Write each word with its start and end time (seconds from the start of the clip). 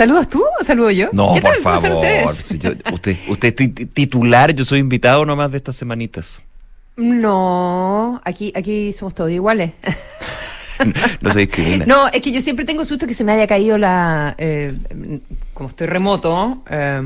¿Saludas 0.00 0.28
tú 0.30 0.42
o 0.58 0.64
saludo 0.64 0.90
yo? 0.92 1.10
No, 1.12 1.34
¿Qué 1.34 1.42
por 1.42 1.54
favor. 1.56 1.90
ustedes? 1.92 2.34
Si 2.36 2.58
yo- 2.58 2.70
usted, 2.90 3.18
usted 3.28 3.48
es 3.48 3.54
ti- 3.54 3.68
titular, 3.84 4.54
yo 4.54 4.64
soy 4.64 4.78
invitado 4.78 5.26
nomás 5.26 5.50
de 5.52 5.58
estas 5.58 5.76
semanitas. 5.76 6.42
No, 6.96 8.18
aquí, 8.24 8.50
aquí 8.56 8.92
somos 8.94 9.14
todos 9.14 9.30
iguales. 9.30 9.72
No 11.20 11.30
se 11.30 11.40
discrimina. 11.40 11.84
No, 11.84 12.08
es 12.08 12.22
que 12.22 12.32
yo 12.32 12.40
siempre 12.40 12.64
tengo 12.64 12.86
susto 12.86 13.06
que 13.06 13.12
se 13.12 13.22
me 13.22 13.32
haya 13.32 13.46
caído 13.46 13.76
la... 13.76 14.34
eh, 14.38 14.74
como 15.52 15.68
estoy 15.68 15.86
remoto, 15.86 16.62
eh, 16.70 17.02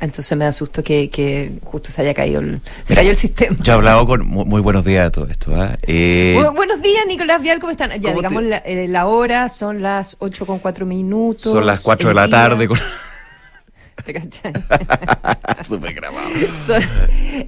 entonces 0.00 0.36
me 0.38 0.44
da 0.44 0.52
susto 0.52 0.82
que, 0.82 1.10
que 1.10 1.52
justo 1.64 1.90
se 1.90 2.02
haya 2.02 2.14
caído 2.14 2.40
el, 2.40 2.60
se 2.84 2.92
Mira, 2.92 3.00
cayó 3.00 3.10
el 3.10 3.16
sistema. 3.16 3.56
Yo 3.62 3.72
he 3.72 3.74
hablado 3.76 4.06
con. 4.06 4.26
Muy, 4.26 4.44
muy 4.44 4.60
buenos 4.60 4.84
días 4.84 5.06
a 5.06 5.10
todo 5.10 5.26
esto. 5.26 5.52
¿ah? 5.56 5.76
Eh, 5.82 6.36
Bu- 6.38 6.54
buenos 6.54 6.80
días, 6.82 7.04
Nicolás 7.08 7.42
Vial, 7.42 7.58
¿cómo 7.60 7.70
están? 7.72 7.90
Ya, 7.90 7.98
¿Cómo 8.10 8.16
digamos, 8.16 8.42
te- 8.42 8.48
la, 8.48 8.56
eh, 8.58 8.86
la 8.88 9.06
hora 9.06 9.48
son 9.48 9.82
las 9.82 10.16
8 10.20 10.46
con 10.46 10.58
4 10.60 10.86
minutos. 10.86 11.52
son 11.52 11.66
las 11.66 11.80
4 11.82 12.10
de 12.10 12.14
la 12.14 12.26
día- 12.26 12.36
tarde. 12.36 12.68
Con... 12.68 12.78
¿Te 14.04 14.12
cachai? 14.14 14.52
Súper 15.64 15.92
grabado. 15.94 16.28
Son, 16.66 16.82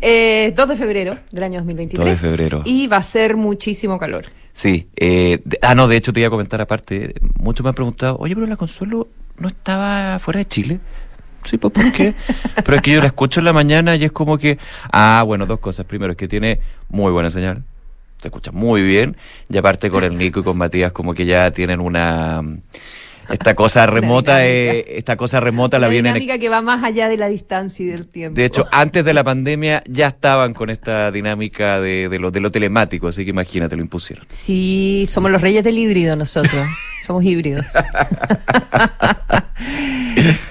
eh, 0.02 0.52
2 0.56 0.68
de 0.68 0.76
febrero 0.76 1.18
del 1.30 1.44
año 1.44 1.58
2023. 1.60 2.04
2 2.04 2.22
de 2.22 2.28
febrero. 2.36 2.62
Y 2.64 2.86
va 2.88 2.96
a 2.98 3.02
ser 3.02 3.36
muchísimo 3.36 3.98
calor. 3.98 4.24
Sí. 4.52 4.88
Eh, 4.96 5.40
de- 5.44 5.58
ah, 5.62 5.74
no, 5.76 5.86
de 5.86 5.96
hecho 5.96 6.12
te 6.12 6.20
iba 6.20 6.26
a 6.26 6.30
comentar 6.30 6.60
aparte. 6.60 7.14
Muchos 7.38 7.62
me 7.64 7.68
han 7.70 7.74
preguntado, 7.74 8.16
oye, 8.18 8.34
pero 8.34 8.46
la 8.46 8.56
Consuelo 8.56 9.08
no 9.38 9.48
estaba 9.48 10.18
fuera 10.18 10.38
de 10.38 10.46
Chile. 10.48 10.80
Sí, 11.44 11.58
pues 11.58 11.72
¿por 11.72 11.92
qué? 11.92 12.14
pero 12.64 12.76
es 12.76 12.82
que 12.82 12.92
yo 12.92 13.00
la 13.00 13.06
escucho 13.06 13.40
en 13.40 13.46
la 13.46 13.52
mañana 13.52 13.96
y 13.96 14.04
es 14.04 14.12
como 14.12 14.38
que. 14.38 14.58
Ah, 14.92 15.22
bueno, 15.26 15.46
dos 15.46 15.60
cosas. 15.60 15.86
Primero, 15.86 16.12
es 16.12 16.16
que 16.16 16.28
tiene 16.28 16.60
muy 16.88 17.12
buena 17.12 17.30
señal. 17.30 17.62
Se 18.20 18.28
escucha 18.28 18.52
muy 18.52 18.82
bien. 18.82 19.16
Y 19.48 19.56
aparte 19.56 19.90
con 19.90 20.04
el 20.04 20.16
Nico 20.16 20.40
y 20.40 20.42
con 20.42 20.58
Matías, 20.58 20.92
como 20.92 21.14
que 21.14 21.24
ya 21.24 21.50
tienen 21.50 21.80
una. 21.80 22.42
Esta 23.30 23.54
cosa 23.54 23.86
remota, 23.90 24.44
eh, 24.44 24.98
esta 24.98 25.16
cosa 25.16 25.40
remota 25.40 25.78
la 25.78 25.86
Una 25.86 25.92
vienen 25.92 26.14
dinámica 26.14 26.38
que 26.38 26.48
va 26.48 26.60
más 26.62 26.82
allá 26.82 27.08
de 27.08 27.16
la 27.16 27.28
distancia 27.28 27.86
y 27.86 27.88
del 27.88 28.08
tiempo. 28.08 28.36
De 28.36 28.44
hecho, 28.44 28.66
antes 28.72 29.04
de 29.04 29.14
la 29.14 29.24
pandemia 29.24 29.82
ya 29.88 30.08
estaban 30.08 30.52
con 30.52 30.68
esta 30.68 31.10
dinámica 31.12 31.80
de, 31.80 32.08
de 32.08 32.18
lo, 32.18 32.30
de 32.30 32.40
lo 32.40 32.50
telemático, 32.50 33.08
así 33.08 33.24
que 33.24 33.30
imagínate, 33.30 33.76
lo 33.76 33.82
impusieron. 33.82 34.26
Sí, 34.28 35.06
somos 35.08 35.30
los 35.30 35.40
reyes 35.40 35.64
del 35.64 35.78
híbrido 35.78 36.16
nosotros. 36.16 36.66
somos 37.06 37.24
híbridos. 37.24 37.64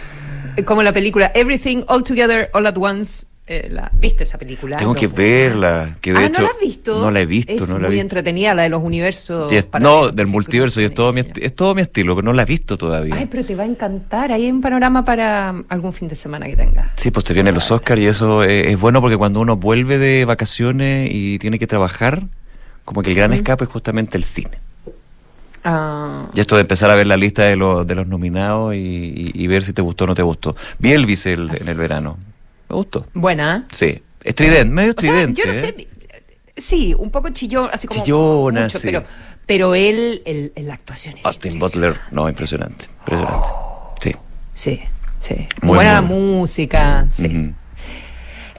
Como 0.65 0.83
la 0.83 0.93
película 0.93 1.31
Everything 1.35 1.83
All 1.87 2.03
Together 2.03 2.49
All 2.53 2.65
at 2.67 2.77
Once. 2.77 3.25
Eh, 3.51 3.67
la, 3.71 3.89
¿Viste 3.99 4.25
esa 4.25 4.37
película? 4.37 4.77
Tengo 4.77 4.93
No. 4.93 4.99
que 4.99 5.07
verla, 5.07 5.95
que 6.01 6.13
de 6.13 6.19
ah, 6.19 6.25
hecho... 6.27 6.41
¿no 6.43 6.47
la 6.47 6.53
has 6.53 6.59
visto? 6.61 7.01
No 7.01 7.09
la 7.09 7.21
he 7.21 7.25
visto, 7.25 7.51
es 7.51 7.61
no 7.67 7.79
la 7.79 7.87
muy 7.87 7.95
visto. 7.95 8.01
entretenida, 8.03 8.53
la 8.53 8.61
de 8.61 8.69
los 8.69 8.83
universos. 8.83 9.51
Es- 9.51 9.65
no, 9.79 10.09
del 10.09 10.27
multiverso, 10.27 10.79
y 10.81 10.83
es 10.83 10.93
todo, 10.93 11.11
mi, 11.13 11.21
es 11.35 11.55
todo 11.55 11.73
mi 11.73 11.81
estilo, 11.81 12.15
pero 12.15 12.25
no 12.25 12.33
la 12.33 12.43
he 12.43 12.45
visto 12.45 12.77
todavía. 12.77 13.15
Ay, 13.17 13.25
pero 13.25 13.43
te 13.43 13.55
va 13.55 13.63
a 13.63 13.65
encantar. 13.65 14.31
Ahí 14.31 14.45
hay 14.45 14.51
un 14.51 14.61
panorama 14.61 15.03
para 15.03 15.49
um, 15.51 15.63
algún 15.67 15.93
fin 15.93 16.07
de 16.07 16.15
semana 16.15 16.45
que 16.45 16.55
tengas. 16.57 16.91
Sí, 16.95 17.09
pues 17.09 17.25
se 17.25 17.33
vienen 17.33 17.55
los 17.55 17.71
Oscars 17.71 17.99
y 17.99 18.05
eso 18.05 18.43
es 18.43 18.79
bueno 18.79 19.01
porque 19.01 19.17
cuando 19.17 19.39
uno 19.39 19.57
vuelve 19.57 19.97
de 19.97 20.25
vacaciones 20.25 21.09
y 21.11 21.39
tiene 21.39 21.57
que 21.57 21.65
trabajar, 21.65 22.27
como 22.85 23.01
que 23.01 23.09
el 23.09 23.15
gran 23.15 23.33
escape 23.33 23.63
es 23.63 23.69
justamente 23.71 24.15
el 24.15 24.23
cine. 24.23 24.59
Ah, 25.63 26.27
Y 26.33 26.39
esto 26.39 26.55
de 26.55 26.61
empezar 26.61 26.89
a 26.89 26.95
ver 26.95 27.07
la 27.07 27.17
lista 27.17 27.43
de 27.43 27.55
los, 27.55 27.85
de 27.85 27.95
los 27.95 28.07
nominados 28.07 28.73
y, 28.75 28.77
y- 28.77 29.31
y 29.33 29.47
ver 29.47 29.63
si 29.63 29.73
te 29.73 29.81
gustó 29.81 30.05
o 30.05 30.07
no 30.07 30.15
te 30.15 30.21
gustó. 30.23 30.55
Vi 30.77 30.93
Elvis 30.93 31.25
el- 31.25 31.49
en 31.59 31.67
el 31.67 31.77
verano. 31.77 32.17
Me 32.69 32.75
gustó. 32.75 33.05
buena. 33.13 33.65
¿eh? 33.69 33.73
Sí. 33.75 34.03
Estridente, 34.23 34.65
medio 34.73 34.93
O 34.97 35.01
sea, 35.01 35.09
estridente. 35.11 35.41
yo 35.41 35.45
no 35.47 35.51
¿eh? 35.53 35.55
sé. 35.55 35.87
Sí, 36.57 36.93
un 36.97 37.09
poco 37.09 37.29
chillón, 37.29 37.69
así 37.71 37.87
como. 37.87 38.01
Chillona, 38.03 38.61
mucho, 38.63 38.79
sí. 38.79 38.87
Pero, 38.87 39.03
pero 39.45 39.75
él, 39.75 40.21
el, 40.25 40.51
el- 40.55 40.67
la 40.67 40.73
actuación 40.75 41.17
es. 41.17 41.25
Austin. 41.25 41.57
Butler, 41.57 41.97
no, 42.11 42.27
impresionante. 42.29 42.85
Impresionante. 42.99 43.47
Sí. 44.01 44.15
Sí, 44.53 44.81
sí. 45.19 45.47
Muy 45.61 45.75
Buena 45.75 46.01
música, 46.01 47.07
sí. 47.11 47.53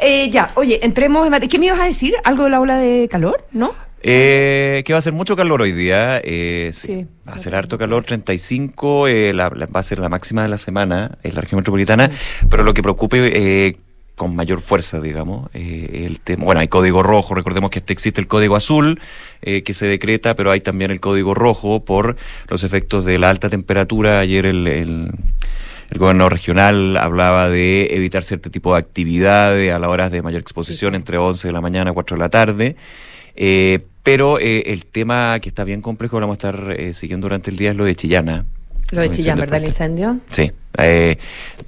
Eh, 0.03 0.31
ya, 0.31 0.51
oye, 0.55 0.81
entremos 0.85 1.27
en. 1.31 1.49
¿Qué 1.49 1.59
me 1.59 1.67
ibas 1.67 1.81
a 1.81 1.85
decir? 1.85 2.15
¿Algo 2.25 2.45
de 2.45 2.51
la 2.51 2.61
ola 2.61 2.79
de 2.79 3.07
calor? 3.11 3.47
¿No? 3.53 3.75
Eh, 4.03 4.83
que 4.87 4.93
va 4.95 4.99
a 4.99 5.03
ser 5.03 5.13
mucho 5.13 5.37
calor 5.37 5.61
hoy 5.63 5.73
día. 5.73 6.21
Eh, 6.25 6.71
sí. 6.73 6.87
Sí. 6.87 7.07
Va 7.29 7.35
a 7.35 7.39
ser 7.39 7.55
harto 7.55 7.77
calor, 7.79 8.05
35, 8.05 9.09
eh, 9.09 9.33
la- 9.33 9.53
la- 9.55 9.67
va 9.67 9.81
a 9.81 9.83
ser 9.83 9.99
la 9.99 10.09
máxima 10.09 10.43
de 10.43 10.49
la 10.49 10.59
semana 10.59 11.19
en 11.23 11.35
la 11.35 11.41
región 11.43 11.59
metropolitana, 11.59 12.11
pero 12.49 12.63
lo 12.65 12.73
que 12.75 12.83
preocupe 12.83 13.31
eh, 13.69 13.77
con 14.17 14.35
mayor 14.37 14.61
fuerza, 14.61 15.01
digamos, 15.01 15.49
eh, 15.55 16.05
el 16.07 16.21
tema, 16.21 16.45
bueno, 16.45 16.61
hay 16.61 16.69
código 16.69 17.03
rojo, 17.03 17.35
recordemos 17.35 17.71
que 17.71 17.79
este 17.79 17.93
existe 17.93 18.21
el 18.21 18.27
código 18.27 18.57
azul 18.57 19.01
eh, 19.43 19.63
que 19.63 19.73
se 19.75 19.87
decreta, 19.87 20.35
pero 20.35 20.51
hay 20.51 20.61
también 20.61 20.91
el 20.91 21.01
código 21.01 21.33
rojo 21.35 21.85
por 21.85 22.17
los 22.49 22.65
efectos 22.65 23.05
de 23.05 23.19
la 23.19 23.31
alta 23.31 23.49
temperatura. 23.49 24.19
Ayer 24.21 24.45
el, 24.45 24.67
el, 24.67 25.11
el 25.91 25.99
gobernador 25.99 26.33
regional 26.35 26.97
hablaba 26.99 27.49
de 27.49 27.89
evitar 27.93 28.23
cierto 28.23 28.51
tipo 28.51 28.75
de 28.75 28.81
actividades 28.81 29.73
a 29.73 29.79
las 29.79 29.89
horas 29.89 30.11
de 30.11 30.21
mayor 30.23 30.41
exposición, 30.41 30.95
entre 30.95 31.17
11 31.17 31.49
de 31.49 31.53
la 31.53 31.61
mañana 31.61 31.91
a 31.91 31.95
4 31.95 32.17
de 32.17 32.21
la 32.21 32.29
tarde. 32.29 32.77
Eh, 33.37 33.87
pero 34.03 34.39
eh, 34.39 34.65
el 34.67 34.85
tema 34.87 35.39
que 35.41 35.49
está 35.49 35.65
bien 35.65 35.83
complejo, 35.83 36.21
lo 36.21 36.27
vamos 36.27 36.43
a 36.43 36.49
estar 36.49 36.75
eh, 36.79 36.95
siguiendo 36.95 37.27
durante 37.27 37.51
el 37.51 37.57
día, 37.57 37.71
es 37.71 37.77
lo 37.77 37.85
de 37.85 37.95
Chillana. 37.95 38.45
Lo 38.93 39.03
de 39.03 39.11
Chillán, 39.11 39.39
¿verdad? 39.39 39.63
El 39.63 39.69
incendio. 39.69 40.19
Sí. 40.31 40.51
Eh, 40.79 41.19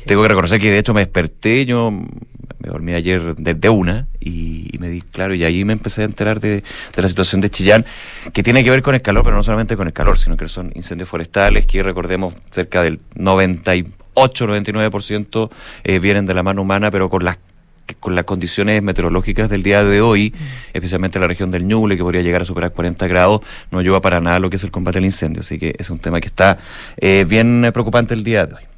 Tengo 0.06 0.22
que 0.22 0.28
reconocer 0.28 0.60
que 0.60 0.70
de 0.70 0.78
hecho 0.78 0.94
me 0.94 1.00
desperté, 1.03 1.66
yo 1.66 1.91
me 1.91 2.69
dormí 2.69 2.94
ayer 2.94 3.34
desde 3.37 3.69
una 3.69 4.06
y, 4.20 4.69
y 4.72 4.78
me 4.78 4.88
di 4.88 5.00
claro, 5.03 5.34
y 5.34 5.44
ahí 5.44 5.65
me 5.65 5.72
empecé 5.72 6.03
a 6.03 6.04
enterar 6.04 6.41
de, 6.41 6.62
de 6.94 7.03
la 7.03 7.09
situación 7.09 7.41
de 7.41 7.50
Chillán, 7.50 7.84
que 8.32 8.43
tiene 8.43 8.62
que 8.64 8.70
ver 8.70 8.82
con 8.82 8.94
el 8.94 9.03
calor, 9.03 9.25
pero 9.25 9.37
no 9.37 9.43
solamente 9.43 9.76
con 9.76 9.87
el 9.88 9.93
calor, 9.93 10.19
sino 10.19 10.37
que 10.37 10.49
son 10.49 10.72
incendios 10.75 11.09
forestales 11.09 11.66
que 11.66 11.82
recordemos 11.82 12.34
cerca 12.50 12.82
del 12.82 13.00
98-99% 13.16 15.50
eh, 15.84 15.99
vienen 15.99 16.26
de 16.26 16.34
la 16.34 16.43
mano 16.43 16.62
humana, 16.62 16.91
pero 16.91 17.09
con 17.09 17.25
las 17.25 17.38
con 18.00 18.15
las 18.15 18.25
condiciones 18.25 18.82
meteorológicas 18.82 19.48
del 19.48 19.62
día 19.62 19.84
de 19.84 20.00
hoy, 20.00 20.34
especialmente 20.72 21.19
en 21.19 21.22
la 21.22 21.28
región 21.28 21.50
del 21.50 21.66
Ñuble, 21.66 21.97
que 21.97 22.03
podría 22.03 22.22
llegar 22.22 22.43
a 22.43 22.44
superar 22.44 22.72
40 22.72 23.06
grados, 23.06 23.41
no 23.70 23.78
ayuda 23.78 24.00
para 24.00 24.20
nada 24.20 24.38
lo 24.38 24.50
que 24.50 24.56
es 24.56 24.65
el 24.65 24.70
combate 24.70 24.98
al 24.98 25.04
incendio. 25.04 25.41
Así 25.41 25.59
que 25.59 25.75
es 25.78 25.91
un 25.91 25.98
tema 25.98 26.20
que 26.20 26.28
está 26.28 26.59
eh, 26.97 27.25
bien 27.28 27.65
eh, 27.65 27.72
preocupante 27.72 28.15
el 28.15 28.25
día 28.25 28.47
de 28.47 28.54
hoy. 28.54 28.71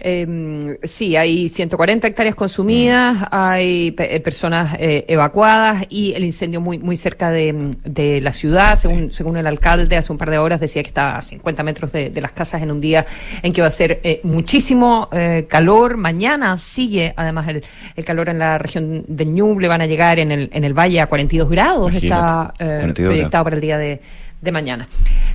Eh, 0.00 0.78
sí, 0.84 1.16
hay 1.16 1.48
140 1.48 2.06
hectáreas 2.06 2.36
consumidas, 2.36 3.16
hay 3.32 3.90
pe- 3.90 4.14
eh, 4.14 4.20
personas 4.20 4.76
eh, 4.78 5.04
evacuadas 5.08 5.84
y 5.88 6.12
el 6.14 6.24
incendio 6.24 6.60
muy 6.60 6.78
muy 6.78 6.96
cerca 6.96 7.30
de, 7.32 7.74
de 7.84 8.20
la 8.20 8.32
ciudad. 8.32 8.78
Según, 8.78 9.12
según 9.12 9.36
el 9.36 9.46
alcalde, 9.48 9.96
hace 9.96 10.12
un 10.12 10.18
par 10.18 10.30
de 10.30 10.38
horas 10.38 10.60
decía 10.60 10.82
que 10.82 10.88
está 10.88 11.16
a 11.16 11.22
50 11.22 11.62
metros 11.64 11.90
de, 11.92 12.10
de 12.10 12.20
las 12.20 12.30
casas 12.30 12.62
en 12.62 12.70
un 12.70 12.80
día 12.80 13.04
en 13.42 13.52
que 13.52 13.60
va 13.60 13.66
a 13.66 13.72
ser 13.72 13.98
eh, 14.04 14.20
muchísimo 14.22 15.08
eh, 15.12 15.46
calor. 15.48 15.96
Mañana 15.96 16.56
sigue 16.58 17.12
además 17.16 17.48
el, 17.48 17.64
el 17.96 18.04
calor 18.04 18.28
en 18.28 18.38
la 18.38 18.56
región 18.58 19.04
de 19.08 19.24
Ñuble, 19.26 19.66
van 19.66 19.80
a 19.80 19.86
llegar 19.86 20.18
en 20.20 20.30
el, 20.30 20.48
en 20.52 20.62
el 20.62 20.74
valle 20.78 21.00
a 21.00 21.06
42 21.08 21.50
grados. 21.50 21.90
Imagínate, 21.90 22.06
Está 22.06 22.54
eh, 22.60 22.78
42 22.80 22.94
proyectado 23.14 23.44
para 23.44 23.56
el 23.56 23.62
día 23.62 23.78
de, 23.78 24.00
de 24.40 24.52
mañana. 24.52 24.88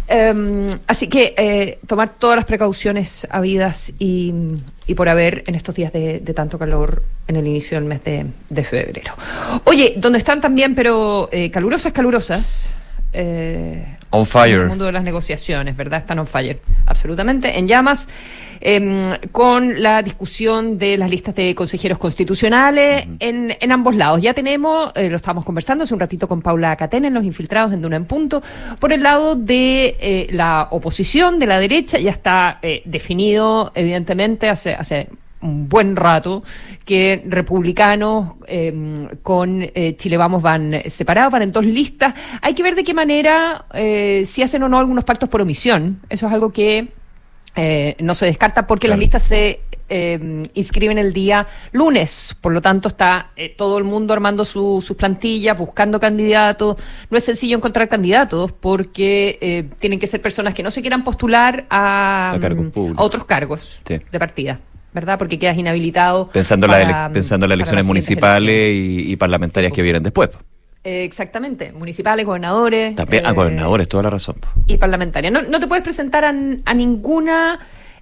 Eh, 0.07 0.69
así 0.87 1.07
que 1.07 1.33
eh, 1.37 1.79
tomar 1.87 2.09
todas 2.09 2.35
las 2.35 2.45
precauciones 2.45 3.27
habidas 3.29 3.93
y, 3.99 4.33
por 4.95 5.09
haber 5.09 5.43
en 5.47 5.55
estos 5.55 5.75
días 5.75 5.91
de, 5.91 6.19
de 6.19 6.33
tanto 6.33 6.59
calor 6.59 7.03
en 7.27 7.35
el 7.35 7.47
inicio 7.47 7.77
del 7.77 7.87
mes 7.87 8.03
de, 8.03 8.25
de 8.49 8.63
febrero. 8.63 9.13
Oye, 9.65 9.93
donde 9.97 10.19
están 10.19 10.41
también, 10.41 10.75
pero 10.75 11.29
eh, 11.31 11.49
calurosas, 11.49 11.93
calurosas. 11.93 12.73
Eh, 13.13 13.97
On 14.15 14.21
en 14.21 14.25
fire. 14.27 14.61
el 14.61 14.67
mundo 14.67 14.85
de 14.85 14.91
las 14.91 15.03
negociaciones, 15.03 15.75
¿verdad? 15.75 15.99
Están 15.99 16.19
on 16.19 16.27
fire, 16.27 16.59
absolutamente, 16.85 17.57
en 17.57 17.67
llamas, 17.67 18.07
em, 18.61 19.17
con 19.31 19.81
la 19.81 20.03
discusión 20.03 20.77
de 20.77 20.97
las 20.97 21.09
listas 21.09 21.33
de 21.33 21.55
consejeros 21.55 21.97
constitucionales 21.97 23.07
en, 23.19 23.57
en 23.59 23.71
ambos 23.71 23.95
lados. 23.95 24.21
Ya 24.21 24.35
tenemos, 24.35 24.91
eh, 24.95 25.09
lo 25.09 25.15
estábamos 25.15 25.45
conversando 25.45 25.83
hace 25.83 25.95
un 25.95 25.99
ratito 25.99 26.27
con 26.27 26.43
Paula 26.43 26.75
Catena 26.75 27.07
en 27.07 27.15
Los 27.15 27.23
Infiltrados 27.23 27.73
en 27.73 27.81
Duna 27.81 27.95
en 27.95 28.05
Punto, 28.05 28.43
por 28.79 28.93
el 28.93 29.01
lado 29.01 29.35
de 29.35 29.97
eh, 29.99 30.27
la 30.31 30.67
oposición, 30.69 31.39
de 31.39 31.47
la 31.47 31.57
derecha, 31.59 31.97
ya 31.97 32.11
está 32.11 32.59
eh, 32.61 32.83
definido, 32.85 33.71
evidentemente, 33.73 34.47
hace, 34.47 34.75
hace 34.75 35.09
un 35.43 35.69
buen 35.69 35.95
rato 35.95 36.41
que 36.85 37.23
republicanos 37.27 38.33
eh, 38.47 39.07
con 39.21 39.61
eh, 39.61 39.95
Chile 39.97 40.17
Vamos 40.17 40.41
van 40.41 40.81
separados, 40.87 41.31
van 41.31 41.43
en 41.43 41.51
dos 41.51 41.65
listas. 41.65 42.13
Hay 42.41 42.53
que 42.53 42.63
ver 42.63 42.75
de 42.75 42.83
qué 42.83 42.93
manera, 42.93 43.65
eh, 43.73 44.23
si 44.25 44.41
hacen 44.41 44.63
o 44.63 44.69
no 44.69 44.79
algunos 44.79 45.03
pactos 45.03 45.29
por 45.29 45.41
omisión. 45.41 45.99
Eso 46.09 46.27
es 46.27 46.33
algo 46.33 46.51
que 46.51 46.87
eh, 47.55 47.95
no 47.99 48.15
se 48.15 48.25
descarta 48.25 48.65
porque 48.65 48.87
las 48.87 48.97
listas 48.97 49.21
se 49.23 49.59
eh, 49.89 50.43
inscriben 50.55 50.97
el 50.97 51.13
día 51.13 51.45
lunes. 51.71 52.35
Por 52.41 52.51
lo 52.53 52.61
tanto, 52.61 52.87
está 52.87 53.31
eh, 53.35 53.53
todo 53.55 53.77
el 53.77 53.83
mundo 53.83 54.13
armando 54.13 54.43
su- 54.45 54.81
sus 54.81 54.97
plantillas, 54.97 55.55
buscando 55.57 55.99
candidatos. 55.99 56.77
No 57.11 57.17
es 57.17 57.23
sencillo 57.23 57.57
encontrar 57.57 57.89
candidatos 57.89 58.51
porque 58.53 59.37
eh, 59.41 59.69
tienen 59.79 59.99
que 59.99 60.07
ser 60.07 60.21
personas 60.21 60.53
que 60.55 60.63
no 60.63 60.71
se 60.71 60.81
quieran 60.81 61.03
postular 61.03 61.65
a, 61.69 62.31
A 62.31 62.39
cargos 62.39 62.75
mm, 62.75 62.93
a 62.97 63.03
otros 63.03 63.25
cargos 63.25 63.81
Sí. 63.87 63.99
de 64.11 64.19
partida. 64.19 64.59
¿Verdad? 64.93 65.17
Porque 65.17 65.39
quedas 65.39 65.57
inhabilitado. 65.57 66.27
Pensando, 66.29 66.65
en 66.67 66.71
las 66.71 66.83
para, 66.83 67.05
ele- 67.07 67.13
pensando 67.13 67.45
en 67.45 67.49
las 67.49 67.55
elecciones 67.57 67.85
municipales 67.85 68.71
y, 68.73 69.11
y 69.11 69.15
parlamentarias 69.15 69.71
Sí, 69.71 69.75
que 69.75 69.81
vienen 69.81 70.03
después. 70.03 70.29
Eh, 70.83 71.03
exactamente. 71.03 71.71
Municipales, 71.71 72.25
gobernadores. 72.25 72.95
También 72.95 73.25
a 73.25 73.29
eh, 73.29 73.33
gobernadores, 73.33 73.87
toda 73.87 74.03
la 74.03 74.09
razón. 74.09 74.35
y 74.67 74.77
parlamentaria. 74.77 75.31
No, 75.31 75.41
no 75.41 75.59
te 75.59 75.67
puedes 75.67 75.83
presentar 75.83 76.25
a, 76.25 76.29
a 76.29 76.73
ninguna 76.73 77.59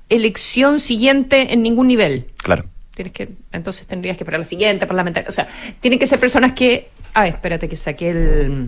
elección 0.10 0.80
siguiente 0.80 1.54
en 1.54 1.62
ningún 1.64 1.88
nivel. 1.88 2.28
Claro. 2.44 2.66
Tienes 2.94 3.14
que, 3.14 3.30
entonces 3.54 3.88
tendrías 3.88 4.18
que 4.18 4.26
para 4.26 4.38
la 4.38 4.44
siguiente 4.46 4.86
parlamentaria. 4.86 5.30
O 5.30 5.32
sea, 5.32 5.48
tienen 5.80 5.98
que 6.00 6.08
ser 6.08 6.20
personas 6.20 6.52
que. 6.54 6.90
A 7.14 7.22
ver, 7.24 7.34
espérate 7.34 7.70
que 7.70 7.78
saqué 7.78 8.10
el. 8.10 8.68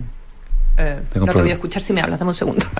Eh, 0.78 0.98
no 1.16 1.26
te 1.26 1.40
voy 1.42 1.50
a 1.50 1.54
escuchar 1.54 1.82
si 1.82 1.92
me 1.92 2.00
hablas, 2.00 2.18
dame 2.18 2.30
un 2.30 2.34
segundo. 2.34 2.64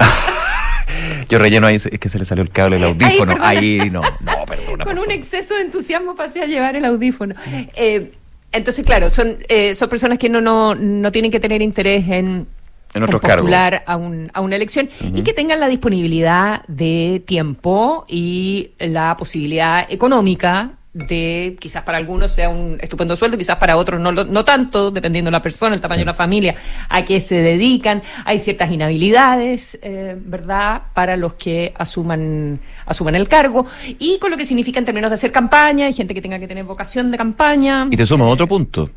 Yo 1.28 1.38
relleno 1.38 1.66
ahí, 1.66 1.76
es 1.76 1.88
que 1.98 2.08
se 2.08 2.18
le 2.18 2.24
salió 2.24 2.42
el 2.42 2.50
cable 2.50 2.76
del 2.76 2.84
audífono. 2.84 3.36
Ahí, 3.40 3.90
no, 3.90 4.02
no, 4.02 4.44
perdona. 4.46 4.84
Con 4.84 4.98
un 4.98 5.10
exceso 5.10 5.54
de 5.54 5.62
entusiasmo 5.62 6.14
pasé 6.14 6.42
a 6.42 6.46
llevar 6.46 6.76
el 6.76 6.84
audífono. 6.84 7.34
Eh, 7.76 8.12
entonces, 8.52 8.84
claro, 8.84 9.10
son, 9.10 9.38
eh, 9.48 9.74
son 9.74 9.88
personas 9.88 10.18
que 10.18 10.28
no, 10.28 10.40
no, 10.40 10.74
no 10.74 11.12
tienen 11.12 11.30
que 11.30 11.40
tener 11.40 11.62
interés 11.62 12.08
en 12.08 12.46
en 12.94 13.02
otros 13.02 13.20
postular 13.20 13.82
a, 13.86 13.96
un, 13.96 14.30
a 14.32 14.40
una 14.40 14.56
elección 14.56 14.88
y 15.12 15.22
que 15.22 15.32
tengan 15.32 15.58
la 15.58 15.66
disponibilidad 15.66 16.62
de 16.68 17.22
tiempo 17.26 18.04
y 18.08 18.70
la 18.78 19.16
posibilidad 19.16 19.84
económica 19.90 20.78
de 20.94 21.56
quizás 21.60 21.82
para 21.82 21.98
algunos 21.98 22.30
sea 22.30 22.48
un 22.48 22.78
estupendo 22.80 23.16
sueldo, 23.16 23.36
quizás 23.36 23.56
para 23.56 23.76
otros 23.76 24.00
no, 24.00 24.12
no 24.12 24.44
tanto, 24.44 24.92
dependiendo 24.92 25.28
de 25.28 25.32
la 25.32 25.42
persona, 25.42 25.74
el 25.74 25.80
tamaño 25.80 26.00
de 26.00 26.06
la 26.06 26.14
familia, 26.14 26.54
a 26.88 27.04
qué 27.04 27.20
se 27.20 27.42
dedican. 27.42 28.02
Hay 28.24 28.38
ciertas 28.38 28.70
inhabilidades, 28.70 29.78
eh, 29.82 30.16
¿verdad?, 30.18 30.82
para 30.94 31.16
los 31.16 31.34
que 31.34 31.74
asuman, 31.76 32.60
asuman 32.86 33.16
el 33.16 33.28
cargo 33.28 33.66
y 33.98 34.18
con 34.18 34.30
lo 34.30 34.36
que 34.36 34.44
significa 34.44 34.78
en 34.78 34.84
términos 34.84 35.10
de 35.10 35.14
hacer 35.14 35.32
campaña, 35.32 35.86
hay 35.86 35.92
gente 35.92 36.14
que 36.14 36.22
tenga 36.22 36.38
que 36.38 36.48
tener 36.48 36.64
vocación 36.64 37.10
de 37.10 37.18
campaña. 37.18 37.88
Y 37.90 37.96
te 37.96 38.06
sumo 38.06 38.30
otro 38.30 38.46
punto, 38.46 38.90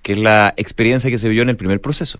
que 0.00 0.14
es 0.14 0.18
la 0.18 0.54
experiencia 0.56 1.10
que 1.10 1.18
se 1.18 1.28
vio 1.28 1.42
en 1.42 1.50
el 1.50 1.56
primer 1.56 1.80
proceso. 1.80 2.18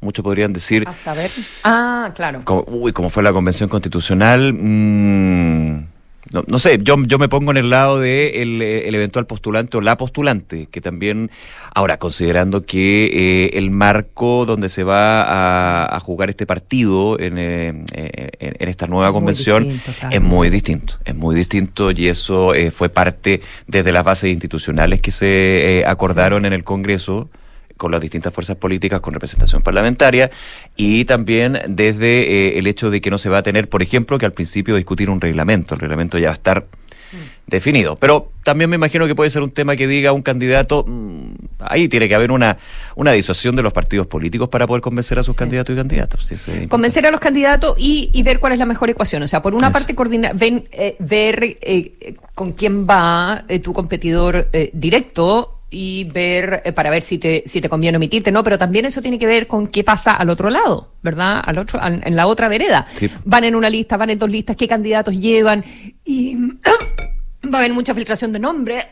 Muchos 0.00 0.22
podrían 0.22 0.52
decir. 0.52 0.84
A 0.86 0.94
saber. 0.94 1.30
Ah, 1.64 2.12
claro. 2.14 2.42
Como, 2.44 2.64
uy, 2.68 2.92
como 2.92 3.10
fue 3.10 3.22
la 3.22 3.32
convención 3.32 3.68
constitucional. 3.68 4.52
Mmm, 4.52 5.86
no, 6.30 6.58
sé, 6.58 6.78
yo, 6.82 6.96
yo 7.04 7.18
me 7.18 7.28
pongo 7.28 7.50
en 7.50 7.56
el 7.56 7.70
lado 7.70 7.98
de 7.98 8.42
el, 8.42 8.60
el, 8.60 8.94
eventual 8.94 9.26
postulante 9.26 9.76
o 9.76 9.80
la 9.80 9.96
postulante, 9.96 10.66
que 10.70 10.80
también, 10.80 11.30
ahora, 11.74 11.98
considerando 11.98 12.64
que 12.64 13.04
eh, 13.06 13.50
el 13.58 13.70
marco 13.70 14.44
donde 14.44 14.68
se 14.68 14.84
va 14.84 15.22
a, 15.22 15.96
a 15.96 16.00
jugar 16.00 16.30
este 16.30 16.46
partido 16.46 17.18
en, 17.18 17.38
eh, 17.38 17.84
en, 17.92 18.68
esta 18.68 18.86
nueva 18.86 19.12
convención 19.12 19.80
es 20.10 20.20
muy 20.20 20.50
distinto, 20.50 20.94
es 21.04 21.14
muy 21.14 21.34
distinto 21.34 21.90
y 21.90 22.08
eso 22.08 22.54
eh, 22.54 22.70
fue 22.70 22.88
parte 22.88 23.40
desde 23.66 23.92
las 23.92 24.04
bases 24.04 24.30
institucionales 24.30 25.00
que 25.00 25.10
se 25.10 25.84
acordaron 25.86 26.44
en 26.44 26.52
el 26.52 26.64
Congreso 26.64 27.30
con 27.78 27.92
las 27.92 28.00
distintas 28.00 28.34
fuerzas 28.34 28.56
políticas 28.56 29.00
con 29.00 29.14
representación 29.14 29.62
parlamentaria 29.62 30.30
y 30.76 31.06
también 31.06 31.58
desde 31.68 32.22
eh, 32.22 32.58
el 32.58 32.66
hecho 32.66 32.90
de 32.90 33.00
que 33.00 33.10
no 33.10 33.16
se 33.16 33.30
va 33.30 33.38
a 33.38 33.42
tener, 33.42 33.68
por 33.68 33.82
ejemplo, 33.82 34.18
que 34.18 34.26
al 34.26 34.32
principio 34.32 34.76
discutir 34.76 35.08
un 35.08 35.20
reglamento. 35.20 35.74
El 35.74 35.80
reglamento 35.80 36.18
ya 36.18 36.26
va 36.26 36.32
a 36.32 36.34
estar 36.34 36.62
mm. 36.64 37.16
definido. 37.46 37.96
Pero 37.96 38.32
también 38.42 38.68
me 38.68 38.76
imagino 38.76 39.06
que 39.06 39.14
puede 39.14 39.30
ser 39.30 39.42
un 39.42 39.50
tema 39.50 39.76
que 39.76 39.86
diga 39.86 40.12
un 40.12 40.22
candidato, 40.22 40.84
mm, 40.86 41.34
ahí 41.60 41.88
tiene 41.88 42.08
que 42.08 42.16
haber 42.16 42.32
una, 42.32 42.58
una 42.96 43.12
disuasión 43.12 43.54
de 43.54 43.62
los 43.62 43.72
partidos 43.72 44.08
políticos 44.08 44.48
para 44.48 44.66
poder 44.66 44.82
convencer 44.82 45.20
a 45.20 45.22
sus 45.22 45.36
candidatos 45.36 45.72
y 45.74 45.76
candidatas. 45.76 46.28
convencer 46.68 47.06
a 47.06 47.12
los 47.12 47.20
candidatos 47.20 47.76
y, 47.78 48.10
y, 48.12 48.22
ver 48.24 48.40
cuál 48.40 48.54
es 48.54 48.58
la 48.58 48.66
mejor 48.66 48.90
ecuación. 48.90 49.22
O 49.22 49.28
sea, 49.28 49.40
por 49.40 49.54
una 49.54 49.70
parte, 49.70 49.94
coordinar, 49.94 50.36
ven, 50.36 50.68
eh, 50.72 50.96
ver 50.98 51.58
eh, 51.60 52.16
con 52.34 52.52
quién 52.52 52.88
va 52.88 53.44
tu 53.62 53.72
competidor 53.72 54.48
directo 54.72 55.57
y 55.70 56.04
ver 56.04 56.62
eh, 56.64 56.72
para 56.72 56.90
ver 56.90 57.02
si 57.02 57.18
te 57.18 57.42
si 57.46 57.60
te 57.60 57.68
conviene 57.68 57.96
omitirte 57.96 58.32
no 58.32 58.42
pero 58.42 58.58
también 58.58 58.86
eso 58.86 59.02
tiene 59.02 59.18
que 59.18 59.26
ver 59.26 59.46
con 59.46 59.68
qué 59.68 59.84
pasa 59.84 60.14
al 60.14 60.30
otro 60.30 60.48
lado 60.48 60.92
verdad 61.02 61.42
al 61.44 61.58
otro 61.58 61.80
en 61.82 62.16
la 62.16 62.26
otra 62.26 62.48
vereda. 62.48 62.86
Van 63.24 63.44
en 63.44 63.54
una 63.54 63.68
lista 63.68 63.96
van 63.96 64.10
en 64.10 64.18
dos 64.18 64.30
listas 64.30 64.56
qué 64.56 64.66
candidatos 64.66 65.14
llevan 65.14 65.64
y 66.04 66.36
va 67.44 67.54
a 67.54 67.58
haber 67.58 67.72
mucha 67.72 67.94
filtración 67.94 68.32
de 68.32 68.38
nombres. 68.38 68.86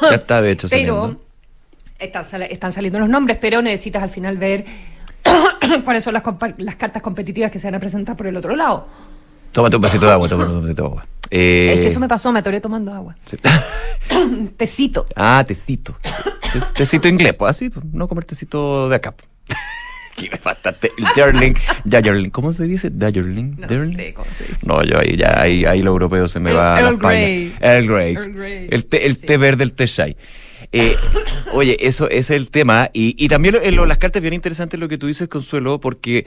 Ya 0.00 0.16
está 0.16 0.40
de 0.40 0.52
hecho 0.52 0.68
pero 0.70 1.20
están, 1.98 2.42
están 2.42 2.72
saliendo 2.72 2.98
los 2.98 3.08
nombres 3.08 3.36
pero 3.40 3.60
necesitas 3.60 4.02
al 4.02 4.10
final 4.10 4.38
ver 4.38 4.64
cuáles 5.84 6.04
son 6.04 6.14
las, 6.14 6.22
las 6.58 6.76
cartas 6.76 7.02
competitivas 7.02 7.50
que 7.50 7.58
se 7.58 7.66
van 7.66 7.74
a 7.74 7.80
presentar 7.80 8.16
por 8.16 8.26
el 8.26 8.36
otro 8.36 8.56
lado. 8.56 8.88
Tómate 9.52 9.76
un 9.76 9.82
vasito 9.82 10.06
de 10.06 10.12
agua 10.12 10.28
tómate 10.28 10.50
un 10.50 10.62
vasito 10.62 10.82
de 10.82 10.88
agua 10.88 11.06
eh... 11.30 11.72
Es 11.74 11.80
que 11.80 11.86
eso 11.88 12.00
me 12.00 12.08
pasó, 12.08 12.32
me 12.32 12.40
atoré 12.40 12.60
tomando 12.60 12.92
agua. 12.92 13.16
tecito. 14.56 15.06
Ah, 15.16 15.44
tecito. 15.46 15.96
tecito 16.76 17.08
inglés, 17.08 17.34
pues 17.34 17.50
así, 17.50 17.70
pues, 17.70 17.84
no 17.92 18.08
comer 18.08 18.24
tecito 18.24 18.88
de 18.88 18.96
acá. 18.96 19.14
Que 20.16 20.30
me 20.30 20.36
faltaste. 20.38 20.92
El 20.96 21.06
Jarling. 21.06 22.30
¿Cómo 22.30 22.52
se 22.52 22.64
dice? 22.64 22.90
No 22.90 23.10
sé 23.10 24.14
cómo 24.14 24.28
se 24.32 24.44
dice. 24.44 24.58
No, 24.64 24.82
yo 24.84 25.00
ahí 25.00 25.16
ya, 25.16 25.40
ahí, 25.40 25.64
ahí 25.64 25.82
lo 25.82 25.90
europeo 25.90 26.28
se 26.28 26.38
me 26.38 26.52
va 26.52 26.76
a 26.76 26.82
la 26.82 26.92
Grey. 26.92 27.52
El 27.60 27.88
Grey. 27.88 28.68
El 28.70 28.86
té, 28.86 29.06
el 29.06 29.18
té 29.18 29.36
verde, 29.36 29.64
el 29.64 29.72
té 29.72 29.86
shai. 29.86 30.16
Eh, 30.70 30.96
oye, 31.52 31.76
eso, 31.80 32.08
es 32.08 32.30
el 32.30 32.50
tema. 32.50 32.90
Y, 32.92 33.16
y 33.18 33.28
también 33.28 33.56
en 33.60 33.88
las 33.88 33.98
cartas 33.98 34.22
bien 34.22 34.34
interesante 34.34 34.76
lo 34.76 34.88
que 34.88 34.98
tú 34.98 35.06
dices, 35.06 35.28
Consuelo, 35.28 35.80
porque 35.80 36.26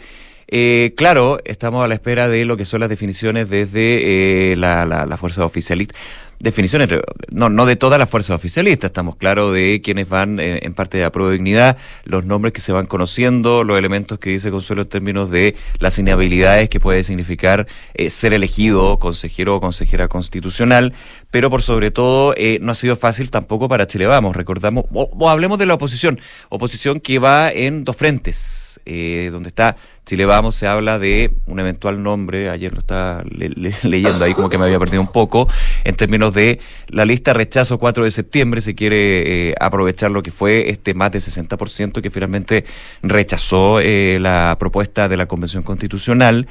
eh, 0.50 0.94
claro, 0.96 1.40
estamos 1.44 1.84
a 1.84 1.90
la 1.90 1.96
espera 1.96 2.30
de 2.30 2.46
lo 2.46 2.56
que 2.56 2.64
son 2.64 2.80
las 2.80 2.90
definiciones 2.90 3.50
desde 3.50 4.52
eh, 4.52 4.56
la, 4.56 4.86
la, 4.86 5.18
fuerza 5.18 5.44
oficialista. 5.44 5.94
Definiciones, 6.40 6.88
no, 7.32 7.50
no 7.50 7.66
de 7.66 7.76
todas 7.76 7.98
las 7.98 8.10
fuerzas 8.10 8.36
oficialistas, 8.36 8.90
estamos 8.90 9.16
claros 9.16 9.54
de 9.54 9.82
quienes 9.84 10.08
van 10.08 10.40
eh, 10.40 10.60
en 10.62 10.76
parte 10.76 10.98
de 10.98 11.04
la 11.04 11.12
prueba 11.12 11.32
de 11.32 11.38
dignidad, 11.38 11.78
los 12.06 12.26
nombres 12.26 12.54
que 12.54 12.62
se 12.62 12.72
van 12.72 12.86
conociendo, 12.86 13.64
los 13.64 13.78
elementos 13.78 14.20
que 14.20 14.30
dice 14.30 14.52
Consuelo 14.52 14.84
en 14.84 14.88
términos 14.88 15.32
de 15.32 15.56
las 15.80 15.98
inhabilidades 15.98 16.70
que 16.70 16.80
puede 16.80 17.04
significar 17.04 17.68
ser 18.10 18.34
elegido 18.34 19.00
consejero 19.00 19.56
o 19.56 19.60
consejera 19.60 20.08
constitucional, 20.08 20.94
pero 21.32 21.50
por 21.50 21.64
sobre 21.64 21.90
todo 21.90 22.36
no 22.62 22.72
ha 22.72 22.76
sido 22.76 22.96
fácil 22.96 23.32
tampoco 23.32 23.68
para 23.68 23.88
Chile 23.88 24.06
Vamos. 24.06 24.36
Recordamos, 24.36 24.86
o 24.94 25.30
hablemos 25.30 25.58
de 25.58 25.66
la 25.66 25.74
oposición, 25.74 26.22
oposición 26.50 27.00
que 27.00 27.18
va 27.18 27.52
en 27.52 27.84
dos 27.84 27.96
frentes, 27.96 28.80
donde 28.86 29.50
está 29.50 29.76
Chile 30.07 30.25
Vamos 30.25 30.56
se 30.56 30.68
habla 30.68 31.00
de 31.00 31.33
un 31.48 31.59
eventual 31.59 32.01
nombre, 32.01 32.50
ayer 32.50 32.71
lo 32.71 32.80
estaba 32.80 33.25
leyendo 33.83 34.24
ahí 34.24 34.33
como 34.33 34.48
que 34.48 34.57
me 34.57 34.63
había 34.63 34.80
perdido 34.80 35.01
un 35.01 35.12
poco, 35.12 35.50
en 35.83 35.95
términos 35.95 36.33
de 36.33 36.62
la 36.88 37.04
lista 37.04 37.33
rechazo 37.33 37.77
4 37.77 38.06
de 38.06 38.12
septiembre, 38.12 38.62
se 38.62 38.74
quiere 38.74 39.50
eh, 39.50 39.56
aprovechar 39.59 40.09
lo 40.12 40.24
que 40.24 40.31
fue 40.31 40.69
este 40.69 40.94
más 40.94 41.12
de 41.12 41.19
60% 41.19 42.01
que 42.01 42.09
finalmente 42.09 42.63
rechazó 43.01 43.81
eh, 43.81 44.17
la 44.22 44.55
propuesta 44.58 45.10
de 45.10 45.17
la 45.17 45.25
Convención 45.25 45.62
Constitucional 45.62 46.48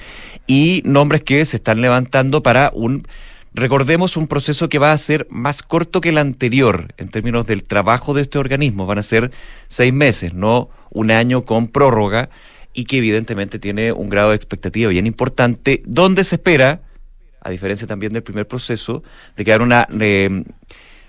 y 0.47 0.83
nombres 0.85 1.23
que 1.23 1.47
se 1.47 1.57
están 1.57 1.81
levantando 1.81 2.43
para 2.43 2.71
un 2.75 3.09
Recordemos 3.55 4.19
un 4.19 4.27
proceso 4.27 4.69
que 4.69 4.79
va 4.79 4.93
a 4.93 4.99
ser 4.99 5.27
más 5.31 5.63
corto 5.63 6.03
que 6.03 6.11
el 6.11 6.19
anterior 6.19 6.93
en 6.99 7.09
términos 7.09 7.47
del 7.47 7.65
trabajo 7.65 8.13
de 8.13 8.21
este 8.21 8.39
organismo. 8.39 8.85
Van 8.85 8.99
a 8.99 9.03
ser 9.03 9.33
seis 9.67 9.95
meses, 9.95 10.35
no 10.35 10.69
un 10.91 11.11
año 11.11 11.47
con 11.47 11.69
prórroga 11.69 12.29
y 12.77 12.85
que 12.85 12.99
evidentemente 12.99 13.59
tiene 13.59 13.91
un 13.91 14.09
grado 14.11 14.31
de 14.31 14.37
expectativa 14.37 14.91
bien 14.91 15.07
importante, 15.07 15.83
donde 15.87 16.23
se 16.23 16.37
espera, 16.37 16.83
a 17.41 17.51
diferencia 17.51 17.87
también 17.89 18.13
del 18.13 18.23
primer 18.23 18.47
proceso, 18.47 19.03
de 19.35 19.45
que 19.45 19.53
haya 19.53 19.65
una 19.65 19.89
eh, 19.99 20.45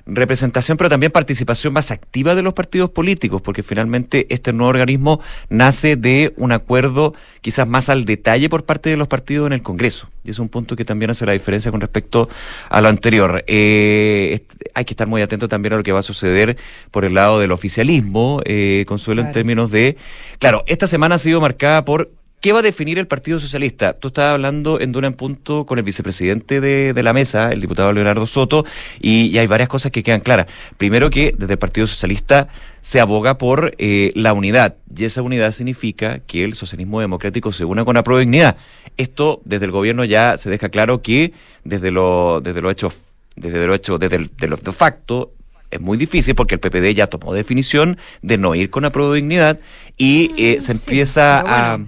representación, 0.07 0.77
pero 0.77 0.89
también 0.89 1.11
participación 1.11 1.73
más 1.73 1.91
activa 1.91 2.33
de 2.35 2.41
los 2.41 2.53
partidos 2.53 2.89
políticos, 2.89 3.41
porque 3.41 3.63
finalmente 3.63 4.25
este 4.29 4.53
nuevo 4.53 4.69
organismo 4.69 5.19
nace 5.49 5.95
de 5.95 6.33
un 6.37 6.51
acuerdo 6.51 7.13
quizás 7.41 7.67
más 7.67 7.89
al 7.89 8.05
detalle 8.05 8.49
por 8.49 8.65
parte 8.65 8.89
de 8.89 8.97
los 8.97 9.07
partidos 9.07 9.47
en 9.47 9.53
el 9.53 9.61
Congreso. 9.61 10.09
Y 10.23 10.31
es 10.31 10.39
un 10.39 10.49
punto 10.49 10.75
que 10.75 10.85
también 10.85 11.11
hace 11.11 11.25
la 11.25 11.33
diferencia 11.33 11.71
con 11.71 11.81
respecto 11.81 12.29
a 12.69 12.81
lo 12.81 12.87
anterior. 12.87 13.43
Eh, 13.47 14.45
hay 14.73 14.85
que 14.85 14.93
estar 14.93 15.07
muy 15.07 15.21
atento 15.21 15.47
también 15.47 15.73
a 15.73 15.77
lo 15.77 15.83
que 15.83 15.91
va 15.91 15.99
a 15.99 16.03
suceder 16.03 16.57
por 16.91 17.05
el 17.05 17.13
lado 17.13 17.39
del 17.39 17.51
oficialismo, 17.51 18.41
eh, 18.45 18.85
Consuelo, 18.87 19.21
en 19.21 19.31
términos 19.31 19.71
de... 19.71 19.97
Claro, 20.39 20.63
esta 20.67 20.87
semana 20.87 21.15
ha 21.15 21.19
sido 21.19 21.41
marcada 21.41 21.85
por 21.85 22.11
¿Qué 22.39 22.53
va 22.53 22.59
a 22.59 22.61
definir 22.61 22.99
el 22.99 23.07
Partido 23.07 23.39
Socialista? 23.39 23.93
Tú 23.93 24.09
estabas 24.09 24.33
hablando 24.33 24.79
en 24.79 24.91
Duna 24.91 25.07
en 25.07 25.15
Punto 25.15 25.65
con 25.65 25.79
el 25.79 25.83
vicepresidente 25.83 26.61
de, 26.61 26.93
de 26.93 27.03
la 27.03 27.11
mesa, 27.11 27.49
el 27.49 27.61
diputado 27.61 27.91
Leonardo 27.91 28.27
Soto, 28.27 28.63
y, 29.01 29.35
hay 29.39 29.47
varias 29.47 29.67
cosas 29.67 29.91
que 29.91 30.03
quedan 30.03 30.21
claras. 30.21 30.45
Primero 30.77 31.09
que 31.09 31.33
desde 31.35 31.53
el 31.53 31.59
Partido 31.59 31.87
Socialista 31.87 32.47
se 32.79 32.99
aboga 32.99 33.39
por 33.39 33.73
eh, 33.79 34.11
la 34.13 34.33
unidad, 34.33 34.75
y 34.95 35.05
esa 35.05 35.23
unidad 35.23 35.51
significa 35.51 36.19
que 36.19 36.43
el 36.43 36.53
socialismo 36.53 37.01
democrático 37.01 37.51
se 37.51 37.65
una 37.65 37.83
con 37.83 37.95
la 37.95 38.03
dignidad. 38.03 38.55
Esto 38.97 39.41
desde 39.43 39.65
el 39.65 39.71
gobierno 39.71 40.05
ya 40.05 40.37
se 40.37 40.51
deja 40.51 40.69
claro 40.69 41.01
que 41.01 41.33
desde 41.63 41.89
lo, 41.89 42.39
desde 42.39 42.61
lo 42.61 42.69
hecho, 42.69 42.93
desde 43.35 43.65
lo 43.65 43.73
hecho, 43.73 43.97
desde 43.97 44.15
el, 44.15 44.29
de 44.37 44.47
lo 44.47 44.57
de 44.57 44.71
facto, 44.73 45.33
es 45.71 45.81
muy 45.81 45.97
difícil 45.97 46.35
porque 46.35 46.53
el 46.53 46.59
PPD 46.59 46.93
ya 46.95 47.07
tomó 47.07 47.33
definición 47.33 47.97
de 48.21 48.37
no 48.37 48.53
ir 48.53 48.69
con 48.69 48.83
la 48.83 48.91
dignidad 48.91 49.59
y 49.97 50.31
eh, 50.37 50.61
se 50.61 50.73
empieza 50.73 51.39
a 51.39 51.79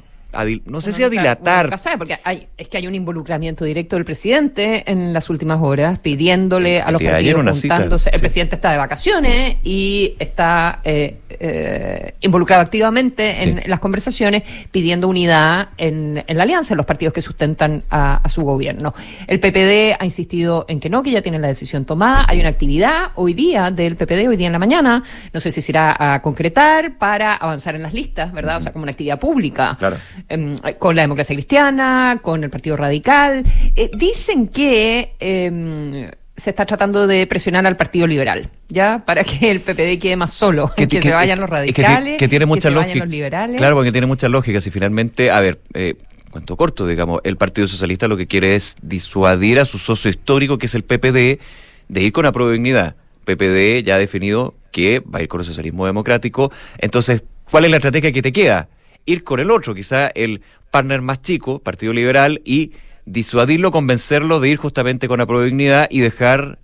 no 0.65 0.81
sé 0.81 0.91
si 0.91 1.03
a 1.03 1.09
dilatar. 1.09 1.73
porque 1.97 2.19
hay, 2.23 2.47
es 2.57 2.67
que 2.67 2.77
hay 2.77 2.87
un 2.87 2.93
involucramiento 2.93 3.65
directo 3.65 3.95
del 3.95 4.05
presidente 4.05 4.89
en 4.89 5.11
las 5.11 5.29
últimas 5.29 5.59
horas, 5.61 5.99
pidiéndole 5.99 6.81
a 6.81 6.91
los 6.91 7.01
partidos 7.01 7.59
juntándose. 7.61 8.09
El 8.13 8.19
presidente 8.19 8.55
está 8.55 8.71
de 8.71 8.77
vacaciones 8.77 9.57
y 9.63 10.15
está 10.19 10.81
eh, 10.83 11.17
eh, 11.29 12.13
involucrado 12.21 12.61
activamente 12.61 13.43
en, 13.43 13.69
las 13.69 13.79
conversaciones, 13.79 14.43
pidiendo 14.71 15.07
unidad 15.07 15.69
en, 15.77 16.23
la 16.27 16.43
alianza, 16.43 16.73
en 16.73 16.77
los 16.77 16.85
partidos 16.85 17.13
que 17.13 17.21
sustentan 17.21 17.83
a, 17.89 18.21
su 18.29 18.43
gobierno. 18.43 18.93
El 19.25 19.39
PPD 19.39 19.97
ha 19.99 20.05
insistido 20.05 20.65
en 20.67 20.79
que 20.79 20.89
no, 20.89 21.01
que 21.01 21.11
ya 21.11 21.23
tienen 21.23 21.41
la 21.41 21.47
decisión 21.47 21.85
tomada. 21.85 22.25
Hay 22.27 22.39
una 22.39 22.49
actividad 22.49 23.11
hoy 23.15 23.33
día 23.33 23.71
del 23.71 23.95
PPD, 23.95 24.27
hoy 24.27 24.37
día 24.37 24.47
en 24.47 24.53
la 24.53 24.59
mañana, 24.59 25.03
no 25.33 25.39
sé 25.39 25.51
si 25.51 25.61
se 25.61 25.71
irá 25.71 25.95
a 25.97 26.21
concretar 26.21 26.97
para 26.99 27.33
avanzar 27.33 27.75
en 27.75 27.81
las 27.81 27.93
listas, 27.93 28.31
¿verdad? 28.31 28.57
O 28.57 28.61
sea, 28.61 28.71
como 28.71 28.83
una 28.83 28.91
actividad 28.91 29.19
pública. 29.19 29.75
Claro. 29.79 29.97
Em, 30.27 30.57
con 30.77 30.95
la 30.95 31.03
democracia 31.03 31.35
cristiana, 31.35 32.19
con 32.21 32.43
el 32.43 32.49
Partido 32.49 32.75
Radical. 32.75 33.43
Eh, 33.75 33.89
dicen 33.95 34.47
que 34.47 35.15
em, 35.19 36.09
se 36.35 36.49
está 36.49 36.65
tratando 36.65 37.07
de 37.07 37.27
presionar 37.27 37.65
al 37.67 37.77
Partido 37.77 38.07
Liberal, 38.07 38.49
¿ya? 38.67 39.03
Para 39.05 39.23
que 39.23 39.51
el 39.51 39.61
PPD 39.61 39.99
quede 39.99 40.15
más 40.15 40.33
solo, 40.33 40.71
que, 40.75 40.87
que, 40.89 41.01
se 41.01 41.11
vayan 41.11 41.39
los 41.39 41.49
radicales, 41.49 42.17
que, 42.17 42.27
tiene 42.27 42.45
mucha 42.45 42.69
lógica. 42.69 42.99
los 42.99 43.09
liberales. 43.09 43.57
Claro, 43.57 43.75
porque 43.75 43.91
tiene 43.91 44.07
mucha 44.07 44.27
lógica. 44.29 44.61
Si 44.61 44.71
finalmente, 44.71 45.31
a 45.31 45.39
ver, 45.39 45.59
eh, 45.73 45.95
cuento 46.31 46.55
corto, 46.55 46.87
digamos, 46.87 47.21
el 47.23 47.37
Partido 47.37 47.67
Socialista 47.67 48.07
lo 48.07 48.17
que 48.17 48.27
quiere 48.27 48.55
es 48.55 48.75
disuadir 48.81 49.59
a 49.59 49.65
su 49.65 49.77
socio 49.77 50.09
histórico, 50.09 50.57
que 50.57 50.67
es 50.67 50.75
el 50.75 50.83
PPD, 50.83 51.39
de 51.87 52.01
ir 52.01 52.11
con 52.11 52.25
la 52.25 52.31
dignidad. 52.31 52.95
PPD 53.25 53.83
ya 53.83 53.95
ha 53.95 53.99
definido 53.99 54.55
que 54.71 54.99
va 55.01 55.19
a 55.19 55.21
ir 55.21 55.27
con 55.27 55.41
el 55.41 55.45
socialismo 55.45 55.85
democrático. 55.85 56.51
Entonces, 56.77 57.23
¿cuál 57.49 57.65
es 57.65 57.71
la 57.71 57.77
estrategia 57.77 58.11
que 58.11 58.21
te 58.21 58.31
queda? 58.31 58.69
Ir 59.09 59.23
con 59.23 59.39
el 59.39 59.49
otro, 59.49 59.73
quizá 59.73 60.07
el 60.07 60.41
partner 60.69 61.01
más 61.01 61.21
chico, 61.21 61.59
Partido 61.59 61.93
Liberal, 61.93 62.41
y 62.45 62.73
disuadirlo, 63.05 63.71
convencerlo 63.71 64.39
de 64.39 64.49
ir 64.49 64.57
justamente 64.57 65.07
con 65.07 65.19
la 65.19 65.25
dignidad 65.25 65.87
y 65.89 65.99
dejar 65.99 66.59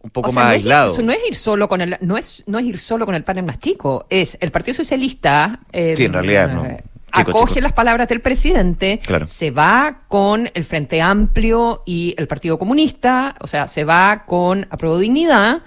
un 0.00 0.10
poco 0.10 0.32
más 0.32 0.46
aislado. 0.46 1.00
no 1.02 1.12
es 1.12 1.20
ir 1.28 1.34
solo 1.34 1.68
con 1.68 1.80
el 1.80 1.96
no 2.00 2.16
es 2.16 2.44
no 2.46 2.58
es 2.58 2.64
ir 2.64 2.78
solo 2.78 3.04
con 3.06 3.14
el 3.14 3.24
panel 3.24 3.44
más 3.44 3.58
chico, 3.58 4.06
es 4.08 4.36
el 4.40 4.50
Partido 4.50 4.74
Socialista. 4.74 5.60
Eh, 5.72 5.94
sí, 5.96 6.04
en 6.04 6.12
realidad 6.12 6.52
no. 6.52 6.66
Acoge 7.12 7.60
las 7.60 7.72
palabras 7.72 8.08
del 8.08 8.20
presidente, 8.20 9.00
se 9.26 9.50
va 9.50 10.00
con 10.08 10.50
el 10.54 10.64
Frente 10.64 11.02
Amplio 11.02 11.82
y 11.84 12.14
el 12.16 12.26
Partido 12.26 12.58
Comunista, 12.58 13.34
o 13.40 13.46
sea, 13.46 13.68
se 13.68 13.84
va 13.84 14.24
con 14.26 14.66
Apruebo 14.70 14.98
Dignidad 14.98 15.60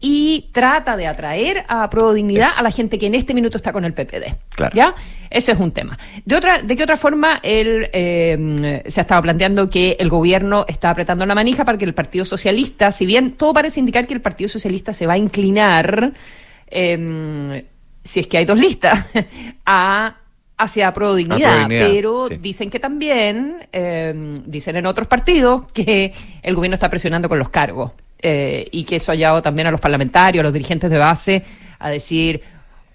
y 0.00 0.50
trata 0.52 0.96
de 0.96 1.06
atraer 1.06 1.64
a 1.68 1.84
Apruebo 1.84 2.12
Dignidad 2.12 2.50
a 2.56 2.62
la 2.62 2.70
gente 2.70 2.98
que 2.98 3.06
en 3.06 3.14
este 3.14 3.34
minuto 3.34 3.56
está 3.56 3.72
con 3.72 3.84
el 3.84 3.94
PPD. 3.94 4.34
¿Ya? 4.74 4.94
Eso 5.30 5.52
es 5.52 5.58
un 5.58 5.70
tema. 5.70 5.98
De 6.24 6.36
otra, 6.36 6.60
de 6.60 6.76
qué 6.76 6.82
otra 6.82 6.96
forma 6.96 7.40
él 7.42 7.88
eh, 7.92 8.82
se 8.86 9.00
ha 9.00 9.02
estado 9.02 9.22
planteando 9.22 9.70
que 9.70 9.96
el 9.98 10.08
gobierno 10.08 10.64
está 10.68 10.90
apretando 10.90 11.24
la 11.24 11.34
manija 11.34 11.64
para 11.64 11.78
que 11.78 11.84
el 11.84 11.94
Partido 11.94 12.24
Socialista, 12.24 12.92
si 12.92 13.06
bien 13.06 13.32
todo 13.32 13.54
parece 13.54 13.80
indicar 13.80 14.06
que 14.06 14.14
el 14.14 14.20
Partido 14.20 14.48
Socialista 14.48 14.92
se 14.92 15.06
va 15.06 15.14
a 15.14 15.18
inclinar, 15.18 16.12
eh, 16.66 17.64
si 18.02 18.20
es 18.20 18.26
que 18.26 18.38
hay 18.38 18.44
dos 18.44 18.58
listas, 18.58 19.06
a 19.66 20.16
hacia 20.60 20.92
pro 20.92 21.14
dignidad, 21.14 21.66
pero 21.68 22.28
dicen 22.28 22.68
que 22.70 22.78
también, 22.78 23.66
eh, 23.72 24.36
dicen 24.44 24.76
en 24.76 24.86
otros 24.86 25.08
partidos, 25.08 25.64
que 25.72 26.12
el 26.42 26.54
gobierno 26.54 26.74
está 26.74 26.90
presionando 26.90 27.28
con 27.28 27.38
los 27.38 27.48
cargos 27.48 27.92
eh, 28.20 28.68
y 28.70 28.84
que 28.84 28.96
eso 28.96 29.10
ha 29.10 29.14
llevado 29.14 29.40
también 29.40 29.68
a 29.68 29.70
los 29.70 29.80
parlamentarios, 29.80 30.42
a 30.42 30.44
los 30.44 30.52
dirigentes 30.52 30.90
de 30.90 30.98
base, 30.98 31.42
a 31.78 31.88
decir, 31.88 32.42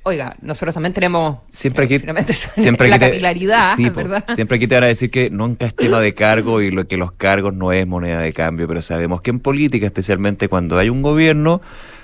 oiga, 0.04 0.36
nosotros 0.42 0.76
también 0.76 0.94
tenemos 0.94 1.40
siempre 1.50 1.86
aquí, 1.86 2.00
siempre 2.58 2.88
la 2.88 3.00
capilaridad, 3.00 3.76
¿verdad? 3.96 4.24
Siempre 4.36 4.58
aquí 4.58 4.68
te 4.68 4.76
van 4.76 4.84
a 4.84 4.88
decir 4.88 5.10
que 5.10 5.32
nunca 5.32 5.66
es 5.66 5.76
tema 5.76 6.00
de 6.00 6.14
cargo 6.14 6.62
y 6.62 6.70
lo 6.70 6.88
que 6.88 6.98
los 6.98 7.14
cargos 7.14 7.56
no 7.56 7.74
es 7.74 7.88
moneda 7.88 8.22
de 8.22 8.32
cambio, 8.32 8.68
pero 8.68 8.84
sabemos 8.84 9.22
que 9.22 9.32
en 9.32 9.40
política, 9.40 9.88
especialmente 9.88 10.48
cuando 10.50 10.78
hay 10.78 10.90
un 10.90 11.02
gobierno, 11.02 11.62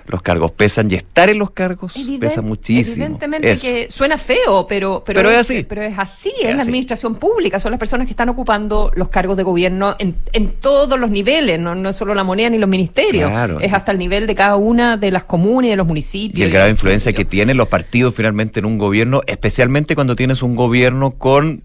los 0.07 0.21
cargos 0.21 0.51
pesan 0.51 0.89
y 0.91 0.95
estar 0.95 1.29
en 1.29 1.39
los 1.39 1.51
cargos 1.51 1.93
pesa 2.19 2.41
muchísimo. 2.41 3.05
Evidentemente 3.05 3.55
que 3.57 3.89
suena 3.89 4.17
feo, 4.17 4.65
pero, 4.67 5.03
pero, 5.05 5.29
es, 5.29 5.37
así. 5.37 5.63
Pero 5.63 5.81
es 5.81 5.97
así, 5.97 6.33
es, 6.41 6.55
la 6.55 6.63
administración 6.63 7.15
pública, 7.15 7.59
son 7.59 7.71
las 7.71 7.79
personas 7.79 8.07
que 8.07 8.11
están 8.11 8.29
ocupando 8.29 8.91
los 8.95 9.09
cargos 9.09 9.37
de 9.37 9.43
gobierno 9.43 9.95
en, 9.99 10.15
en 10.33 10.53
todos 10.53 10.99
los 10.99 11.09
niveles, 11.09 11.59
no, 11.59 11.75
no 11.75 11.89
es 11.89 11.95
solo 11.95 12.13
la 12.13 12.23
moneda 12.23 12.49
ni 12.49 12.57
los 12.57 12.69
ministerios, 12.69 13.31
es 13.61 13.73
hasta 13.73 13.91
el 13.91 13.97
nivel 13.97 14.27
de 14.27 14.35
cada 14.35 14.55
una 14.55 14.97
de 14.97 15.11
las 15.11 15.23
comunas 15.23 15.67
y 15.67 15.69
de 15.71 15.75
los 15.75 15.87
municipios. 15.87 16.39
Y 16.39 16.43
el 16.43 16.51
grado 16.51 16.65
de 16.65 16.71
influencia 16.71 17.13
que 17.13 17.25
tienen 17.25 17.57
los 17.57 17.67
partidos 17.67 18.13
finalmente 18.15 18.59
en 18.59 18.65
un 18.65 18.77
gobierno, 18.77 19.21
especialmente 19.27 19.95
cuando 19.95 20.15
tienes 20.15 20.41
un 20.41 20.55
gobierno 20.55 21.11
con 21.11 21.63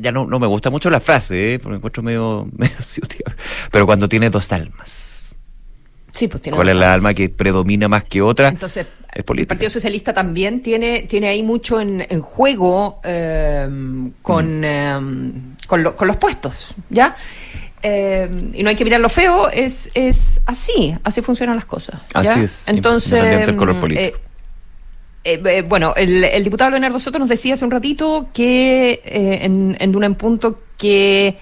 ya, 0.00 0.12
no, 0.12 0.26
no 0.26 0.38
me 0.38 0.46
gusta 0.46 0.70
mucho 0.70 0.90
la 0.90 1.00
frase, 1.00 1.54
¿eh? 1.54 1.58
porque 1.58 1.70
me 1.70 1.76
encuentro 1.76 2.02
medio, 2.02 2.48
medio 2.56 2.74
pero 3.70 3.86
cuando 3.86 4.08
tiene 4.08 4.30
dos 4.30 4.52
almas. 4.52 5.13
Pues 6.16 6.42
¿Cuál 6.50 6.68
es 6.68 6.76
la 6.76 6.94
alma 6.94 7.12
que 7.12 7.28
predomina 7.28 7.88
más 7.88 8.04
que 8.04 8.22
otra? 8.22 8.48
Entonces, 8.48 8.86
el 9.12 9.24
Partido 9.24 9.68
Socialista 9.68 10.12
también 10.12 10.62
tiene, 10.62 11.02
tiene 11.02 11.26
ahí 11.26 11.42
mucho 11.42 11.80
en, 11.80 12.20
juego 12.20 13.00
eh, 13.02 13.68
con, 14.22 14.60
mm. 14.60 14.64
eh, 14.64 15.00
con, 15.66 15.82
los 15.82 16.16
puestos, 16.16 16.74
¿ya? 16.88 17.16
Eh, 17.82 18.28
y 18.54 18.62
no 18.62 18.70
hay 18.70 18.76
que 18.76 18.84
mirar 18.84 19.00
lo 19.00 19.08
feo, 19.08 19.50
es, 19.50 19.90
es 19.94 20.40
así, 20.46 20.94
así 21.02 21.20
funcionan 21.20 21.56
las 21.56 21.66
cosas. 21.66 22.00
Así 22.14 22.40
es. 22.40 22.64
Entonces, 22.68 23.52
bueno, 25.68 25.94
el, 25.96 26.44
diputado 26.44 26.70
Leonardo 26.70 27.00
Soto 27.00 27.18
nos 27.18 27.28
decía 27.28 27.54
hace 27.54 27.64
un 27.64 27.72
ratito 27.72 28.28
que 28.32 29.00
en, 29.04 29.76
en 29.80 29.92
Duna 29.92 30.06
en 30.06 30.14
Punto 30.14 30.60
que 30.78 31.38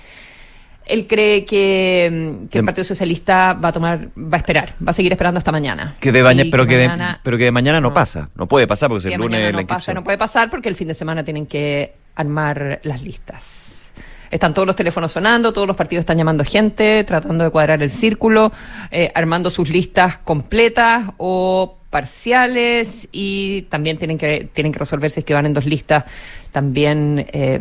él 0.86 1.06
cree 1.06 1.44
que, 1.44 2.46
mm, 2.50 2.56
el 2.56 2.64
Partido 2.64 2.84
Socialista 2.84 3.54
va 3.54 3.68
a 3.68 3.72
tomar, 3.72 4.08
va 4.16 4.36
a 4.36 4.36
esperar, 4.36 4.74
va 4.86 4.90
a 4.90 4.94
seguir 4.94 5.12
esperando 5.12 5.38
hasta 5.38 5.52
mañana. 5.52 5.96
Que 6.00 6.12
de 6.12 6.22
pero, 6.50 6.66
que, 6.66 6.76
de, 6.76 6.90
pero 7.22 7.38
que 7.38 7.44
de 7.44 7.52
mañana 7.52 7.80
no, 7.80 7.92
pasa, 7.92 8.30
no 8.34 8.46
puede 8.46 8.66
pasar 8.66 8.88
porque 8.88 9.08
es 9.08 9.14
el 9.14 9.20
lunes 9.20 9.52
no 9.52 9.66
pasa, 9.66 9.94
no 9.94 10.04
puede 10.04 10.18
pasar 10.18 10.50
porque 10.50 10.68
el 10.68 10.76
fin 10.76 10.88
de 10.88 10.94
semana 10.94 11.24
tienen 11.24 11.46
que 11.46 11.94
armar 12.14 12.80
las 12.82 13.02
listas. 13.02 13.92
Están 14.30 14.54
todos 14.54 14.66
los 14.66 14.76
teléfonos 14.76 15.12
sonando, 15.12 15.52
todos 15.52 15.66
los 15.66 15.76
partidos 15.76 16.00
están 16.00 16.16
llamando 16.16 16.42
gente, 16.42 17.04
tratando 17.04 17.44
de 17.44 17.50
cuadrar 17.50 17.82
el 17.82 17.90
círculo, 17.90 18.50
eh, 18.90 19.12
armando 19.14 19.50
sus 19.50 19.68
listas 19.68 20.16
completas 20.18 21.04
o 21.18 21.76
parciales 21.90 23.08
y 23.12 23.62
también 23.62 23.98
tienen 23.98 24.16
que 24.16 24.48
tienen 24.54 24.72
que 24.72 24.78
resolver 24.78 25.10
si 25.10 25.20
es 25.20 25.26
que 25.26 25.34
van 25.34 25.44
en 25.44 25.52
dos 25.52 25.66
listas 25.66 26.04
también 26.50 27.26
eh, 27.32 27.60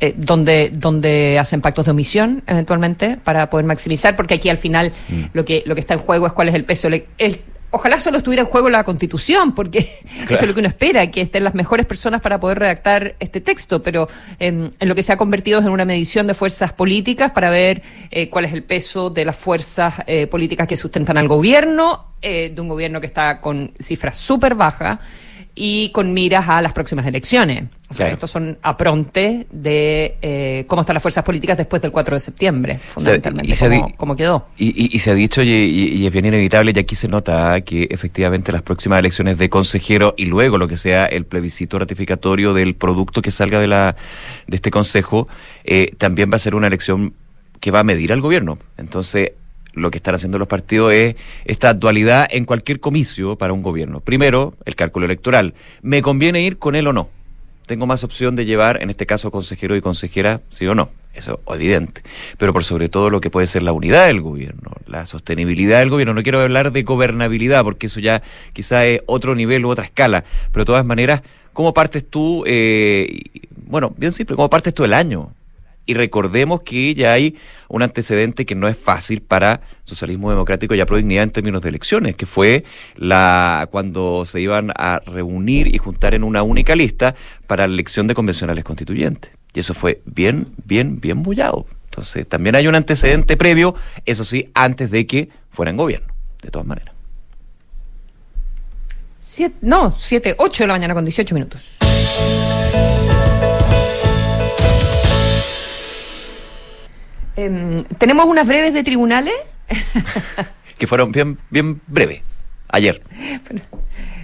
eh, 0.00 0.14
donde, 0.16 0.70
donde 0.72 1.38
hacen 1.40 1.60
pactos 1.60 1.86
de 1.86 1.90
omisión 1.90 2.44
eventualmente 2.46 3.16
para 3.24 3.50
poder 3.50 3.66
maximizar, 3.66 4.14
porque 4.14 4.34
aquí 4.34 4.48
al 4.48 4.56
final 4.56 4.92
mm. 5.08 5.22
lo, 5.32 5.44
que, 5.44 5.64
lo 5.66 5.74
que 5.74 5.80
está 5.80 5.94
en 5.94 6.00
juego 6.00 6.28
es 6.28 6.32
cuál 6.32 6.48
es 6.48 6.54
el 6.54 6.64
peso. 6.64 6.88
ojalá 7.70 7.98
solo 7.98 8.18
estuviera 8.18 8.42
en 8.42 8.48
juego 8.48 8.68
la 8.70 8.84
constitución, 8.84 9.56
porque 9.56 9.78
eso 10.24 10.34
es 10.34 10.46
lo 10.46 10.54
que 10.54 10.60
uno 10.60 10.68
espera, 10.68 11.10
que 11.10 11.20
estén 11.20 11.42
las 11.42 11.56
mejores 11.56 11.84
personas 11.84 12.20
para 12.20 12.38
poder 12.38 12.60
redactar 12.60 13.16
este 13.18 13.40
texto, 13.40 13.82
pero 13.82 14.06
em, 14.38 14.70
en 14.78 14.88
lo 14.88 14.94
que 14.94 15.02
se 15.02 15.12
ha 15.12 15.16
convertido 15.16 15.58
es 15.58 15.66
en 15.66 15.72
una 15.72 15.84
medición 15.84 16.28
de 16.28 16.34
fuerzas 16.34 16.72
políticas 16.72 17.32
para 17.32 17.50
ver 17.50 17.82
eh, 18.12 18.30
cuál 18.30 18.44
es 18.44 18.52
el 18.52 18.62
peso 18.62 19.10
de 19.10 19.24
las 19.24 19.34
fuerzas 19.34 19.94
eh, 20.06 20.28
políticas 20.28 20.68
que 20.68 20.76
sustentan 20.76 21.18
al 21.18 21.26
gobierno, 21.26 22.04
de 22.20 22.54
un 22.58 22.68
gobierno 22.68 23.00
que 23.00 23.06
está 23.06 23.40
con 23.40 23.72
cifras 23.78 24.16
súper 24.16 24.56
bajas 24.56 24.98
y 25.60 25.90
con 25.90 26.12
miras 26.12 26.48
a 26.48 26.62
las 26.62 26.72
próximas 26.72 27.04
elecciones. 27.04 27.64
O 27.90 27.94
sea, 27.94 28.10
estos 28.10 28.30
son 28.30 28.58
aprontes 28.62 29.46
de 29.50 30.16
eh, 30.22 30.64
cómo 30.68 30.82
están 30.82 30.94
las 30.94 31.02
fuerzas 31.02 31.24
políticas 31.24 31.56
después 31.56 31.82
del 31.82 31.90
4 31.90 32.14
de 32.14 32.20
septiembre, 32.20 32.78
fundamentalmente, 32.78 33.94
cómo, 33.96 34.14
quedó. 34.14 34.46
Y, 34.56 34.96
se 34.98 35.10
ha 35.10 35.14
dicho, 35.14 35.42
y, 35.42 36.06
es 36.06 36.12
bien 36.12 36.26
inevitable, 36.26 36.72
y 36.74 36.78
aquí 36.78 36.94
se 36.94 37.08
nota 37.08 37.60
que 37.62 37.88
efectivamente 37.90 38.52
las 38.52 38.62
próximas 38.62 39.00
elecciones 39.00 39.38
de 39.38 39.48
consejero 39.48 40.14
y 40.16 40.26
luego 40.26 40.58
lo 40.58 40.68
que 40.68 40.76
sea 40.76 41.06
el 41.06 41.24
plebiscito 41.24 41.78
ratificatorio 41.78 42.52
del 42.52 42.76
producto 42.76 43.20
que 43.20 43.30
salga 43.30 43.58
de, 43.58 43.66
la, 43.66 43.96
de 44.46 44.56
este 44.56 44.70
consejo, 44.70 45.26
eh, 45.64 45.92
también 45.98 46.30
va 46.30 46.36
a 46.36 46.40
ser 46.40 46.54
una 46.54 46.68
elección 46.68 47.14
que 47.58 47.70
va 47.70 47.80
a 47.80 47.84
medir 47.84 48.12
al 48.12 48.20
gobierno. 48.20 48.58
Entonces, 48.76 49.32
lo 49.78 49.90
que 49.90 49.98
están 49.98 50.14
haciendo 50.14 50.38
los 50.38 50.48
partidos 50.48 50.92
es 50.92 51.16
esta 51.44 51.74
dualidad 51.74 52.28
en 52.30 52.44
cualquier 52.44 52.80
comicio 52.80 53.36
para 53.36 53.52
un 53.52 53.62
gobierno. 53.62 54.00
Primero, 54.00 54.54
el 54.64 54.74
cálculo 54.74 55.06
electoral. 55.06 55.54
¿Me 55.82 56.02
conviene 56.02 56.42
ir 56.42 56.58
con 56.58 56.74
él 56.74 56.86
o 56.86 56.92
no? 56.92 57.08
Tengo 57.66 57.86
más 57.86 58.02
opción 58.02 58.34
de 58.34 58.46
llevar, 58.46 58.82
en 58.82 58.88
este 58.88 59.04
caso, 59.04 59.30
consejero 59.30 59.76
y 59.76 59.80
consejera, 59.80 60.40
sí 60.48 60.66
o 60.66 60.74
no. 60.74 60.90
Eso 61.14 61.40
es 61.46 61.54
evidente. 61.54 62.02
Pero 62.38 62.52
por 62.52 62.64
sobre 62.64 62.88
todo 62.88 63.10
lo 63.10 63.20
que 63.20 63.30
puede 63.30 63.46
ser 63.46 63.62
la 63.62 63.72
unidad 63.72 64.06
del 64.06 64.20
gobierno, 64.20 64.72
la 64.86 65.04
sostenibilidad 65.04 65.80
del 65.80 65.90
gobierno. 65.90 66.14
No 66.14 66.22
quiero 66.22 66.40
hablar 66.40 66.72
de 66.72 66.82
gobernabilidad, 66.82 67.64
porque 67.64 67.88
eso 67.88 68.00
ya 68.00 68.22
quizá 68.52 68.86
es 68.86 69.02
otro 69.06 69.34
nivel 69.34 69.66
u 69.66 69.70
otra 69.70 69.84
escala. 69.84 70.24
Pero 70.52 70.62
de 70.62 70.66
todas 70.66 70.84
maneras, 70.84 71.22
¿cómo 71.52 71.74
partes 71.74 72.08
tú? 72.08 72.44
Eh, 72.46 73.20
bueno, 73.66 73.92
bien 73.96 74.12
simple, 74.12 74.36
¿cómo 74.36 74.48
partes 74.48 74.72
tú 74.72 74.84
el 74.84 74.94
año? 74.94 75.34
Y 75.88 75.94
recordemos 75.94 76.62
que 76.64 76.92
ya 76.92 77.14
hay 77.14 77.38
un 77.66 77.82
antecedente 77.82 78.44
que 78.44 78.54
no 78.54 78.68
es 78.68 78.76
fácil 78.76 79.22
para 79.22 79.62
socialismo 79.84 80.28
democrático 80.28 80.74
y 80.74 80.82
dignidad 80.82 81.22
en 81.22 81.30
términos 81.30 81.62
de 81.62 81.70
elecciones, 81.70 82.14
que 82.14 82.26
fue 82.26 82.64
la 82.96 83.66
cuando 83.70 84.26
se 84.26 84.38
iban 84.42 84.70
a 84.76 85.00
reunir 85.06 85.74
y 85.74 85.78
juntar 85.78 86.12
en 86.12 86.24
una 86.24 86.42
única 86.42 86.76
lista 86.76 87.14
para 87.46 87.66
la 87.66 87.72
elección 87.72 88.06
de 88.06 88.14
convencionales 88.14 88.64
constituyentes. 88.64 89.32
Y 89.54 89.60
eso 89.60 89.72
fue 89.72 90.02
bien, 90.04 90.48
bien, 90.66 91.00
bien 91.00 91.22
bullado. 91.22 91.64
Entonces, 91.84 92.28
también 92.28 92.54
hay 92.54 92.66
un 92.66 92.74
antecedente 92.74 93.38
previo, 93.38 93.74
eso 94.04 94.26
sí, 94.26 94.50
antes 94.52 94.90
de 94.90 95.06
que 95.06 95.30
fuera 95.48 95.70
en 95.70 95.78
gobierno, 95.78 96.12
de 96.42 96.50
todas 96.50 96.66
maneras. 96.66 96.94
no, 99.62 99.90
7, 99.98 100.34
8 100.36 100.64
de 100.64 100.66
la 100.66 100.74
mañana 100.74 100.92
con 100.92 101.06
18 101.06 101.34
minutos. 101.34 101.78
Em, 107.38 107.84
Tenemos 107.98 108.26
unas 108.26 108.48
breves 108.48 108.74
de 108.74 108.82
tribunales. 108.82 109.34
que 110.76 110.86
fueron 110.88 111.12
bien, 111.12 111.38
bien 111.50 111.80
breves, 111.86 112.20
ayer. 112.68 113.00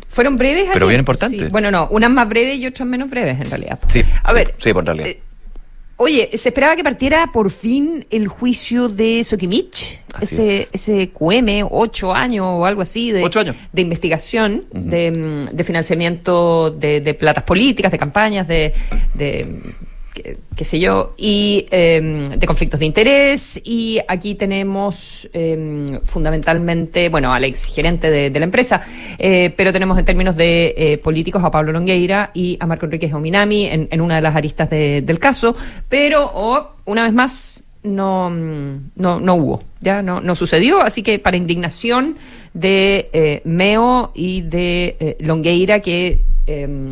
fueron 0.08 0.36
breves. 0.36 0.70
Pero 0.72 0.88
bien 0.88 0.98
importantes. 0.98 1.48
Bueno, 1.50 1.70
no, 1.70 1.86
unas 1.90 2.10
más 2.10 2.28
breves 2.28 2.58
y 2.58 2.66
otras 2.66 2.88
menos 2.88 3.08
breves 3.10 3.38
en 3.40 3.48
realidad. 3.48 3.78
Sí, 3.86 4.02
a 4.22 4.32
ver. 4.32 4.54
Sí, 4.58 4.72
por 4.72 4.84
realidad. 4.84 5.08
Eh, 5.08 5.20
oye, 5.96 6.28
se 6.34 6.48
esperaba 6.48 6.74
que 6.74 6.82
partiera 6.82 7.30
por 7.32 7.52
fin 7.52 8.04
el 8.10 8.26
juicio 8.26 8.88
de 8.88 9.22
Sokimich, 9.22 10.00
ese, 10.20 10.66
ese 10.72 11.10
QM, 11.10 11.68
ocho 11.70 12.12
años 12.12 12.46
o 12.48 12.66
algo 12.66 12.82
así 12.82 13.12
de, 13.12 13.54
de 13.72 13.82
investigación, 13.82 14.64
de, 14.72 15.48
de, 15.52 15.64
financiamiento 15.64 16.72
de, 16.72 17.00
de, 17.00 17.14
platas 17.14 17.44
políticas, 17.44 17.92
de 17.92 17.98
campañas, 17.98 18.48
de 18.48 18.72
qué, 20.14 20.64
sé 20.64 20.78
yo, 20.78 21.14
y 21.16 21.66
em, 21.70 22.30
de 22.38 22.46
conflictos 22.46 22.80
de 22.80 22.86
interés. 22.86 23.60
Y 23.64 24.00
aquí 24.06 24.34
tenemos 24.34 25.28
em, 25.32 26.00
fundamentalmente, 26.04 27.08
bueno, 27.08 27.32
al 27.32 27.44
ex 27.44 27.74
gerente 27.74 28.10
de, 28.10 28.30
la 28.34 28.44
empresa, 28.44 28.80
eh, 29.18 29.52
pero 29.56 29.72
tenemos 29.72 29.98
en 29.98 30.04
términos 30.04 30.36
de 30.36 30.74
eh, 30.76 30.98
políticos 30.98 31.42
a 31.44 31.50
Pablo 31.50 31.72
Longueira 31.72 32.30
y 32.34 32.56
a 32.60 32.66
Marco 32.66 32.86
Enrique 32.86 33.12
Ominami 33.12 33.66
en, 33.66 33.88
en 33.90 34.00
una 34.00 34.16
de 34.16 34.22
las 34.22 34.34
aristas 34.34 34.70
del 34.70 35.18
caso, 35.18 35.54
pero 35.88 36.30
oh, 36.34 36.72
una 36.84 37.04
vez 37.04 37.12
más 37.12 37.64
no, 37.82 38.30
no, 38.30 39.20
no 39.20 39.34
hubo, 39.34 39.62
ya 39.80 40.02
no, 40.02 40.20
no 40.20 40.34
sucedió, 40.34 40.82
así 40.82 41.02
que 41.02 41.18
para 41.18 41.36
indignación 41.36 42.16
de 42.54 43.10
eh, 43.12 43.42
Meo 43.44 44.10
y 44.14 44.40
de 44.40 45.16
Longueira, 45.20 45.80
que 45.80 46.20
em, 46.46 46.88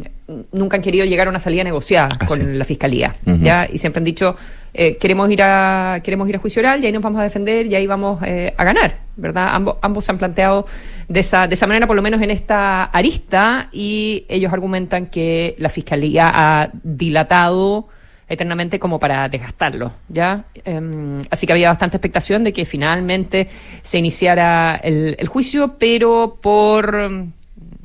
nunca 0.53 0.77
han 0.77 0.83
querido 0.83 1.05
llegar 1.05 1.27
a 1.27 1.31
una 1.31 1.39
salida 1.39 1.65
negociada 1.65 2.17
con 2.27 2.59
la 2.59 2.65
fiscalía, 2.65 3.17
¿ya? 3.25 3.69
Y 3.71 3.79
siempre 3.79 3.99
han 3.99 4.05
dicho, 4.05 4.37
eh, 4.75 4.97
queremos 4.97 5.31
ir 5.31 5.43
a 5.43 6.01
queremos 6.03 6.29
ir 6.29 6.37
a 6.37 6.39
juicio 6.39 6.61
oral 6.61 6.83
y 6.83 6.87
ahí 6.87 6.93
nos 6.93 7.03
vamos 7.03 7.21
a 7.21 7.25
defender 7.25 7.67
y 7.67 7.75
ahí 7.75 7.87
vamos 7.87 8.23
eh, 8.25 8.55
a 8.57 8.65
ganar, 8.65 9.01
¿verdad? 9.17 9.49
Ambos, 9.53 9.77
ambos 9.83 10.05
se 10.05 10.13
han 10.13 10.19
planteado 10.19 10.67
de 11.09 11.21
esa, 11.21 11.47
de 11.47 11.55
esa 11.55 11.67
manera, 11.67 11.87
por 11.87 11.97
lo 11.97 12.03
menos 12.03 12.23
en 12.23 12.31
esta 12.31 12.85
arista, 12.85 13.69
y 13.73 14.25
ellos 14.29 14.53
argumentan 14.53 15.07
que 15.07 15.57
la 15.59 15.69
fiscalía 15.69 16.31
ha 16.33 16.71
dilatado 16.83 17.89
eternamente 18.29 18.79
como 18.79 18.99
para 18.99 19.29
desgastarlo, 19.29 19.93
¿ya? 20.09 20.47
Em, 20.65 21.21
así 21.31 21.47
que 21.47 21.53
había 21.53 21.69
bastante 21.69 21.99
expectación 21.99 22.45
de 22.45 22.53
que 22.55 22.65
finalmente 22.65 23.49
se 23.83 23.99
iniciara 23.99 24.77
el, 24.77 25.17
el 25.19 25.29
juicio, 25.29 25.77
pero 25.79 26.39
por 26.41 27.33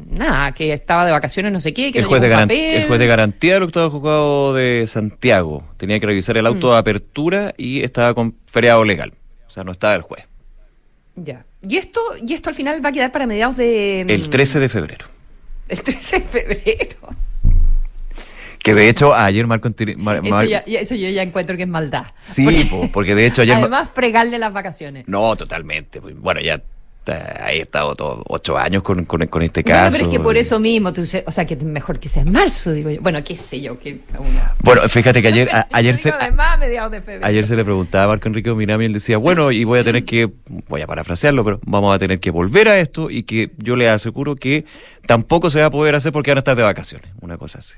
nada, 0.10 0.52
que 0.54 0.74
estaba 0.74 1.06
de 1.06 1.12
vacaciones, 1.12 1.52
no 1.52 1.60
sé 1.60 1.74
qué, 1.74 1.92
que 1.92 2.00
el, 2.00 2.06
juez, 2.06 2.22
de 2.22 2.28
el 2.28 2.88
juez 2.88 3.00
de 3.00 3.08
garantía 3.08 3.56
del 3.56 3.64
octavo 3.64 3.90
juzgado 3.90 4.54
de 4.54 4.86
Santiago 4.88 5.64
tenía 5.78 6.00
que 6.00 6.06
revisar 6.06 6.38
el 6.38 6.48
auto 6.48 6.68
mm. 6.68 6.72
de 6.72 6.78
apertura 6.78 7.54
y 7.58 7.84
estaba 7.84 8.14
con 8.14 8.36
feriado 8.48 8.84
legal. 8.86 9.14
O 9.48 9.50
sea, 9.50 9.64
no 9.64 9.72
estaba 9.72 9.96
el 9.96 10.02
juez. 10.02 10.26
Ya. 11.16 11.46
¿Y 11.68 11.78
esto, 11.78 12.02
y 12.26 12.34
esto 12.34 12.50
al 12.50 12.56
final 12.56 12.84
va 12.84 12.90
a 12.90 12.92
quedar 12.92 13.12
para 13.12 13.26
mediados 13.28 13.58
de. 13.58 14.02
El 14.02 14.30
13 14.30 14.60
de 14.60 14.70
febrero. 14.70 15.06
El 15.68 15.82
13 15.82 16.20
de 16.20 16.26
febrero. 16.26 16.98
Que 18.60 18.74
de 18.74 18.90
hecho 18.90 19.14
ayer 19.16 19.48
Marco... 19.48 19.70
eso, 19.70 20.44
ya, 20.44 20.60
eso, 20.66 20.94
yo 20.96 21.10
ya 21.10 21.22
encuentro 21.22 21.56
que 21.56 21.64
es 21.64 21.70
maldad. 21.70 22.08
Sí, 22.22 22.70
porque, 22.92 23.16
de 23.16 23.26
hecho 23.26 23.42
ayer... 23.42 23.56
Además, 23.58 23.90
fregarle 23.94 24.38
las 24.40 24.52
vacaciones. 24.52 25.08
No, 25.08 25.38
totalmente. 25.38 26.00
Bueno, 26.00 26.42
ya 26.42 26.62
he 27.14 27.60
estado 27.60 27.96
todo, 27.96 28.24
ocho 28.28 28.58
años 28.58 28.84
con, 28.84 29.06
con, 29.06 29.42
este 29.42 29.64
caso. 29.64 29.92
pero 29.92 30.06
es 30.06 30.10
que 30.10 30.20
por 30.20 30.38
eso 30.38 30.60
mismo, 30.60 30.94
tú, 30.94 31.02
o 31.02 31.32
sea, 31.32 31.46
que 31.46 31.56
mejor 31.58 32.00
que 32.00 32.10
sea 32.10 32.24
en 32.24 32.32
marzo, 32.32 32.72
digo 32.72 32.90
yo. 32.90 33.02
Bueno, 33.02 33.24
qué 33.24 33.36
sé 33.36 33.62
yo. 33.62 33.80
Que 33.80 34.02
Bueno, 34.64 34.82
fíjate 34.90 35.22
que 35.22 35.28
ayer, 35.28 35.50
ayer, 35.72 35.98
se, 35.98 36.14
ayer 37.22 37.48
se 37.48 37.56
le 37.56 37.64
preguntaba 37.64 38.06
a 38.06 38.08
Marco 38.08 38.28
Enrique 38.28 38.54
Minami 38.54 38.86
y 38.86 38.88
él 38.88 38.94
decía, 38.94 39.18
bueno, 39.18 39.52
y 39.52 39.64
voy 39.64 39.80
a 39.80 39.84
tener 39.84 40.06
que, 40.06 40.32
voy 40.68 40.82
a 40.82 40.88
parafrasearlo, 40.88 41.44
pero 41.44 41.60
vamos 41.66 41.96
a 41.96 42.00
tener 42.00 42.20
que 42.20 42.32
volver 42.32 42.68
a 42.68 42.80
esto 42.80 43.10
y 43.10 43.24
que 43.24 43.52
yo 43.58 43.76
le 43.76 43.90
aseguro 43.90 44.36
que 44.36 44.66
tampoco 45.06 45.50
se 45.50 45.60
va 45.60 45.68
a 45.68 45.72
poder 45.72 45.96
hacer 45.96 46.12
porque 46.12 46.32
van 46.32 46.38
a 46.38 46.40
estar 46.40 46.56
de 46.56 46.64
vacaciones, 46.64 47.12
una 47.22 47.38
cosa 47.38 47.60
así. 47.60 47.76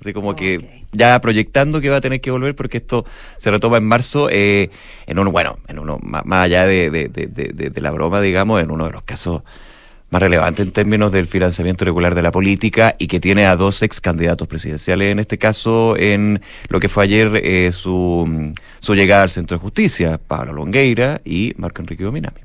Así 0.00 0.12
como 0.12 0.36
que 0.36 0.84
ya 0.92 1.20
proyectando 1.20 1.80
que 1.80 1.88
va 1.88 1.96
a 1.96 2.00
tener 2.00 2.20
que 2.20 2.30
volver 2.30 2.54
porque 2.54 2.78
esto 2.78 3.04
se 3.36 3.50
retoma 3.50 3.78
en 3.78 3.84
marzo, 3.84 4.28
eh, 4.30 4.70
en 5.06 5.18
uno, 5.18 5.30
bueno, 5.30 5.58
en 5.68 5.78
uno, 5.78 5.98
más, 6.02 6.24
allá 6.44 6.66
de, 6.66 6.90
de, 6.90 7.08
de, 7.08 7.26
de, 7.70 7.80
la 7.80 7.90
broma, 7.90 8.20
digamos, 8.20 8.62
en 8.62 8.70
uno 8.70 8.86
de 8.86 8.92
los 8.92 9.02
casos 9.02 9.42
más 10.10 10.22
relevantes 10.22 10.64
en 10.64 10.72
términos 10.72 11.10
del 11.10 11.26
financiamiento 11.26 11.84
regular 11.84 12.14
de 12.14 12.22
la 12.22 12.30
política 12.30 12.94
y 12.98 13.08
que 13.08 13.18
tiene 13.18 13.46
a 13.46 13.56
dos 13.56 13.82
ex 13.82 14.00
candidatos 14.00 14.46
presidenciales, 14.46 15.10
en 15.10 15.18
este 15.18 15.38
caso, 15.38 15.96
en 15.96 16.40
lo 16.68 16.78
que 16.80 16.88
fue 16.88 17.04
ayer 17.04 17.40
eh, 17.42 17.72
su, 17.72 18.52
su 18.78 18.94
llegada 18.94 19.24
al 19.24 19.30
Centro 19.30 19.56
de 19.56 19.62
Justicia, 19.62 20.18
Pablo 20.18 20.52
Longueira 20.52 21.20
y 21.24 21.54
Marco 21.56 21.82
Enrique 21.82 22.04
Dominami. 22.04 22.40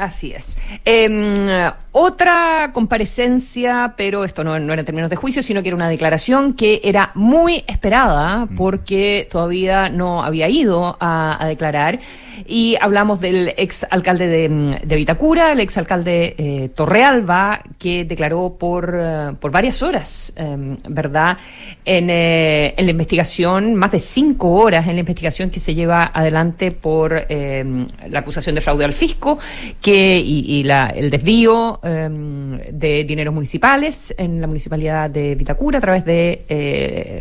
Así 0.00 0.32
es. 0.32 0.56
Em, 0.86 1.46
otra 1.92 2.70
comparecencia, 2.72 3.94
pero 3.96 4.24
esto 4.24 4.44
no, 4.44 4.54
era 4.56 4.80
en 4.80 4.84
términos 4.84 5.10
de 5.10 5.16
juicio, 5.16 5.42
sino 5.42 5.62
que 5.62 5.68
era 5.68 5.76
una 5.76 5.88
declaración 5.88 6.54
que 6.54 6.80
era 6.84 7.10
muy 7.14 7.64
esperada 7.66 8.46
mm. 8.46 8.56
porque 8.56 9.28
todavía 9.30 9.88
no 9.88 10.22
había 10.22 10.48
ido 10.48 10.96
a 11.00 11.44
declarar 11.48 11.98
y 12.46 12.76
hablamos 12.80 13.20
del 13.20 13.54
ex 13.56 13.86
alcalde 13.90 14.26
de, 14.26 14.96
Vitacura, 14.96 15.52
el 15.52 15.60
ex 15.60 15.78
alcalde 15.78 16.34
eh, 16.38 16.68
Torrealba, 16.74 17.62
que 17.78 18.04
declaró 18.04 18.56
por, 18.58 18.94
eh, 18.98 19.32
por 19.40 19.50
varias 19.50 19.82
horas, 19.82 20.32
em, 20.36 20.76
¿verdad?, 20.88 21.38
eh, 21.84 22.74
en, 22.76 22.86
la 22.86 22.90
investigación, 22.90 23.74
más 23.74 23.92
de 23.92 24.00
cinco 24.00 24.50
horas 24.50 24.86
en 24.86 24.94
la 24.94 25.00
investigación 25.00 25.50
que 25.50 25.60
se 25.60 25.74
lleva 25.74 26.10
adelante 26.12 26.70
por 26.70 27.26
la 27.30 28.18
acusación 28.18 28.54
de 28.54 28.60
fraude 28.60 28.84
al 28.84 28.92
fisco 28.92 29.38
que, 29.80 30.18
y, 30.18 30.62
la, 30.64 30.88
el 30.88 31.10
desvío 31.10 31.79
de 31.82 33.04
dineros 33.04 33.32
municipales 33.32 34.14
en 34.18 34.40
la 34.40 34.46
municipalidad 34.46 35.10
de 35.10 35.34
Vitacura 35.34 35.78
a 35.78 35.80
través 35.80 36.04
de, 36.04 36.44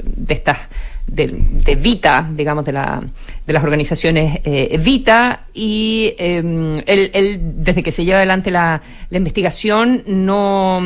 de 0.05 0.33
estas 0.33 0.57
de, 1.11 1.75
Vita, 1.75 2.27
digamos, 2.31 2.65
de, 2.65 2.71
la, 2.71 3.01
de 3.45 3.53
las 3.53 3.63
organizaciones 3.63 4.39
eh, 4.43 4.77
Vita, 4.81 5.41
y 5.53 6.13
eh, 6.17 6.83
él, 6.85 7.39
desde 7.55 7.83
que 7.83 7.91
se 7.91 8.05
lleva 8.05 8.17
adelante 8.17 8.51
la, 8.51 8.81
la 9.09 9.17
investigación, 9.17 10.03
no 10.05 10.81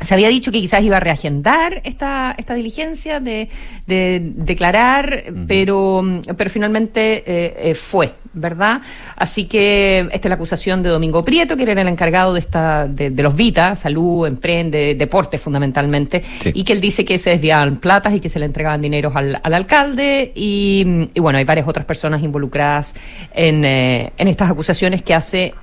se 0.00 0.14
había 0.14 0.28
dicho 0.28 0.52
que 0.52 0.60
quizás 0.60 0.82
iba 0.82 0.98
a 0.98 1.00
reagendar 1.00 1.80
esta, 1.84 2.34
esta 2.38 2.54
diligencia 2.54 3.18
de, 3.20 3.48
de 3.86 4.20
declarar, 4.22 5.24
pero, 5.48 6.04
pero 6.36 6.50
finalmente 6.50 7.24
eh, 7.26 7.70
eh, 7.70 7.74
fue, 7.74 8.12
¿verdad? 8.32 8.80
Así 9.16 9.46
que 9.46 10.08
esta 10.12 10.28
es 10.28 10.30
la 10.30 10.36
acusación 10.36 10.84
de 10.84 10.90
Domingo 10.90 11.24
Prieto, 11.24 11.56
que 11.56 11.64
era 11.64 11.72
el 11.72 11.88
encargado 11.88 12.32
de, 12.32 12.40
esta, 12.40 12.86
de, 12.86 13.10
los 13.10 13.34
Vita, 13.34 13.74
salud, 13.74 14.26
emprende, 14.26 14.94
deporte 14.94 15.36
fundamentalmente, 15.36 16.22
y 16.44 16.62
que 16.62 16.74
él 16.74 16.80
dice 16.80 17.04
que 17.04 17.18
se 17.18 17.30
desviaban 17.30 17.78
platas 17.78 18.14
y 18.14 18.20
que 18.20 18.28
se 18.28 18.38
le 18.38 18.46
entregaban 18.46 18.80
dineros 18.80 19.16
al, 19.16 19.40
al 19.42 19.54
alcalde, 19.54 20.32
y, 20.34 21.08
y, 21.12 21.20
bueno, 21.20 21.38
hay 21.38 21.44
varias 21.44 21.66
otras 21.66 21.86
personas 21.86 22.22
involucradas 22.22 22.94
en, 23.34 23.64
eh, 23.64 24.12
en 24.16 24.28
estas 24.28 24.50
acusaciones 24.50 25.02
que 25.02 25.14
hace 25.14 25.54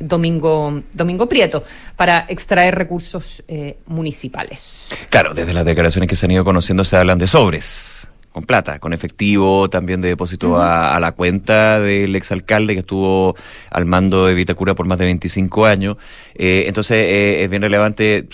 Domingo, 0.00 0.82
Domingo 0.92 1.28
Prieto 1.28 1.62
para 1.96 2.26
extraer 2.28 2.74
recursos 2.74 3.44
municipales. 3.86 5.06
Claro, 5.10 5.34
desde 5.34 5.52
las 5.52 5.64
declaraciones 5.64 6.08
que 6.08 6.16
se 6.16 6.26
han 6.26 6.32
ido 6.32 6.44
conociendo 6.44 6.84
se 6.84 6.96
hablan 6.96 7.18
de 7.18 7.26
sobres 7.26 8.03
con 8.34 8.42
plata, 8.42 8.80
con 8.80 8.92
efectivo, 8.92 9.70
también 9.70 10.00
de 10.00 10.08
depósito 10.08 10.60
a, 10.60 10.98
la 10.98 11.12
cuenta 11.12 11.78
del 11.78 12.16
exalcalde 12.16 12.74
que 12.74 12.80
estuvo 12.80 13.36
al 13.70 13.84
mando 13.84 14.26
de 14.26 14.34
Vitacura 14.34 14.74
por 14.74 14.86
más 14.86 14.98
de 14.98 15.04
25 15.04 15.66
años. 15.66 15.98
Eh, 16.34 16.64
entonces 16.66 16.96
eh, 16.96 17.44
es 17.44 17.48
bien 17.48 17.62
relevante, 17.62 18.26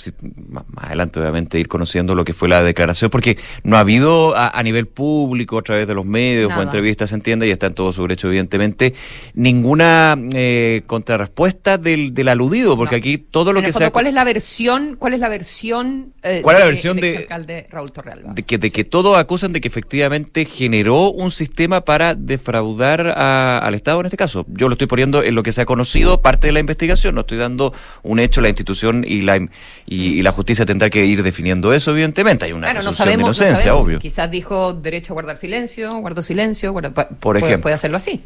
más, 0.48 0.64
adelante 0.78 1.20
obviamente, 1.20 1.60
ir 1.60 1.68
conociendo 1.68 2.14
lo 2.14 2.24
que 2.24 2.32
fue 2.32 2.48
la 2.48 2.62
declaración, 2.62 3.10
porque 3.10 3.36
no 3.62 3.76
ha 3.76 3.80
habido 3.80 4.34
a, 4.34 4.62
nivel 4.62 4.86
público, 4.86 5.58
a 5.58 5.62
través 5.62 5.86
de 5.86 5.92
los 5.92 6.06
medios 6.06 6.50
o 6.50 6.62
entrevistas, 6.62 7.10
se 7.10 7.16
entiende, 7.16 7.46
y 7.46 7.50
está 7.50 7.66
en 7.66 7.74
todo 7.74 7.92
su 7.92 8.00
derecho, 8.00 8.28
evidentemente, 8.28 8.94
ninguna 9.34 10.16
eh, 10.32 10.80
contrarrespuesta 10.86 11.76
del, 11.76 12.14
del 12.14 12.28
aludido, 12.28 12.74
porque 12.74 12.96
aquí 12.96 13.18
todo 13.18 13.52
lo 13.52 13.60
que 13.60 13.74
sea... 13.74 13.90
¿Cuál 13.90 14.06
es 14.06 14.14
la 14.14 14.24
versión? 14.24 14.96
¿Cuál 14.98 15.12
es 15.12 15.20
la 15.20 15.28
versión? 15.28 16.14
¿Cuál 16.22 16.56
es 16.56 16.60
la 16.60 16.66
versión 16.66 16.96
de, 16.98 17.66
Raúl 17.68 17.92
Torrealba? 17.92 18.32
De 18.32 18.44
que, 18.44 18.56
de 18.56 18.70
que 18.70 18.84
todos 18.84 19.18
acusan 19.18 19.52
de 19.52 19.60
que 19.60 19.68
efectivamente 19.68 19.89
efectivamente 19.90 20.44
generó 20.44 21.10
un 21.10 21.32
sistema 21.32 21.80
para 21.80 22.14
defraudar 22.14 23.08
al 23.08 23.74
Estado 23.74 23.98
en 23.98 24.06
este 24.06 24.16
caso. 24.16 24.46
Yo 24.46 24.68
lo 24.68 24.74
estoy 24.74 24.86
poniendo 24.86 25.24
en 25.24 25.34
lo 25.34 25.42
que 25.42 25.50
se 25.50 25.62
ha 25.62 25.66
conocido, 25.66 26.22
parte 26.22 26.46
de 26.46 26.52
la 26.52 26.60
investigación, 26.60 27.16
no 27.16 27.22
estoy 27.22 27.38
dando 27.38 27.74
un 28.04 28.20
hecho, 28.20 28.40
la 28.40 28.48
institución 28.48 29.04
y 29.04 29.22
la, 29.22 29.48
y, 29.86 30.22
la 30.22 30.30
justicia 30.30 30.64
tendrá 30.64 30.90
que 30.90 31.04
ir 31.06 31.24
definiendo 31.24 31.72
eso, 31.72 31.90
evidentemente. 31.90 32.44
Hay 32.44 32.52
una 32.52 32.72
no 32.72 32.92
de 32.92 33.12
inocencia, 33.14 33.74
obvio. 33.74 33.98
Quizás 33.98 34.30
dijo 34.30 34.74
derecho 34.74 35.12
a 35.12 35.14
guardar 35.14 35.38
silencio, 35.38 35.90
guardó 35.96 36.22
silencio, 36.22 36.72
por 36.72 37.36
ejemplo. 37.36 37.62
Puede, 37.62 37.74
hacerlo 37.74 37.96
así. 37.96 38.20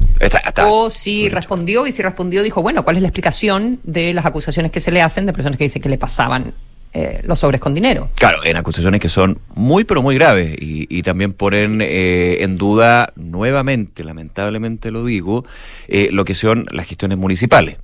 o 0.67 0.91
si 0.91 1.29
respondió, 1.29 1.87
y 1.87 1.91
si 1.91 2.03
respondió, 2.03 2.43
dijo, 2.43 2.61
bueno, 2.61 2.83
¿cuál 2.83 2.97
es 2.97 3.01
la 3.01 3.07
explicación 3.07 3.79
de 3.83 4.13
las 4.13 4.27
acusaciones 4.27 4.71
que 4.71 4.79
se 4.79 4.91
le 4.91 5.01
hacen 5.01 5.25
de 5.25 5.33
personas 5.33 5.57
que 5.57 5.63
dicen 5.63 5.81
que 5.81 5.89
le 5.89 5.97
pasaban 5.97 6.53
eh, 6.97 7.19
los 7.25 7.39
sobres 7.39 7.59
con 7.59 7.73
dinero. 7.73 8.07
Claro, 8.15 8.41
en 8.45 8.55
acusaciones 8.55 9.01
que 9.01 9.09
son 9.09 9.37
muy, 9.53 9.83
pero 9.83 10.01
muy 10.01 10.15
graves 10.15 10.55
y, 10.57 11.03
también 11.03 11.33
ponen 11.33 11.81
eh, 11.81 12.37
en 12.39 12.55
duda 12.55 13.11
nuevamente, 13.17 14.05
lamentablemente 14.05 14.91
lo 14.91 15.03
digo, 15.03 15.43
eh, 15.89 16.07
lo 16.13 16.23
que 16.23 16.35
son 16.35 16.65
las 16.71 16.87
gestiones 16.87 17.17
municipales. 17.17 17.79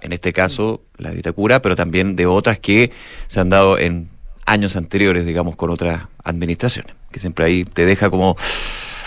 En 0.00 0.12
este 0.12 0.32
caso, 0.32 0.82
la 0.96 1.10
de 1.10 1.14
Vitacura, 1.14 1.62
pero 1.62 1.76
también 1.76 2.16
de 2.16 2.26
otras 2.26 2.58
que 2.58 2.90
se 3.28 3.38
han 3.38 3.50
dado 3.50 3.78
en 3.78 4.08
años 4.46 4.74
anteriores, 4.74 5.24
digamos, 5.24 5.54
con 5.54 5.70
otras 5.70 6.02
administraciones, 6.24 6.92
que 7.12 7.20
siempre 7.20 7.44
ahí 7.44 7.64
te 7.64 7.86
deja 7.86 8.10
como, 8.10 8.36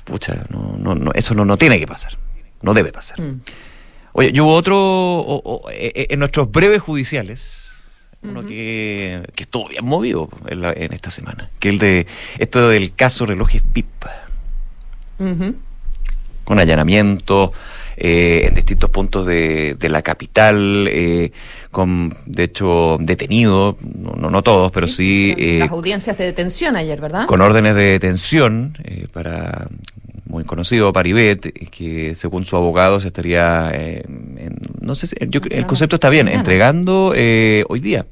pucha, 0.05 0.45
no, 0.47 0.77
no, 0.77 0.95
no 0.95 1.11
eso 1.13 1.33
no, 1.33 1.43
no 1.43 1.57
tiene 1.57 1.79
que 1.79 1.85
pasar, 1.85 2.17
no 2.61 2.73
debe 2.73 2.93
pasar. 2.93 3.19
Mm. 3.19 3.41
Oye, 4.13 4.31
y 4.33 4.39
hubo 4.39 4.53
otro, 4.53 5.63
en 5.69 6.17
nuestros 6.17 6.49
breves 6.49 6.81
judiciales, 6.81 7.68
uno 8.21 8.45
que, 8.45 9.23
que, 9.35 9.43
estuvo 9.43 9.69
bien 9.69 9.85
movido 9.85 10.29
en, 10.47 10.93
esta 10.93 11.09
semana, 11.09 11.49
que 11.59 11.69
el 11.69 11.79
de 11.79 12.07
esto 12.37 12.69
del 12.69 12.93
caso 12.93 13.25
relojes 13.25 13.61
PIP. 13.61 13.87
Con 16.45 16.59
allanamiento 16.59 17.51
eh, 17.97 18.45
en 18.47 18.55
distintos 18.55 18.89
puntos 18.89 19.25
de, 19.25 19.75
de 19.75 19.89
la 19.89 20.01
capital, 20.01 20.87
eh, 20.89 21.31
con, 21.69 22.15
de 22.25 22.43
hecho, 22.43 22.97
detenidos, 22.99 23.75
no, 23.81 24.29
no 24.29 24.41
todos, 24.41 24.71
pero 24.71 24.87
sí... 24.87 25.35
Eh, 25.37 25.59
las 25.59 25.69
audiencias 25.69 26.17
de 26.17 26.25
detención 26.25 26.77
ayer, 26.77 26.99
¿verdad? 27.01 27.25
Con 27.25 27.41
órdenes 27.41 27.75
de 27.75 27.83
detención 27.83 28.77
para 29.11 29.67
muy 30.29 30.43
conocido, 30.43 30.93
Paribet, 30.93 31.51
que 31.71 32.13
según 32.13 32.45
su 32.45 32.55
abogado 32.55 32.99
se 32.99 33.07
estaría, 33.07 33.71
eh, 33.73 34.05
no 34.89 34.95
sé 34.95 35.07
si, 35.07 35.15
el 35.19 35.67
concepto 35.67 35.97
está 35.97 36.09
bien, 36.09 36.27
entregando 36.27 37.13
hoy 37.13 37.79
día 37.79 38.05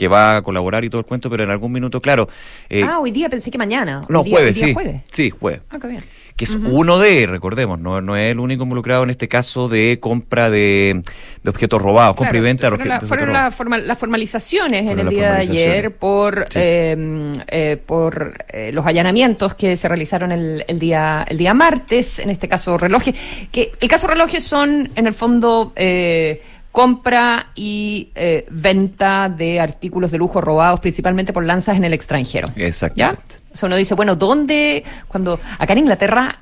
que 0.00 0.08
va 0.08 0.36
a 0.36 0.42
colaborar 0.42 0.82
y 0.82 0.88
todo 0.88 1.00
el 1.00 1.04
cuento, 1.04 1.28
pero 1.28 1.44
en 1.44 1.50
algún 1.50 1.72
minuto, 1.72 2.00
claro. 2.00 2.26
Eh, 2.70 2.82
ah, 2.82 3.00
hoy 3.00 3.10
día 3.10 3.28
pensé 3.28 3.50
que 3.50 3.58
mañana. 3.58 4.02
no, 4.08 4.24
jueves, 4.24 4.58
sí. 4.58 4.74
Sí, 5.10 5.28
jueves. 5.28 5.60
Ah, 5.68 5.78
qué 5.78 5.88
bien. 5.88 6.02
Que 6.40 6.46
es 6.46 6.54
uno 6.54 6.98
de, 6.98 7.26
recordemos, 7.26 7.78
no, 7.78 8.00
no 8.00 8.16
es 8.16 8.32
el 8.32 8.40
único 8.40 8.62
involucrado 8.62 9.02
en 9.02 9.10
este 9.10 9.28
caso 9.28 9.68
de 9.68 9.98
compra 10.00 10.48
de, 10.48 11.02
objetos 11.46 11.82
robados, 11.82 12.16
compra 12.16 12.38
y 12.38 12.40
venta 12.40 12.70
de 12.70 12.76
objetos, 12.76 13.06
Fueron 13.06 13.86
las 13.86 13.98
formalizaciones 13.98 14.90
en 14.90 15.00
el 15.00 15.10
día 15.10 15.34
de 15.34 15.40
ayer 15.40 15.94
por, 15.96 16.46
em, 16.54 17.30
eh, 17.46 17.76
por 17.84 18.42
eh, 18.48 18.70
los 18.72 18.86
allanamientos 18.86 19.52
que 19.52 19.76
se 19.76 19.86
realizaron 19.86 20.32
el, 20.32 20.64
el, 20.66 20.78
día, 20.78 21.26
el 21.28 21.36
día 21.36 21.52
martes, 21.52 22.18
en 22.20 22.30
este 22.30 22.48
caso 22.48 22.78
relojes, 22.78 23.14
que 23.52 23.72
el 23.78 23.88
caso 23.90 24.06
relojes 24.06 24.42
son 24.42 24.88
en 24.96 25.06
el 25.06 25.12
fondo... 25.12 25.74
Eh, 25.76 26.40
compra 26.72 27.48
y 27.56 28.10
eh, 28.14 28.46
venta 28.48 29.28
de 29.28 29.58
artículos 29.58 30.12
de 30.12 30.18
lujo 30.18 30.40
robados 30.40 30.80
principalmente 30.80 31.32
por 31.32 31.44
lanzas 31.44 31.76
en 31.76 31.84
el 31.84 31.92
extranjero. 31.92 32.46
Exacto. 32.56 32.96
¿Ya? 32.96 33.18
O 33.52 33.56
sea, 33.56 33.66
uno 33.66 33.76
dice, 33.76 33.94
bueno, 33.94 34.16
¿dónde? 34.16 34.84
Cuando 35.08 35.40
acá 35.58 35.72
en 35.72 35.80
Inglaterra 35.80 36.38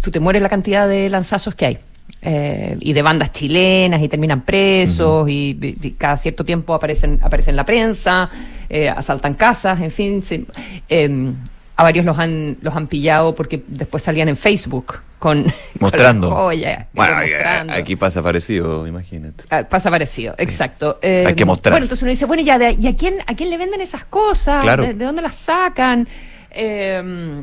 tú 0.00 0.10
te 0.10 0.20
mueres 0.20 0.42
la 0.42 0.48
cantidad 0.48 0.86
de 0.86 1.08
lanzazos 1.08 1.54
que 1.54 1.66
hay. 1.66 1.78
Eh, 2.20 2.76
y 2.80 2.92
de 2.92 3.02
bandas 3.02 3.32
chilenas 3.32 4.02
y 4.02 4.08
terminan 4.08 4.42
presos 4.42 5.28
y, 5.28 5.94
cada 5.98 6.16
cierto 6.16 6.44
tiempo 6.44 6.74
aparecen 6.74 7.18
aparecen 7.22 7.52
en 7.52 7.56
la 7.56 7.64
prensa, 7.64 8.30
eh, 8.68 8.88
asaltan 8.88 9.34
casas, 9.34 9.80
en 9.80 9.90
fin. 9.90 10.22
Em, 10.88 11.34
a 11.76 11.82
varios 11.82 12.04
los 12.04 12.18
han, 12.18 12.56
los 12.60 12.74
han 12.76 12.86
pillado 12.86 13.34
porque 13.34 13.62
después 13.66 14.02
salían 14.02 14.28
en 14.28 14.36
Facebook 14.36 15.00
con 15.24 15.46
mostrando. 15.80 16.50
bueno, 16.92 17.16
aquí 17.70 17.96
pasa 17.96 18.22
parecido, 18.22 18.86
imagínate. 18.86 19.44
Ah, 19.48 19.62
pasa 19.66 19.90
parecido, 19.90 20.34
exacto. 20.36 20.98
Hay 21.02 21.34
que 21.34 21.44
eh, 21.44 21.46
mostrar. 21.46 21.72
Bueno, 21.72 21.84
entonces 21.84 22.02
uno 22.02 22.10
dice, 22.10 22.26
bueno, 22.26 22.42
ya, 22.42 22.58
¿y 22.70 22.86
a 22.86 22.94
quién, 22.94 23.14
a 23.26 23.34
quién 23.34 23.48
le 23.48 23.56
venden 23.56 23.80
esas 23.80 24.04
cosas? 24.04 24.62
¿De, 24.76 24.92
dónde 24.92 25.22
las 25.22 25.36
sacan? 25.36 26.06
Eh, 26.50 27.42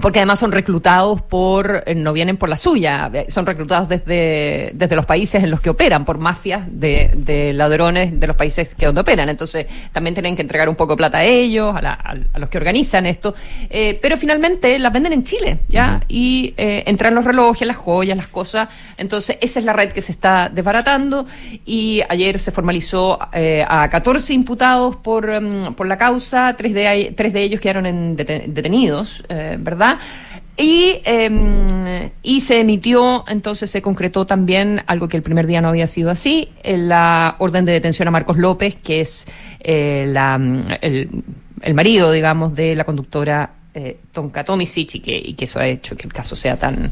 porque 0.00 0.20
además 0.20 0.38
son 0.38 0.52
reclutados 0.52 1.22
por, 1.22 1.82
eh, 1.86 1.94
no 1.94 2.12
vienen 2.12 2.36
por 2.36 2.48
la 2.48 2.56
suya, 2.56 3.10
eh, 3.12 3.26
son 3.28 3.46
reclutados 3.46 3.88
desde, 3.88 4.70
desde 4.74 4.94
los 4.94 5.06
países 5.06 5.42
en 5.42 5.50
los 5.50 5.60
que 5.60 5.70
operan, 5.70 6.04
por 6.04 6.18
mafias 6.18 6.62
de, 6.70 7.10
de 7.16 7.52
ladrones 7.52 8.18
de 8.18 8.26
los 8.26 8.36
países 8.36 8.68
que 8.74 8.86
donde 8.86 9.00
operan. 9.00 9.28
Entonces, 9.28 9.66
también 9.92 10.14
tienen 10.14 10.36
que 10.36 10.42
entregar 10.42 10.68
un 10.68 10.76
poco 10.76 10.92
de 10.92 10.98
plata 10.98 11.18
a 11.18 11.24
ellos, 11.24 11.74
a, 11.74 11.92
a, 11.92 12.38
los 12.38 12.48
que 12.48 12.58
organizan 12.58 13.06
esto. 13.06 13.34
Eh, 13.70 13.98
pero 14.00 14.16
finalmente 14.16 14.78
las 14.78 14.92
venden 14.92 15.14
en 15.14 15.24
Chile, 15.24 15.58
¿ya? 15.68 16.00
Y 16.06 16.54
entran 16.56 17.14
los 17.14 17.24
relojes, 17.24 17.66
las 17.66 17.76
joyas, 17.76 18.16
las 18.16 18.28
cosas. 18.28 18.68
Entonces, 18.96 19.38
esa 19.40 19.58
es 19.58 19.64
la 19.64 19.72
red 19.72 19.90
que 19.90 20.02
se 20.02 20.12
está 20.12 20.48
desbaratando. 20.48 21.26
Y 21.64 22.02
ayer 22.08 22.38
se 22.38 22.52
formalizó 22.52 23.18
a 23.20 23.88
14 23.90 24.34
imputados 24.34 24.96
por, 24.96 25.40
mm, 25.40 25.74
por 25.74 25.86
la 25.86 25.96
causa, 25.96 26.54
tres 26.56 26.74
de, 26.74 27.14
tres 27.16 27.32
de 27.32 27.42
ellos 27.42 27.60
quedaron 27.60 27.86
en 27.86 28.16
detenidos, 28.16 29.24
¿verdad? 29.28 29.77
Y, 30.60 31.00
em, 31.04 32.10
y 32.20 32.40
se 32.40 32.58
emitió, 32.58 33.24
entonces 33.28 33.70
se 33.70 33.80
concretó 33.80 34.26
también 34.26 34.82
algo 34.88 35.06
que 35.06 35.16
el 35.16 35.22
primer 35.22 35.46
día 35.46 35.60
no 35.60 35.68
había 35.68 35.86
sido 35.86 36.10
así, 36.10 36.48
la 36.64 37.36
orden 37.38 37.64
de 37.64 37.72
detención 37.72 38.08
a 38.08 38.10
Marcos 38.10 38.38
López, 38.38 38.74
que 38.74 39.00
es 39.00 39.28
eh, 39.60 40.06
la, 40.08 40.34
el, 40.80 41.74
marido, 41.74 42.10
digamos, 42.10 42.56
de 42.56 42.74
la 42.74 42.82
conductora 42.82 43.50
eh, 43.72 43.98
Tonka 44.10 44.42
Tomisic 44.42 44.96
y 44.96 45.00
que, 45.00 45.16
y 45.16 45.34
que 45.34 45.44
eso 45.44 45.60
ha 45.60 45.66
hecho 45.68 45.96
que 45.96 46.08
el 46.08 46.12
caso 46.12 46.34
sea 46.34 46.56
tan, 46.56 46.90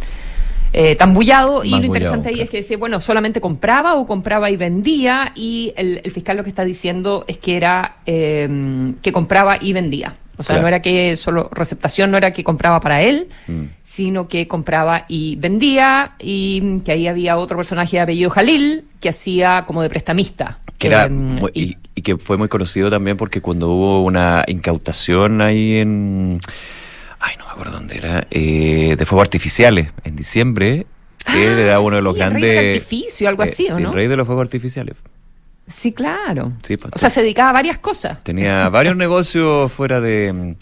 eh, 0.73 0.95
tan 0.95 1.13
bullado. 1.13 1.65
y 1.65 1.71
lo 1.71 1.85
interesante 1.85 2.29
ahí 2.29 2.41
es 2.41 2.49
que 2.49 2.59
dice, 2.59 2.77
bueno, 2.77 3.01
solamente 3.01 3.41
compraba 3.41 3.97
o 3.97 4.07
compraba 4.07 4.49
y 4.49 4.57
vendía, 4.57 5.33
y 5.35 5.73
el, 5.77 6.03
el 6.05 6.11
fiscal 6.13 6.37
lo 6.37 6.45
que 6.45 6.51
está 6.51 6.65
diciendo 6.65 7.25
es 7.27 7.39
que 7.39 7.57
era 7.57 7.97
em, 8.07 8.95
que 9.03 9.11
compraba 9.11 9.59
y 9.61 9.73
vendía. 9.73 10.15
O 10.39 10.43
sea, 10.43 10.61
no 10.61 10.69
era 10.69 10.83
que 10.83 11.17
solo 11.17 11.49
receptación, 11.53 12.11
no 12.11 12.19
era 12.19 12.33
que 12.33 12.45
compraba 12.45 12.81
para 12.81 13.03
él, 13.03 13.29
mm. 13.47 13.63
sino 13.83 14.29
que 14.29 14.47
compraba 14.47 15.07
y 15.09 15.37
vendía, 15.37 16.13
y 16.19 16.81
que 16.81 16.93
ahí 16.93 17.09
había 17.09 17.37
otro 17.37 17.57
personaje 17.57 17.97
de 17.97 18.03
apellido 18.03 18.31
Jalil 18.31 18.85
que 19.01 19.09
hacía 19.09 19.65
como 19.67 19.83
de 19.83 19.89
prestamista. 19.89 20.59
Que 20.79 20.89
era 20.89 21.09
y, 21.55 21.77
que 22.03 22.19
fue 22.19 22.37
muy 22.37 22.49
conocido 22.49 22.91
también 22.91 23.17
porque 23.17 23.41
cuando 23.41 23.69
hubo 23.71 24.03
una 24.03 24.45
incautación 24.47 25.41
ahí 25.41 25.79
en. 25.79 26.41
Ay, 27.19 27.37
no 27.39 27.47
me 27.47 27.51
acuerdo 27.53 27.73
dónde 27.73 27.97
era. 27.97 28.27
Eh, 28.31 28.95
de 28.99 29.07
fuegos 29.07 29.25
artificiales 29.25 29.89
en 30.05 30.17
diciembre. 30.17 30.87
que 31.25 31.33
ah, 31.33 31.61
era 31.61 31.81
uno 31.81 31.97
de 31.97 32.03
los 32.03 32.15
grandes. 32.15 32.45
El 32.45 32.59
rey 32.59 32.75
artificio, 32.75 33.29
algo 33.29 33.43
así, 33.43 33.69
¿o 33.71 33.81
no? 33.81 33.89
El 33.89 33.95
rey 33.95 34.07
de 34.07 34.17
los 34.17 34.27
fuegos 34.27 34.43
artificiales. 34.43 34.97
Sí, 35.67 35.93
claro. 35.93 36.53
Pues, 36.67 36.81
o 36.93 36.99
sea, 36.99 37.11
se 37.11 37.23
dedicaba 37.23 37.51
a 37.51 37.53
varias 37.53 37.79
cosas. 37.79 38.23
Tenía 38.23 38.69
varios 38.71 38.97
negocios 38.97 39.73
fuera 39.73 40.01
de... 40.01 40.55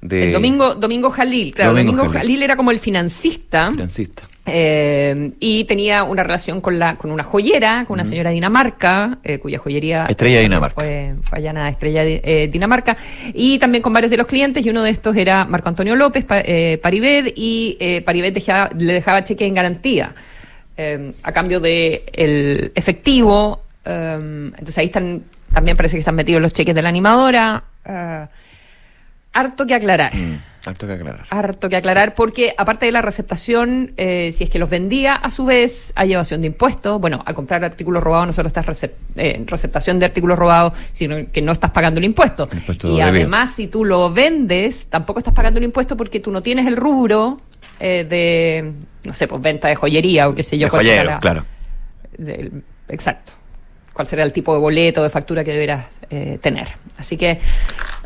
de... 0.00 0.32
Domingo, 0.32 0.74
Domingo 0.74 1.10
Jalil, 1.10 1.54
claro. 1.54 1.74
Domingo, 1.74 2.08
Jalil. 2.08 2.42
era 2.42 2.56
como 2.56 2.70
el 2.70 2.78
financista. 2.78 3.70
Financista. 3.70 4.28
Eh, 4.46 5.32
y 5.38 5.64
tenía 5.64 6.02
una 6.02 6.22
relación 6.22 6.60
con 6.60 6.78
la 6.78 6.96
con 6.96 7.12
una 7.12 7.22
joyera, 7.22 7.84
con 7.86 7.94
una 7.94 8.04
señora 8.04 8.30
de 8.30 8.34
Dinamarca, 8.34 9.18
eh, 9.22 9.38
cuya 9.38 9.58
joyería 9.58 10.06
Estrella 10.06 10.40
Dinamarca. 10.40 10.74
Fue, 10.74 11.14
fue 11.22 11.38
allá 11.38 11.68
Estrella 11.68 12.02
eh, 12.04 12.48
Dinamarca, 12.50 12.96
y 13.32 13.58
también 13.58 13.82
con 13.82 13.92
varios 13.92 14.10
de 14.10 14.16
los 14.16 14.26
clientes, 14.26 14.64
y 14.64 14.70
uno 14.70 14.82
de 14.82 14.90
estos 14.90 15.14
era 15.16 15.44
Marco 15.44 15.68
Antonio 15.68 15.94
López, 15.94 16.24
Paribet, 16.24 17.32
y 17.36 18.00
Paribet 18.04 18.34
le 18.78 18.92
dejaba 18.94 19.22
cheque 19.22 19.46
en 19.46 19.54
garantía. 19.54 20.14
a 21.22 21.32
cambio 21.32 21.60
de 21.60 22.04
el 22.12 22.72
efectivo 22.74 23.62
Em, 23.90 24.46
entonces 24.48 24.78
ahí 24.78 24.86
están, 24.86 25.24
también 25.52 25.76
parece 25.76 25.96
que 25.96 26.00
están 26.00 26.14
metidos 26.14 26.40
los 26.40 26.52
cheques 26.52 26.74
de 26.74 26.82
la 26.82 26.88
animadora. 26.88 27.64
Eh, 27.84 28.26
harto 29.32 29.66
que 29.66 29.74
aclarar. 29.74 30.14
Mm, 30.14 30.40
harto 30.66 30.86
que 30.86 30.92
aclarar. 30.92 31.26
Harto 31.30 31.68
que 31.68 31.76
aclarar, 31.76 32.14
porque 32.14 32.54
aparte 32.56 32.86
de 32.86 32.92
la 32.92 33.02
receptación, 33.02 33.92
eh, 33.96 34.30
si 34.32 34.44
es 34.44 34.50
que 34.50 34.58
los 34.58 34.70
vendía, 34.70 35.14
a 35.14 35.30
su 35.30 35.44
vez 35.44 35.92
hay 35.96 36.12
evasión 36.12 36.40
de 36.40 36.48
impuestos. 36.48 37.00
Bueno, 37.00 37.22
al 37.26 37.34
comprar 37.34 37.64
artículos 37.64 38.02
robados 38.02 38.28
no 38.28 38.32
solo 38.32 38.46
estás 38.46 38.82
en 38.84 38.92
eh, 39.16 39.44
receptación 39.46 39.98
de 39.98 40.06
artículos 40.06 40.38
robados, 40.38 40.78
sino 40.92 41.16
que 41.32 41.42
no 41.42 41.52
estás 41.52 41.70
pagando 41.70 41.98
el 41.98 42.04
impuesto. 42.04 42.48
y 42.84 43.00
además, 43.00 43.54
si 43.54 43.66
tú 43.66 43.84
lo 43.84 44.10
vendes, 44.10 44.88
tampoco 44.88 45.18
estás 45.18 45.34
pagando 45.34 45.58
el 45.58 45.64
impuesto 45.64 45.96
porque 45.96 46.20
tú 46.20 46.30
no 46.30 46.42
tienes 46.42 46.66
el 46.66 46.76
rubro 46.76 47.40
de, 47.80 48.72
no 49.04 49.12
sé, 49.14 49.26
pues 49.26 49.40
venta 49.40 49.68
de 49.68 49.74
joyería 49.74 50.28
o 50.28 50.34
qué 50.34 50.42
sé 50.42 50.58
yo. 50.58 50.66
De 50.66 50.70
joyero, 50.70 51.18
claro. 51.20 51.44
exacto 52.88 53.39
cuál 53.92 54.06
será 54.06 54.22
el 54.22 54.32
tipo 54.32 54.52
de 54.54 54.60
boleto, 54.60 55.02
de 55.02 55.10
factura 55.10 55.44
que 55.44 55.52
deberás 55.52 55.86
eh, 56.10 56.38
tener. 56.40 56.68
Así 56.96 57.16
que, 57.16 57.38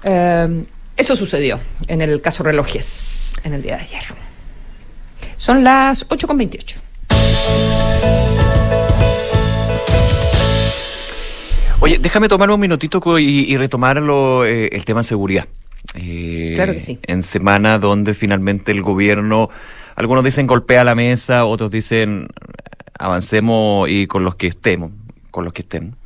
eh, 0.05 0.65
Eso 0.97 1.17
sucedió 1.17 1.59
en 1.89 2.03
el 2.03 2.21
caso 2.21 2.45
relojes 2.45 3.35
en 3.43 3.53
el 3.55 3.63
día 3.63 3.77
de 3.77 3.83
ayer. 3.83 4.03
Son 5.37 5.65
las 5.65 6.09
8.28. 6.09 6.77
Oye, 11.81 11.99
déjame 11.99 12.29
tomar 12.29 12.51
un 12.51 12.61
minutito 12.61 13.19
y, 13.19 13.53
y 13.53 13.57
retomarlo 13.57 14.47
eh, 14.47 14.69
el 14.73 14.85
tema 14.85 15.01
de 15.01 15.05
seguridad. 15.05 15.47
Claro 15.93 16.73
que 16.73 16.81
sí. 16.81 16.99
En 17.03 17.23
semana 17.23 17.79
donde 17.79 18.15
finalmente 18.15 18.73
el 18.73 18.83
gobierno, 18.83 19.51
algunos 19.97 20.25
dicen 20.25 20.47
golpea 20.47 20.83
la 20.85 20.95
mesa, 20.95 21.45
otros 21.45 21.71
dicen 21.71 22.29
avancemos 22.99 23.89
y 23.89 24.07
con 24.07 24.25
los 24.25 24.37
que 24.37 24.47
estemos, 24.47 24.93
con 25.35 25.45
los 25.45 25.53
que 25.53 25.63
estén. 25.63 25.97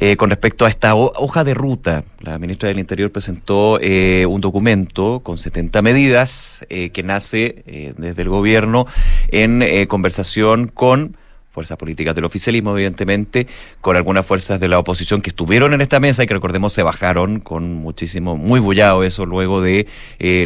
Eh, 0.00 0.16
con 0.16 0.30
respecto 0.30 0.66
a 0.66 0.68
esta 0.68 0.96
hoja 0.96 1.44
de 1.44 1.54
ruta, 1.54 2.04
la 2.20 2.38
ministra 2.38 2.68
del 2.68 2.80
Interior 2.80 3.10
presentó 3.12 3.78
eh, 3.80 4.26
un 4.26 4.40
documento 4.40 5.20
con 5.20 5.38
70 5.38 5.80
medidas 5.80 6.66
eh, 6.68 6.90
que 6.90 7.04
nace 7.04 7.94
desde 7.96 8.22
el 8.22 8.28
gobierno 8.28 8.86
en 9.28 9.86
conversación 9.86 10.68
con 10.68 11.16
fuerzas 11.52 11.76
políticas 11.76 12.14
del 12.14 12.24
oficialismo, 12.24 12.72
evidentemente, 12.72 13.46
con 13.80 13.96
algunas 13.96 14.26
fuerzas 14.26 14.60
de 14.60 14.68
la 14.68 14.78
oposición 14.78 15.22
que 15.22 15.30
estuvieron 15.30 15.72
en 15.72 15.80
esta 15.80 16.00
mesa 16.00 16.22
y 16.22 16.26
que 16.26 16.34
recordemos 16.34 16.72
se 16.72 16.82
bajaron 16.82 17.40
con 17.40 17.74
muchísimo, 17.74 18.36
muy 18.36 18.60
bullado 18.60 19.02
eso 19.04 19.24
luego 19.24 19.60
de 19.60 19.86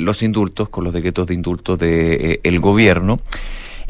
los 0.01 0.23
indultos, 0.23 0.69
con 0.69 0.85
los 0.85 0.93
decretos 0.93 1.27
de 1.27 1.35
indultos 1.35 1.79
del 1.79 2.41
el 2.43 2.61
gobierno 2.61 3.21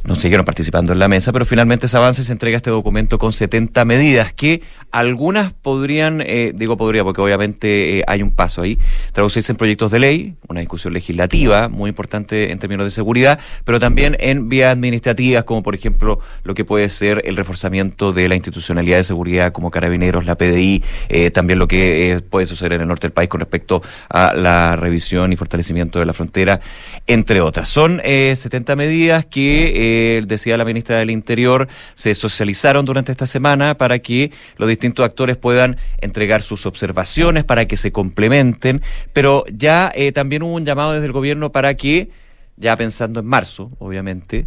no 0.04 0.16
siguieron 0.16 0.44
participando 0.44 0.92
en 0.92 0.98
la 0.98 1.08
mesa, 1.08 1.32
pero 1.32 1.44
finalmente 1.44 1.86
ese 1.86 1.96
avance 1.96 2.22
se 2.22 2.32
entrega 2.32 2.56
este 2.56 2.70
documento 2.70 3.18
con 3.18 3.32
70 3.32 3.84
medidas 3.84 4.32
que 4.32 4.62
algunas 4.90 5.52
podrían, 5.52 6.20
eh, 6.20 6.52
digo 6.54 6.76
podría 6.76 7.04
porque 7.04 7.20
obviamente 7.20 7.98
eh, 7.98 8.04
hay 8.06 8.22
un 8.22 8.30
paso 8.30 8.62
ahí, 8.62 8.78
traducirse 9.12 9.52
en 9.52 9.56
proyectos 9.56 9.90
de 9.90 9.98
ley, 9.98 10.34
una 10.48 10.60
discusión 10.60 10.92
legislativa 10.92 11.68
muy 11.68 11.88
importante 11.88 12.52
en 12.52 12.58
términos 12.58 12.84
de 12.84 12.90
seguridad, 12.90 13.38
pero 13.64 13.80
también 13.80 14.16
en 14.20 14.48
vías 14.48 14.72
administrativas 14.72 15.44
como 15.44 15.62
por 15.62 15.74
ejemplo 15.74 16.20
lo 16.44 16.54
que 16.54 16.64
puede 16.64 16.88
ser 16.88 17.22
el 17.24 17.36
reforzamiento 17.36 18.12
de 18.12 18.28
la 18.28 18.34
institucionalidad 18.34 18.98
de 18.98 19.04
seguridad 19.04 19.52
como 19.52 19.70
carabineros, 19.70 20.26
la 20.26 20.36
PDI, 20.36 20.82
eh, 21.08 21.30
también 21.30 21.58
lo 21.58 21.68
que 21.68 22.22
puede 22.28 22.46
suceder 22.46 22.74
en 22.74 22.82
el 22.82 22.88
norte 22.88 23.06
del 23.06 23.12
país 23.12 23.28
con 23.28 23.40
respecto 23.40 23.82
a 24.08 24.34
la 24.34 24.76
revisión 24.76 25.32
y 25.32 25.36
fortalecimiento 25.36 25.98
de 25.98 26.06
la 26.06 26.12
frontera, 26.12 26.60
entre 27.06 27.40
otras. 27.40 27.68
Son 27.68 28.00
70 28.02 28.76
medidas 28.76 29.24
que 29.26 29.81
decía 30.26 30.56
la 30.56 30.64
ministra 30.64 30.98
del 30.98 31.10
Interior, 31.10 31.68
se 31.94 32.14
socializaron 32.14 32.84
durante 32.84 33.12
esta 33.12 33.26
semana 33.26 33.76
para 33.76 33.98
que 34.00 34.32
los 34.56 34.68
distintos 34.68 35.04
actores 35.04 35.36
puedan 35.36 35.76
entregar 36.00 36.42
sus 36.42 36.66
observaciones, 36.66 37.44
para 37.44 37.66
que 37.66 37.76
se 37.76 37.92
complementen, 37.92 38.82
pero 39.12 39.44
ya 39.52 39.92
eh, 39.94 40.12
también 40.12 40.42
hubo 40.42 40.54
un 40.54 40.64
llamado 40.64 40.92
desde 40.92 41.06
el 41.06 41.12
gobierno 41.12 41.52
para 41.52 41.74
que, 41.74 42.10
ya 42.56 42.76
pensando 42.76 43.20
en 43.20 43.26
marzo, 43.26 43.70
obviamente, 43.78 44.46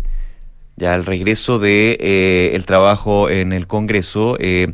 ya 0.75 0.93
el 0.95 1.05
regreso 1.05 1.59
de 1.59 1.97
eh, 1.99 2.51
el 2.53 2.65
trabajo 2.65 3.29
en 3.29 3.53
el 3.53 3.67
Congreso, 3.67 4.37
eh, 4.39 4.73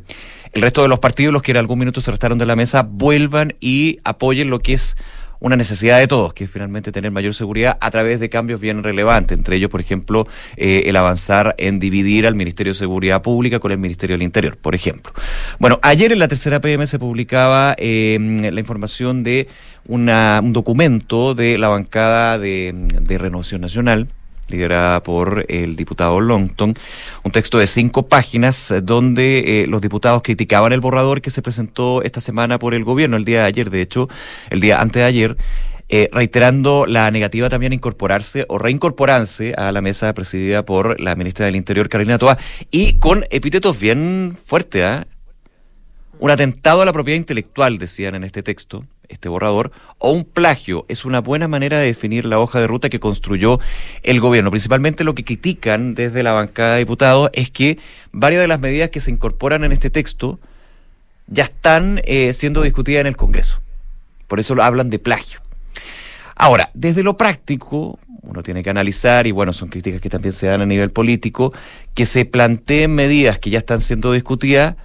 el 0.54 0.62
resto 0.62 0.82
de 0.82 0.88
los 0.88 1.00
partidos, 1.00 1.32
los 1.32 1.44
que 1.44 1.52
en 1.52 1.58
algún 1.58 1.80
minuto 1.80 2.02
se 2.02 2.12
restaron 2.12 2.38
de 2.38 2.46
la 2.46 2.56
mesa, 2.56 2.84
vuelvan 2.90 3.54
y 3.60 4.00
apoyen 4.04 4.50
lo 4.50 4.60
que 4.60 4.74
es 4.74 4.98
una 5.42 5.56
necesidad 5.56 5.98
de 5.98 6.08
todos, 6.08 6.34
que 6.34 6.46
es 6.46 6.52
finalmente 6.52 6.92
tener 6.92 7.12
mayor 7.12 7.34
seguridad 7.34 7.78
a 7.82 7.92
través 7.92 8.20
de 8.20 8.30
cambios 8.30 8.62
bien 8.62 8.84
relevantes, 8.84 9.38
entre 9.38 9.56
ellos, 9.58 9.72
por 9.72 9.82
ejemplo, 9.82 10.28
eh, 10.56 10.84
el 10.86 10.96
avanzar 10.96 11.56
en 11.58 11.80
dividir 11.80 12.28
al 12.28 12.36
Ministerio 12.36 12.72
de 12.72 12.78
Seguridad 12.78 13.24
Pública 13.24 13.60
con 13.60 13.72
el 13.72 13.80
Ministerio 13.80 14.14
del 14.14 14.22
Interior, 14.22 14.56
por 14.56 14.76
ejemplo. 14.76 15.12
Bueno, 15.60 15.80
ayer 15.82 16.12
en 16.12 16.20
la 16.20 16.28
tercera 16.28 16.62
PM 16.62 16.86
se 16.86 17.00
publicaba 17.00 17.76
em, 17.78 18.40
la 18.40 18.60
información 18.60 19.24
de 19.24 19.48
una, 19.88 20.40
un 20.44 20.54
documento 20.54 21.34
de 21.34 21.58
la 21.58 21.70
bancada 21.70 22.38
de, 22.38 22.72
de 23.02 23.18
Renovación 23.18 23.62
Nacional, 23.62 24.08
liderada 24.52 25.02
por 25.02 25.46
el 25.50 25.76
diputado 25.76 26.22
Longton, 26.22 26.76
un 27.24 27.32
texto 27.32 27.58
de 27.58 27.66
cinco 27.66 28.08
páginas 28.08 28.74
donde 28.84 29.64
eh, 29.64 29.68
los 29.68 29.82
diputados 29.82 30.22
criticaban 30.22 30.74
el 30.74 30.80
borrador 30.82 31.22
que 31.22 31.32
se 31.32 31.42
presentó 31.42 32.04
esta 32.04 32.22
semana 32.22 32.60
por 32.60 32.74
el 32.74 32.84
gobierno, 32.84 33.18
el 33.18 33.26
día 33.26 33.42
de 33.42 33.48
ayer, 33.48 33.70
de 33.70 33.82
hecho, 33.82 34.10
el 34.50 34.60
día 34.60 34.80
antes 34.80 35.02
de 35.02 35.06
ayer, 35.06 35.38
eh, 35.94 36.10
reiterando 36.14 36.86
la 36.86 37.12
negativa 37.12 37.50
también 37.50 37.74
a 37.74 37.76
incorporarse 37.76 38.46
o 38.48 38.58
reincorporarse 38.58 39.54
a 39.58 39.74
la 39.74 39.82
mesa 39.82 40.14
presidida 40.14 40.64
por 40.64 41.02
la 41.02 41.16
ministra 41.16 41.48
del 41.48 41.58
Interior, 41.58 41.90
Carolina 41.90 42.18
Toa, 42.18 42.38
y 42.70 42.94
con 42.94 43.26
epítetos 43.30 43.78
bien 43.78 44.38
fuertes, 44.46 44.84
¿ah? 44.84 45.08
Un 46.20 46.32
atentado 46.32 46.82
a 46.82 46.86
la 46.86 46.94
propiedad 46.94 47.18
intelectual, 47.18 47.78
decían 47.78 48.16
en 48.16 48.24
este 48.24 48.44
texto, 48.44 48.86
este 49.12 49.30
borrador, 49.30 49.72
o 49.98 50.12
un 50.12 50.24
plagio. 50.24 50.86
Es 50.88 51.06
una 51.06 51.22
buena 51.22 51.48
manera 51.48 51.78
de 51.78 51.86
definir 51.86 52.26
la 52.26 52.40
hoja 52.40 52.60
de 52.60 52.68
ruta 52.68 52.90
que 52.90 53.00
construyó 53.00 53.60
el 54.04 54.20
gobierno. 54.20 54.50
Principalmente 54.50 55.04
lo 55.04 55.14
que 55.14 55.24
critican 55.24 55.94
desde 55.94 56.24
la 56.24 56.34
bancada 56.34 56.74
de 56.74 56.80
diputados 56.80 57.30
es 57.34 57.52
que 57.52 57.78
varias 58.12 58.42
de 58.42 58.48
las 58.48 58.60
medidas 58.60 58.90
que 58.90 59.00
se 59.00 59.12
incorporan 59.12 59.64
en 59.64 59.72
este 59.72 59.90
texto 59.90 60.40
ya 61.28 61.44
están 61.44 62.02
eh, 62.04 62.34
siendo 62.34 62.62
discutidas 62.62 63.02
en 63.02 63.08
el 63.08 63.18
Congreso. 63.18 63.62
Por 64.28 64.40
eso 64.40 64.62
hablan 64.62 64.90
de 64.90 65.00
plagio. 65.00 65.40
Ahora, 66.36 66.72
desde 66.74 67.04
lo 67.04 67.18
práctico, 67.18 68.00
uno 68.22 68.44
tiene 68.44 68.64
que 68.64 68.70
analizar, 68.70 69.28
y 69.28 69.32
bueno, 69.32 69.54
son 69.54 69.70
críticas 69.70 70.02
que 70.02 70.10
también 70.10 70.34
se 70.34 70.48
dan 70.48 70.62
a 70.62 70.66
nivel 70.66 70.90
político, 70.90 71.54
que 71.94 72.06
se 72.06 72.26
planteen 72.26 72.96
medidas 72.96 73.40
que 73.40 73.50
ya 73.50 73.60
están 73.60 73.82
siendo 73.82 74.12
discutidas 74.12 74.76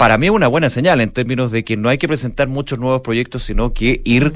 para 0.00 0.16
mí 0.16 0.28
es 0.28 0.32
una 0.32 0.48
buena 0.48 0.70
señal 0.70 1.02
en 1.02 1.10
términos 1.10 1.52
de 1.52 1.62
que 1.62 1.76
no 1.76 1.90
hay 1.90 1.98
que 1.98 2.08
presentar 2.08 2.48
muchos 2.48 2.78
nuevos 2.78 3.02
proyectos, 3.02 3.42
sino 3.42 3.74
que 3.74 4.00
ir 4.06 4.32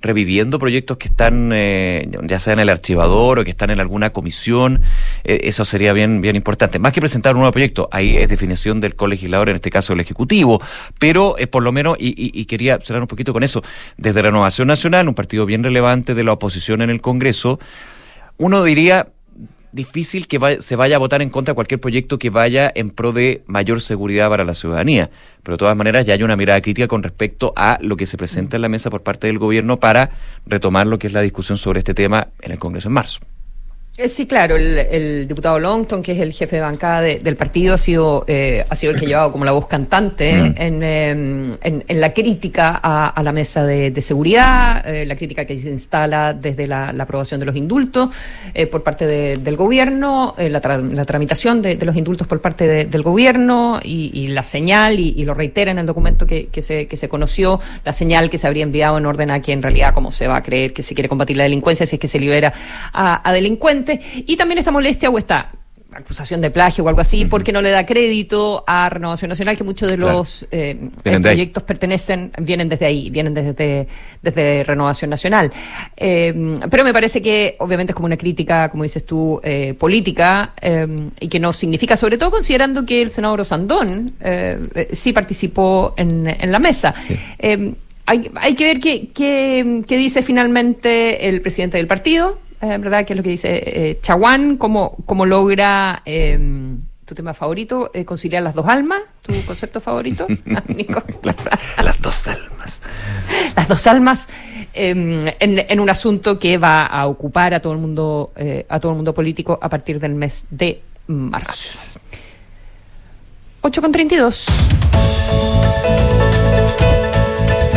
reviviendo 0.00 0.58
proyectos 0.58 0.96
que 0.96 1.08
están 1.08 1.50
eh, 1.52 2.08
ya 2.22 2.38
sea 2.38 2.54
en 2.54 2.60
el 2.60 2.70
archivador 2.70 3.38
o 3.38 3.44
que 3.44 3.50
están 3.50 3.68
en 3.68 3.78
alguna 3.78 4.14
comisión, 4.14 4.80
eh, 5.24 5.40
eso 5.42 5.66
sería 5.66 5.92
bien, 5.92 6.22
bien 6.22 6.34
importante. 6.34 6.78
Más 6.78 6.94
que 6.94 7.00
presentar 7.00 7.34
un 7.34 7.40
nuevo 7.40 7.52
proyecto, 7.52 7.90
ahí 7.92 8.16
es 8.16 8.26
definición 8.26 8.80
del 8.80 8.94
colegislador, 8.94 9.50
en 9.50 9.56
este 9.56 9.68
caso 9.68 9.92
el 9.92 10.00
Ejecutivo, 10.00 10.62
pero 10.98 11.36
eh, 11.36 11.46
por 11.46 11.62
lo 11.62 11.72
menos, 11.72 11.98
y, 12.00 12.14
y, 12.16 12.46
quería 12.46 12.78
cerrar 12.80 13.02
un 13.02 13.08
poquito 13.08 13.34
con 13.34 13.42
eso, 13.42 13.62
desde 13.98 14.22
Renovación 14.22 14.66
Nacional, 14.66 15.08
un 15.08 15.14
partido 15.14 15.44
bien 15.44 15.62
relevante 15.62 16.14
de 16.14 16.24
la 16.24 16.32
oposición 16.32 16.80
en 16.80 16.88
el 16.88 17.02
Congreso, 17.02 17.60
uno 18.38 18.64
diría, 18.64 19.08
difícil 19.72 20.28
que 20.28 20.58
se 20.60 20.76
vaya 20.76 20.96
a 20.96 20.98
votar 20.98 21.22
en 21.22 21.30
contra 21.30 21.52
de 21.52 21.54
cualquier 21.56 21.80
proyecto 21.80 22.18
que 22.18 22.30
vaya 22.30 22.70
en 22.74 22.90
pro 22.90 23.12
de 23.12 23.42
mayor 23.46 23.80
seguridad 23.80 24.28
para 24.28 24.44
la 24.44 24.54
ciudadanía. 24.54 25.10
Pero 25.42 25.56
de 25.56 25.58
todas 25.58 25.76
maneras 25.76 26.06
ya 26.06 26.14
hay 26.14 26.22
una 26.22 26.36
mirada 26.36 26.60
crítica 26.60 26.88
con 26.88 27.02
respecto 27.02 27.52
a 27.56 27.78
lo 27.80 27.96
que 27.96 28.06
se 28.06 28.16
presenta 28.16 28.56
en 28.56 28.62
la 28.62 28.68
mesa 28.68 28.90
por 28.90 29.02
parte 29.02 29.26
del 29.26 29.38
gobierno 29.38 29.80
para 29.80 30.10
retomar 30.46 30.86
lo 30.86 30.98
que 30.98 31.06
es 31.06 31.12
la 31.12 31.22
discusión 31.22 31.58
sobre 31.58 31.78
este 31.80 31.94
tema 31.94 32.28
en 32.40 32.52
el 32.52 32.58
Congreso 32.58 32.88
en 32.88 32.94
marzo. 32.94 33.20
Eh, 33.98 34.08
sí, 34.08 34.26
claro, 34.26 34.56
el, 34.56 35.28
diputado 35.28 35.58
Longton, 35.58 36.02
que 36.02 36.12
es 36.12 36.20
el 36.20 36.32
jefe 36.32 36.56
de 36.56 36.62
bancada 36.62 37.02
del 37.02 37.36
partido, 37.36 37.74
ha 37.74 37.78
sido, 37.78 38.24
eh, 38.26 38.64
ha 38.66 38.74
sido 38.74 38.94
el 38.94 38.98
que 38.98 39.04
ha 39.04 39.08
llevado 39.08 39.32
como 39.32 39.44
la 39.44 39.52
voz 39.52 39.66
cantante 39.66 40.32
mm. 40.34 40.54
em, 40.56 41.52
en, 41.60 42.00
la 42.00 42.14
crítica 42.14 42.80
a, 42.82 43.22
la 43.22 43.32
mesa 43.32 43.66
de, 43.66 44.00
seguridad, 44.00 44.88
eh, 44.88 45.04
la 45.04 45.14
crítica 45.14 45.44
que 45.44 45.54
se 45.56 45.68
instala 45.68 46.32
desde 46.32 46.66
la, 46.66 46.88
aprobación 46.88 47.38
de 47.38 47.44
los 47.44 47.54
indultos 47.54 48.08
por 48.70 48.82
parte 48.82 49.06
del 49.36 49.56
gobierno, 49.56 50.34
la, 50.38 50.60
tramitación 51.04 51.60
de, 51.60 51.76
los 51.76 51.94
indultos 51.94 52.26
por 52.26 52.40
parte 52.40 52.86
del 52.86 53.02
gobierno 53.02 53.78
y, 53.82 54.28
la 54.28 54.42
señal, 54.42 55.00
y, 55.00 55.22
lo 55.26 55.34
reitera 55.34 55.70
en 55.70 55.78
el 55.78 55.86
documento 55.86 56.24
que, 56.24 56.48
se, 56.62 56.86
que 56.86 56.96
se 56.96 57.10
conoció, 57.10 57.60
la 57.84 57.92
señal 57.92 58.30
que 58.30 58.38
se 58.38 58.46
habría 58.46 58.62
enviado 58.62 58.96
en 58.96 59.04
orden 59.04 59.30
a 59.30 59.42
que 59.42 59.52
en 59.52 59.60
realidad, 59.60 59.92
como 59.92 60.10
se 60.10 60.28
va 60.28 60.36
a 60.36 60.42
creer 60.42 60.72
que 60.72 60.82
se 60.82 60.94
quiere 60.94 61.10
combatir 61.10 61.36
la 61.36 61.42
delincuencia, 61.42 61.84
si 61.84 61.96
es 61.96 62.00
que 62.00 62.08
se 62.08 62.18
libera 62.18 62.54
a 62.94 63.32
delincuentes 63.34 63.81
y 64.14 64.36
también 64.36 64.58
esta 64.58 64.70
molestia 64.70 65.10
o 65.10 65.18
esta 65.18 65.52
acusación 65.94 66.40
de 66.40 66.50
plagio 66.50 66.84
o 66.84 66.88
algo 66.88 67.00
así, 67.00 67.24
porque 67.24 67.52
no 67.52 67.60
le 67.60 67.70
da 67.70 67.84
crédito 67.84 68.64
a 68.66 68.88
Renovación 68.88 69.28
Nacional, 69.28 69.56
que 69.56 69.64
muchos 69.64 69.90
de 69.90 69.96
los 69.96 70.46
eh, 70.50 70.90
proyectos 71.02 71.62
pertenecen, 71.62 72.32
vienen 72.38 72.68
desde 72.68 72.86
ahí, 72.86 73.10
vienen 73.10 73.34
desde, 73.34 73.86
desde 74.22 74.64
Renovación 74.64 75.10
Nacional. 75.10 75.52
Eh, 75.96 76.54
pero 76.70 76.84
me 76.84 76.92
parece 76.92 77.20
que 77.20 77.56
obviamente 77.58 77.92
es 77.92 77.94
como 77.94 78.06
una 78.06 78.16
crítica, 78.16 78.68
como 78.70 78.82
dices 78.82 79.04
tú, 79.04 79.40
eh, 79.42 79.74
política, 79.78 80.54
y 81.20 81.28
que 81.28 81.40
no 81.40 81.52
significa, 81.52 81.96
sobre 81.96 82.18
todo 82.18 82.30
considerando 82.30 82.84
que 82.84 83.02
el 83.02 83.10
senador 83.10 83.40
Osandón 83.40 84.14
sí 84.90 85.12
participó 85.12 85.94
en, 85.96 86.26
en 86.26 86.52
la 86.52 86.58
mesa. 86.58 86.94
Hay, 88.04 88.30
hay, 88.34 88.54
que 88.54 88.64
ver 88.64 88.80
qué, 88.80 89.08
qué, 89.14 89.82
qué 89.86 89.96
dice 89.96 90.22
finalmente 90.22 91.28
el 91.28 91.40
presidente 91.40 91.76
del 91.76 91.86
partido, 91.86 92.38
eh, 92.50 92.51
¿verdad? 92.68 93.04
Que 93.04 93.12
es 93.12 93.16
lo 93.16 93.22
que 93.22 93.30
dice 93.30 93.62
eh, 93.64 93.98
Chaguán, 94.00 94.56
cómo, 94.56 94.96
cómo 95.04 95.26
logra 95.26 96.02
em, 96.04 96.78
tu 97.04 97.14
tema 97.14 97.34
favorito, 97.34 97.90
eh, 97.92 98.04
conciliar 98.04 98.42
las 98.42 98.54
dos 98.54 98.66
almas, 98.66 99.02
tu 99.22 99.32
concepto 99.46 99.80
favorito, 99.80 100.26
las 100.46 102.00
dos 102.00 102.28
almas. 102.28 102.80
Las 103.56 103.68
dos 103.68 103.86
almas 103.86 104.28
em, 104.72 105.18
en, 105.40 105.66
en, 105.68 105.80
un 105.80 105.90
asunto 105.90 106.38
que 106.38 106.58
va 106.58 106.86
a 106.86 107.06
ocupar 107.06 107.54
a 107.54 107.60
todo 107.60 107.72
el 107.72 107.78
mundo, 107.80 108.32
a 108.68 108.80
todo 108.80 108.92
el 108.92 108.96
mundo 108.96 109.12
político 109.12 109.58
a 109.60 109.68
partir 109.68 109.98
del 109.98 110.14
mes 110.14 110.44
de 110.48 110.80
marzo. 111.08 111.98
8 113.62 113.80
con 113.80 113.92
32. 113.92 114.46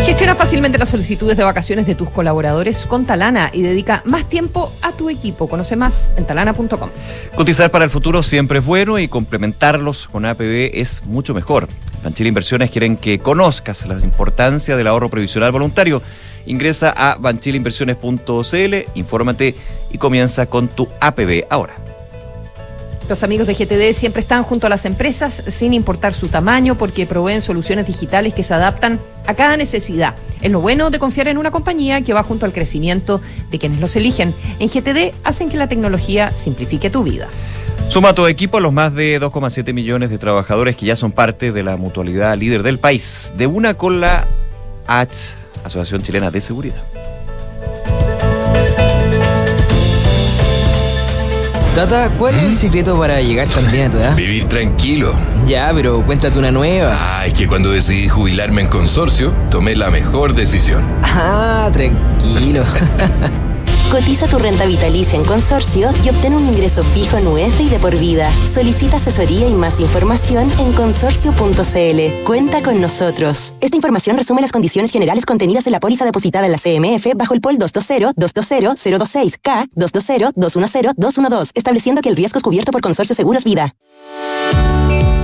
Gestiona 0.05 0.35
fácilmente 0.35 0.77
las 0.77 0.89
solicitudes 0.89 1.35
de 1.35 1.43
vacaciones 1.43 1.87
de 1.87 1.95
tus 1.95 2.11
colaboradores 2.11 2.85
con 2.85 3.07
Talana 3.07 3.49
y 3.51 3.63
dedica 3.63 4.03
más 4.05 4.29
tiempo 4.29 4.71
a 4.83 4.91
tu 4.91 5.09
equipo. 5.09 5.49
Conoce 5.49 5.75
más 5.75 6.11
en 6.15 6.25
talana.com. 6.27 6.91
Cotizar 7.35 7.71
para 7.71 7.85
el 7.85 7.89
futuro 7.89 8.21
siempre 8.21 8.59
es 8.59 8.65
bueno 8.65 8.99
y 8.99 9.07
complementarlos 9.07 10.07
con 10.07 10.27
APB 10.27 10.69
es 10.75 11.03
mucho 11.05 11.33
mejor. 11.33 11.67
Banchile 12.03 12.29
Inversiones 12.29 12.69
quieren 12.69 12.97
que 12.97 13.17
conozcas 13.17 13.87
la 13.87 13.97
importancia 13.97 14.77
del 14.77 14.85
ahorro 14.85 15.09
previsional 15.09 15.51
voluntario. 15.51 16.03
Ingresa 16.45 16.91
a 16.95 17.15
banchileinversiones.cl, 17.15 18.75
infórmate 18.93 19.55
y 19.91 19.97
comienza 19.97 20.45
con 20.45 20.67
tu 20.67 20.87
APB 21.01 21.45
ahora. 21.49 21.84
Los 23.07 23.21
amigos 23.21 23.45
de 23.45 23.53
GTD 23.53 23.93
siempre 23.93 24.21
están 24.21 24.41
junto 24.41 24.65
a 24.65 24.69
las 24.69 24.83
empresas 24.85 25.43
sin 25.47 25.75
importar 25.75 26.13
su 26.13 26.27
tamaño 26.27 26.73
porque 26.73 27.05
proveen 27.05 27.39
soluciones 27.39 27.85
digitales 27.85 28.33
que 28.33 28.41
se 28.41 28.55
adaptan 28.55 28.99
a 29.27 29.35
cada 29.35 29.57
necesidad. 29.57 30.15
Es 30.41 30.51
lo 30.51 30.59
bueno 30.59 30.89
de 30.89 30.97
confiar 30.97 31.27
en 31.27 31.37
una 31.37 31.51
compañía 31.51 32.01
que 32.01 32.13
va 32.13 32.23
junto 32.23 32.47
al 32.47 32.53
crecimiento 32.53 33.21
de 33.51 33.59
quienes 33.59 33.79
los 33.79 33.95
eligen. 33.95 34.33
En 34.57 34.69
GTD 34.69 35.13
hacen 35.23 35.49
que 35.49 35.57
la 35.57 35.69
tecnología 35.69 36.33
simplifique 36.33 36.89
tu 36.89 37.03
vida. 37.03 37.29
Suma 37.89 38.15
tu 38.15 38.25
equipo 38.25 38.57
a 38.57 38.61
los 38.61 38.73
más 38.73 38.95
de 38.95 39.21
2,7 39.21 39.71
millones 39.71 40.09
de 40.09 40.17
trabajadores 40.17 40.75
que 40.75 40.87
ya 40.87 40.95
son 40.95 41.11
parte 41.11 41.51
de 41.51 41.61
la 41.61 41.77
mutualidad 41.77 42.35
líder 42.35 42.63
del 42.63 42.79
país, 42.79 43.33
de 43.37 43.45
una 43.45 43.75
con 43.75 44.01
la 44.01 44.25
H, 44.87 45.35
Asociación 45.63 46.01
Chilena 46.01 46.31
de 46.31 46.41
Seguridad. 46.41 46.81
Tata, 51.75 52.09
¿cuál 52.17 52.33
es 52.35 52.43
el 52.43 52.55
secreto 52.55 52.97
para 52.97 53.19
llegar 53.19 53.49
también 53.49 53.87
a 53.87 53.89
tu 53.89 53.97
edad? 53.97 54.15
Vivir 54.15 54.45
tranquilo. 54.45 55.13
Ya, 55.45 55.71
pero 55.73 56.05
cuéntate 56.05 56.39
una 56.39 56.49
nueva. 56.49 57.19
Ay, 57.19 57.33
que 57.33 57.47
cuando 57.47 57.69
decidí 57.69 58.07
jubilarme 58.07 58.61
en 58.61 58.67
consorcio, 58.67 59.33
tomé 59.51 59.75
la 59.75 59.91
mejor 59.91 60.33
decisión. 60.35 60.85
Ah, 61.03 61.69
tranquilo. 61.73 62.63
Cotiza 63.91 64.27
tu 64.27 64.37
renta 64.37 64.65
vitalicia 64.65 65.17
en 65.17 65.23
consorcio 65.23 65.91
y 66.03 66.09
obtén 66.09 66.33
un 66.33 66.45
ingreso 66.45 66.83
fijo 66.83 67.15
en 67.17 67.27
UEF 67.27 67.61
y 67.61 67.69
de 67.69 67.79
por 67.79 67.97
vida. 67.97 68.29
Solicita 68.45 68.97
asesoría 68.97 69.47
y 69.47 69.53
más 69.53 69.79
información 69.79 70.51
en 70.59 70.73
consorcio.cl. 70.73 72.23
Cuenta 72.25 72.61
con 72.61 72.81
nosotros. 72.81 73.55
Esta 73.61 73.77
información 73.77 74.17
resume 74.17 74.41
las 74.41 74.51
condiciones 74.51 74.91
generales 74.91 75.25
contenidas 75.25 75.65
en 75.67 75.71
la 75.71 75.79
póliza 75.79 76.03
depositada 76.03 76.45
en 76.45 76.51
la 76.51 76.57
CMF 76.57 77.15
bajo 77.15 77.33
el 77.33 77.39
POL 77.41 77.57
220-220-026K 77.59 79.69
220-210-212, 79.75 81.51
estableciendo 81.53 82.01
que 82.01 82.09
el 82.09 82.15
riesgo 82.15 82.37
es 82.37 82.43
cubierto 82.43 82.71
por 82.71 82.81
Consorcio 82.81 83.15
Seguros 83.15 83.43
Vida. 83.43 83.75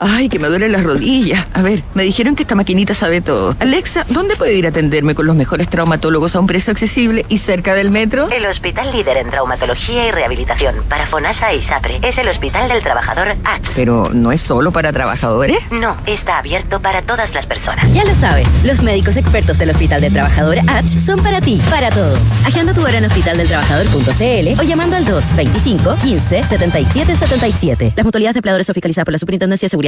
Ay, 0.00 0.28
que 0.28 0.38
me 0.38 0.46
duelen 0.46 0.70
las 0.70 0.84
rodillas. 0.84 1.44
A 1.54 1.60
ver, 1.60 1.82
me 1.94 2.04
dijeron 2.04 2.36
que 2.36 2.44
esta 2.44 2.54
maquinita 2.54 2.94
sabe 2.94 3.20
todo. 3.20 3.56
Alexa, 3.58 4.06
¿dónde 4.08 4.36
puedo 4.36 4.52
ir 4.52 4.64
a 4.66 4.68
atenderme 4.68 5.16
con 5.16 5.26
los 5.26 5.34
mejores 5.34 5.68
traumatólogos 5.68 6.36
a 6.36 6.38
un 6.38 6.46
precio 6.46 6.70
accesible 6.70 7.26
y 7.28 7.38
cerca 7.38 7.74
del 7.74 7.90
metro? 7.90 8.30
El 8.30 8.46
Hospital 8.46 8.92
Líder 8.92 9.16
en 9.16 9.28
Traumatología 9.28 10.06
y 10.06 10.12
Rehabilitación 10.12 10.76
para 10.88 11.04
Fonasa 11.04 11.52
y 11.52 11.60
SAPRE 11.60 11.98
es 12.04 12.16
el 12.18 12.28
Hospital 12.28 12.68
del 12.68 12.80
Trabajador 12.80 13.30
ATS. 13.42 13.72
¿Pero 13.74 14.08
no 14.12 14.30
es 14.30 14.40
solo 14.40 14.70
para 14.70 14.92
trabajadores? 14.92 15.58
No, 15.72 15.96
está 16.06 16.38
abierto 16.38 16.80
para 16.80 17.02
todas 17.02 17.34
las 17.34 17.48
personas. 17.48 17.92
Ya 17.92 18.04
lo 18.04 18.14
sabes, 18.14 18.46
los 18.64 18.84
médicos 18.84 19.16
expertos 19.16 19.58
del 19.58 19.70
Hospital 19.70 20.00
del 20.00 20.12
Trabajador 20.12 20.58
ATS 20.68 21.04
son 21.04 21.20
para 21.24 21.40
ti, 21.40 21.60
para 21.70 21.90
todos. 21.90 22.20
Agenda 22.46 22.72
tu 22.72 22.82
hora 22.82 22.98
en 22.98 23.04
hospitaldeltrabajador.cl 23.04 24.60
o 24.60 24.62
llamando 24.62 24.94
al 24.94 25.04
225 25.04 25.96
15 25.96 26.42
77 26.44 27.16
77. 27.16 27.94
Las 27.96 28.04
mutualidades 28.04 28.34
de 28.34 28.38
empleadores 28.38 28.64
son 28.64 28.74
fiscalizadas 28.74 29.04
por 29.04 29.12
la 29.12 29.18
Superintendencia 29.18 29.66
de 29.66 29.70
Seguridad 29.70 29.87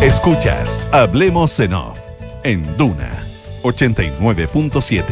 Escuchas 0.00 0.84
Hablemos 0.92 1.58
en 1.58 1.74
Off 1.74 1.98
en 2.44 2.62
Duna 2.76 3.10
89.7. 3.64 5.02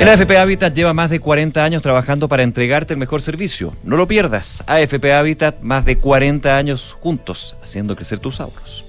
El 0.00 0.08
AFP 0.08 0.36
Habitat 0.36 0.74
lleva 0.74 0.92
más 0.92 1.10
de 1.10 1.20
40 1.20 1.62
años 1.62 1.80
trabajando 1.80 2.26
para 2.28 2.42
entregarte 2.42 2.92
el 2.92 2.98
mejor 2.98 3.22
servicio. 3.22 3.72
No 3.84 3.96
lo 3.96 4.08
pierdas. 4.08 4.64
AFP 4.66 5.12
Habitat, 5.12 5.60
más 5.60 5.84
de 5.84 5.98
40 5.98 6.56
años 6.56 6.96
juntos, 7.00 7.54
haciendo 7.62 7.94
crecer 7.94 8.18
tus 8.18 8.40
ahorros. 8.40 8.84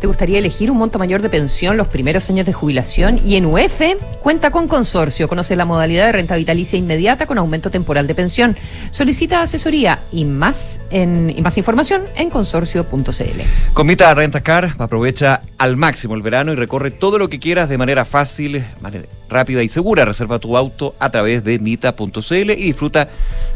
¿Te 0.00 0.06
gustaría 0.06 0.38
elegir 0.38 0.70
un 0.70 0.76
monto 0.76 0.98
mayor 0.98 1.22
de 1.22 1.30
pensión 1.30 1.78
los 1.78 1.86
primeros 1.86 2.28
años 2.28 2.44
de 2.44 2.52
jubilación? 2.52 3.18
Y 3.24 3.36
en 3.36 3.46
UF 3.46 3.80
cuenta 4.20 4.50
con 4.50 4.68
consorcio. 4.68 5.26
Conoce 5.26 5.56
la 5.56 5.64
modalidad 5.64 6.06
de 6.06 6.12
renta 6.12 6.36
vitalicia 6.36 6.78
inmediata 6.78 7.26
con 7.26 7.38
aumento 7.38 7.70
temporal 7.70 8.06
de 8.06 8.14
pensión. 8.14 8.56
Solicita 8.90 9.40
asesoría 9.40 10.00
y 10.12 10.26
más, 10.26 10.82
en, 10.90 11.32
y 11.34 11.40
más 11.40 11.56
información 11.56 12.02
en 12.14 12.28
consorcio.cl. 12.28 13.40
Con 13.72 13.86
Mita 13.86 14.14
Rentacar 14.14 14.74
aprovecha 14.78 15.40
al 15.56 15.78
máximo 15.78 16.14
el 16.14 16.20
verano 16.20 16.52
y 16.52 16.56
recorre 16.56 16.90
todo 16.90 17.18
lo 17.18 17.28
que 17.28 17.40
quieras 17.40 17.70
de 17.70 17.78
manera 17.78 18.04
fácil, 18.04 18.66
manera 18.82 19.06
rápida 19.30 19.62
y 19.62 19.68
segura. 19.68 20.04
Reserva 20.04 20.38
tu 20.38 20.58
auto 20.58 20.94
a 20.98 21.08
través 21.08 21.42
de 21.42 21.58
mita.cl 21.58 22.50
y 22.50 22.62
disfruta 22.62 23.08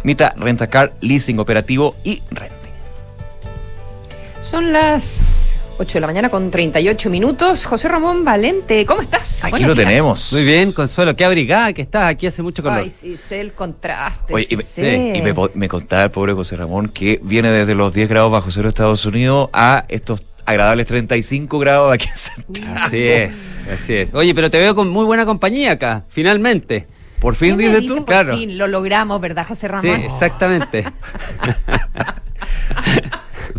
Mita 0.05 0.35
Rentacar 0.39 0.95
Leasing 1.03 1.39
Operativo 1.39 1.97
y 2.03 2.23
Renting. 2.31 2.61
Son 4.41 4.73
las 4.73 5.40
8 5.83 5.95
de 5.95 6.01
la 6.03 6.07
mañana 6.09 6.29
con 6.29 6.51
38 6.51 7.09
minutos. 7.09 7.65
José 7.65 7.89
Ramón 7.89 8.23
Valente, 8.23 8.85
¿cómo 8.85 9.01
estás? 9.01 9.45
Aquí 9.45 9.53
Buenos 9.53 9.69
lo 9.69 9.75
días. 9.75 9.87
tenemos. 9.89 10.33
Muy 10.35 10.45
bien, 10.45 10.73
Consuelo, 10.73 11.17
qué 11.17 11.25
abrigada 11.25 11.73
que 11.73 11.81
estás. 11.81 12.05
Aquí 12.11 12.27
hace 12.27 12.43
mucho 12.43 12.63
calor. 12.63 12.81
Ay, 12.81 12.91
sí, 12.91 13.17
sé 13.17 13.41
el 13.41 13.55
contraste. 13.55 14.35
Oye, 14.35 14.45
sí 14.45 14.55
y, 14.55 14.57
me, 14.59 14.63
sé. 14.63 15.13
y 15.17 15.23
me 15.23 15.33
po- 15.33 15.51
me 15.55 15.69
contaba 15.69 16.03
el 16.05 16.11
pobre 16.11 16.35
José 16.35 16.57
Ramón 16.57 16.89
que 16.91 17.19
viene 17.23 17.51
desde 17.51 17.75
los 17.75 17.95
10 17.95 18.11
grados 18.11 18.31
bajo 18.31 18.51
cero 18.51 18.65
de 18.65 18.69
Estados 18.69 19.07
Unidos 19.07 19.49
a 19.55 19.87
estos 19.89 20.23
agradables 20.45 20.87
35 20.87 21.59
grados 21.59 21.95
aquí 21.95 22.09
en 22.09 22.17
Santiago. 22.19 22.75
Así 22.77 23.03
es, 23.03 23.39
así 23.73 23.95
es. 23.95 24.13
Oye, 24.13 24.35
pero 24.35 24.51
te 24.51 24.59
veo 24.59 24.75
con 24.75 24.91
muy 24.91 25.07
buena 25.07 25.25
compañía 25.25 25.73
acá, 25.73 26.05
finalmente. 26.11 26.87
Por 27.21 27.33
¿Qué 27.39 27.47
fin 27.47 27.57
dices 27.57 27.81
dice 27.81 27.95
tú. 27.97 28.05
por 28.05 28.35
fin? 28.37 28.59
Lo 28.59 28.67
logramos, 28.67 29.19
¿verdad, 29.19 29.47
José 29.47 29.63
Sí, 29.63 29.67
Ramón? 29.69 30.01
exactamente. 30.03 30.85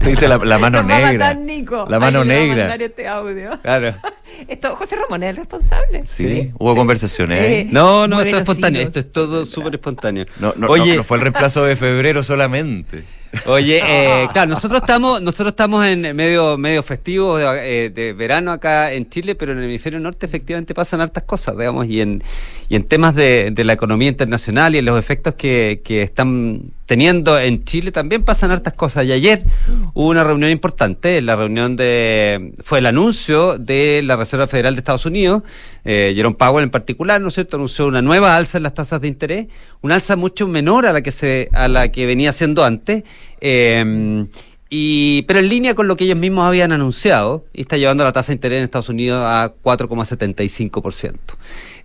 Dice 0.06 0.28
la, 0.28 0.38
la 0.38 0.58
mano 0.58 0.82
Nos 0.82 0.90
va 0.92 0.96
a 0.98 1.00
negra. 1.12 1.28
matar 1.28 1.38
Nico. 1.38 1.86
La 1.90 2.00
mano 2.00 2.22
Ay, 2.22 2.28
negra. 2.28 2.56
mandar 2.64 2.82
este 2.82 3.08
audio. 3.08 3.60
Claro. 3.62 3.96
Esto, 4.48 4.76
José 4.76 4.96
Ramón 4.96 5.24
es 5.24 5.30
el 5.32 5.36
responsable. 5.38 6.06
Sí, 6.06 6.52
hubo 6.58 6.76
conversaciones. 6.76 7.40
¿eh? 7.40 7.68
No, 7.70 8.08
no, 8.08 8.22
esto 8.22 8.38
es 8.38 8.42
espontáneo. 8.42 8.82
Esto 8.82 9.00
es 9.00 9.12
todo 9.12 9.46
súper 9.46 9.76
espontáneo. 9.76 10.26
No, 10.40 10.54
no, 10.58 10.68
Oye, 10.68 10.92
no, 10.92 10.98
no 10.98 11.04
fue 11.04 11.18
el 11.18 11.22
reemplazo 11.24 11.64
de 11.66 11.76
febrero 11.76 12.24
solamente. 12.24 13.04
Oye, 13.46 13.82
eh, 13.84 14.28
claro, 14.34 14.50
nosotros 14.50 14.82
estamos, 14.82 15.22
nosotros 15.22 15.50
estamos 15.50 15.86
en 15.86 16.16
medio, 16.16 16.58
medio 16.58 16.82
festivo 16.82 17.38
de, 17.38 17.86
eh, 17.86 17.90
de 17.92 18.14
verano 18.14 18.52
acá 18.52 18.92
en 18.94 19.08
Chile, 19.10 19.36
pero 19.36 19.52
en 19.52 19.60
el 19.60 19.66
hemisferio 19.66 20.00
norte 20.00 20.26
efectivamente 20.26 20.74
pasan 20.74 21.02
hartas 21.02 21.24
cosas, 21.24 21.56
digamos, 21.58 21.86
y 21.88 22.02
en, 22.02 22.24
y 22.68 22.76
en 22.76 22.84
temas 22.86 23.14
de, 23.14 23.52
de 23.52 23.64
la 23.64 23.74
economía 23.74 24.10
internacional 24.10 24.74
y 24.76 24.80
en 24.80 24.86
los 24.86 24.98
efectos 25.00 25.36
que, 25.36 25.82
que 25.84 26.02
están 26.02 26.72
teniendo 26.92 27.40
en 27.40 27.64
Chile 27.64 27.94
también 27.94 28.26
pasan 28.26 28.52
hartas 28.52 28.74
cosas. 28.74 29.06
Y 29.06 29.14
ayer 29.14 29.46
hubo 29.94 30.10
una 30.10 30.26
reunión 30.26 30.52
importante, 30.52 31.22
la 31.22 31.38
reunión 31.38 31.78
de, 31.78 32.52
fue 32.66 32.80
el 32.80 32.86
anuncio 32.86 33.58
de 33.58 34.02
la 34.04 34.18
Reserva 34.18 34.46
Federal 34.46 34.76
de 34.76 34.80
Estados 34.80 35.06
Unidos, 35.06 35.42
eh, 35.86 36.12
Jerome 36.14 36.36
Powell 36.36 36.66
en 36.66 36.70
particular, 36.70 37.22
¿no 37.22 37.30
es 37.30 37.36
cierto?, 37.36 37.56
anunció 37.56 37.88
una 37.88 38.02
nueva 38.02 38.36
alza 38.36 38.58
en 38.58 38.64
las 38.64 38.74
tasas 38.74 39.00
de 39.00 39.08
interés, 39.08 39.48
una 39.80 39.96
alza 39.96 40.18
mucho 40.18 40.50
menor 40.50 40.86
a 40.86 40.92
la 40.92 41.02
que 41.02 41.14
se, 41.14 41.48
a 41.54 41.70
la 41.70 41.94
que 41.94 42.06
venía 42.06 42.34
siendo 42.34 42.66
antes, 42.66 43.06
eh, 43.40 44.26
y, 44.70 45.22
pero 45.24 45.40
en 45.40 45.48
línea 45.48 45.76
con 45.76 45.88
lo 45.88 45.96
que 45.96 46.04
ellos 46.04 46.18
mismos 46.18 46.46
habían 46.46 46.74
anunciado, 46.74 47.46
y 47.54 47.62
está 47.62 47.78
llevando 47.78 48.04
la 48.04 48.12
tasa 48.12 48.34
de 48.34 48.36
interés 48.36 48.58
en 48.58 48.64
Estados 48.66 48.90
Unidos 48.90 49.24
a 49.26 49.54
4,75%. 49.64 51.16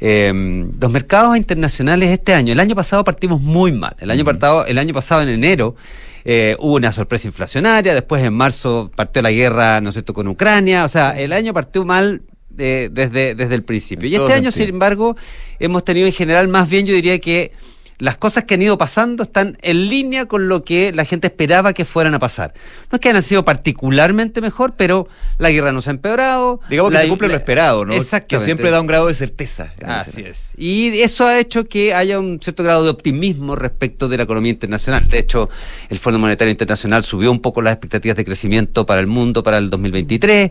Eh, 0.00 0.66
los 0.80 0.90
mercados 0.90 1.36
internacionales 1.36 2.10
este 2.10 2.34
año, 2.34 2.52
el 2.52 2.60
año 2.60 2.74
pasado 2.74 3.04
partimos 3.04 3.40
muy 3.40 3.72
mal. 3.72 3.96
El 3.98 4.10
año, 4.10 4.24
pasado, 4.24 4.66
el 4.66 4.78
año 4.78 4.92
pasado, 4.94 5.22
en 5.22 5.28
enero, 5.28 5.76
eh, 6.24 6.56
hubo 6.58 6.74
una 6.74 6.92
sorpresa 6.92 7.26
inflacionaria, 7.26 7.94
después 7.94 8.22
en 8.24 8.34
marzo 8.34 8.90
partió 8.94 9.22
la 9.22 9.30
guerra, 9.30 9.80
¿no 9.80 9.90
es 9.90 9.94
cierto?, 9.94 10.12
con 10.14 10.28
Ucrania. 10.28 10.84
O 10.84 10.88
sea, 10.88 11.18
el 11.18 11.32
año 11.32 11.54
partió 11.54 11.84
mal 11.84 12.22
eh, 12.58 12.88
desde, 12.90 13.34
desde 13.34 13.54
el 13.54 13.62
principio. 13.62 14.06
En 14.06 14.12
Y 14.12 14.16
este 14.16 14.32
año, 14.32 14.50
sentido. 14.50 14.66
sin 14.66 14.74
embargo, 14.74 15.16
hemos 15.58 15.84
tenido 15.84 16.06
en 16.06 16.12
general 16.12 16.48
más 16.48 16.68
bien, 16.68 16.86
yo 16.86 16.94
diría 16.94 17.18
que 17.18 17.52
las 17.98 18.18
cosas 18.18 18.44
que 18.44 18.54
han 18.54 18.62
ido 18.62 18.76
pasando 18.76 19.22
están 19.22 19.56
en 19.62 19.88
línea 19.88 20.26
con 20.26 20.48
lo 20.48 20.64
que 20.64 20.92
la 20.92 21.04
gente 21.06 21.28
esperaba 21.28 21.72
que 21.72 21.84
fueran 21.86 22.14
a 22.14 22.18
pasar. 22.18 22.52
No 22.90 22.96
es 22.96 23.00
que 23.00 23.08
hayan 23.08 23.22
sido 23.22 23.44
particularmente 23.44 24.40
mejor, 24.40 24.74
pero 24.76 25.08
la 25.38 25.50
guerra 25.50 25.72
no 25.72 25.80
se 25.80 25.90
ha 25.90 25.92
empeorado. 25.94 26.60
Digamos 26.68 26.90
que 26.90 26.94
La- 26.98 27.02
se 27.02 27.08
cumple 27.08 27.28
lo 27.28 27.34
esperado, 27.34 27.84
¿no? 27.86 27.92
Que 27.92 27.98
Exactamente. 27.98 28.44
siempre 28.44 28.70
da 28.70 28.80
un 28.80 28.86
grado 28.86 29.06
de 29.06 29.14
certeza. 29.14 29.72
Así 29.84 30.22
es. 30.22 30.52
Y 30.58 31.00
eso 31.00 31.24
ha 31.26 31.38
hecho 31.38 31.64
que 31.64 31.94
haya 31.94 32.18
un 32.18 32.38
cierto 32.42 32.62
grado 32.62 32.84
de 32.84 32.90
optimismo 32.90 33.56
respecto 33.56 34.08
de 34.08 34.16
la 34.18 34.24
economía 34.24 34.52
internacional. 34.52 35.08
De 35.08 35.18
hecho, 35.18 35.48
el 35.88 35.98
Fondo 35.98 36.18
Monetario 36.18 36.50
Internacional 36.50 37.02
subió 37.02 37.30
un 37.32 37.40
poco 37.40 37.62
las 37.62 37.72
expectativas 37.72 38.16
de 38.16 38.24
crecimiento 38.26 38.84
para 38.84 39.00
el 39.00 39.06
mundo 39.06 39.42
para 39.42 39.58
el 39.58 39.70
2023. 39.70 40.50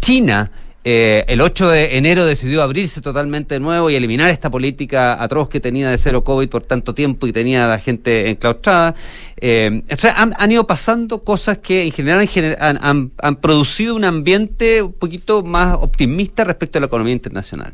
China. 0.00 0.50
Eh, 0.88 1.24
el 1.26 1.40
8 1.40 1.68
de 1.68 1.96
enero 1.96 2.24
decidió 2.24 2.62
abrirse 2.62 3.00
totalmente 3.00 3.54
de 3.54 3.58
nuevo 3.60 3.90
y 3.90 3.96
eliminar 3.96 4.30
esta 4.30 4.50
política 4.50 5.20
atroz 5.20 5.48
que 5.48 5.58
tenía 5.58 5.90
de 5.90 5.98
cero 5.98 6.22
COVID 6.22 6.48
por 6.48 6.62
tanto 6.62 6.94
tiempo 6.94 7.26
y 7.26 7.32
tenía 7.32 7.64
a 7.64 7.68
la 7.68 7.80
gente 7.80 8.30
enclaustrada. 8.30 8.94
Eh, 9.36 9.82
o 9.90 9.96
sea, 9.96 10.14
han, 10.16 10.52
ido 10.52 10.64
pasando 10.64 11.24
cosas 11.24 11.58
que 11.58 11.82
en 11.82 11.90
general 11.90 12.28
han, 12.60 12.78
han- 12.80 13.10
han- 13.18 13.36
producido 13.40 13.96
un 13.96 14.04
ambiente 14.04 14.80
un 14.80 14.92
poquito 14.92 15.42
más 15.42 15.74
optimista 15.74 16.44
respecto 16.44 16.78
a 16.78 16.82
la 16.82 16.86
economía 16.86 17.14
internacional. 17.14 17.72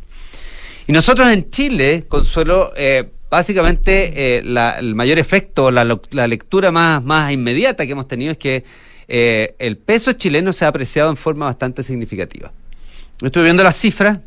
Y 0.86 0.92
nosotros 0.92 1.28
en 1.28 1.50
Chile, 1.50 2.06
Consuelo, 2.08 2.72
eh, 2.78 3.10
básicamente 3.28 4.38
eh, 4.38 4.42
el 4.78 4.94
mayor 4.94 5.18
efecto, 5.18 5.70
la, 5.70 5.84
lectura 6.26 6.70
más, 6.72 7.30
inmediata 7.30 7.84
que 7.84 7.92
hemos 7.92 8.08
tenido 8.08 8.32
es 8.32 8.38
que 8.38 8.64
el 9.06 9.76
peso 9.76 10.14
chileno 10.14 10.54
se 10.54 10.64
ha 10.64 10.68
apreciado 10.68 11.10
en 11.10 11.18
forma 11.18 11.44
bastante 11.44 11.82
significativa. 11.82 12.50
Estuve 13.22 13.44
viendo 13.44 13.62
las 13.62 13.76
cifras 13.76 14.18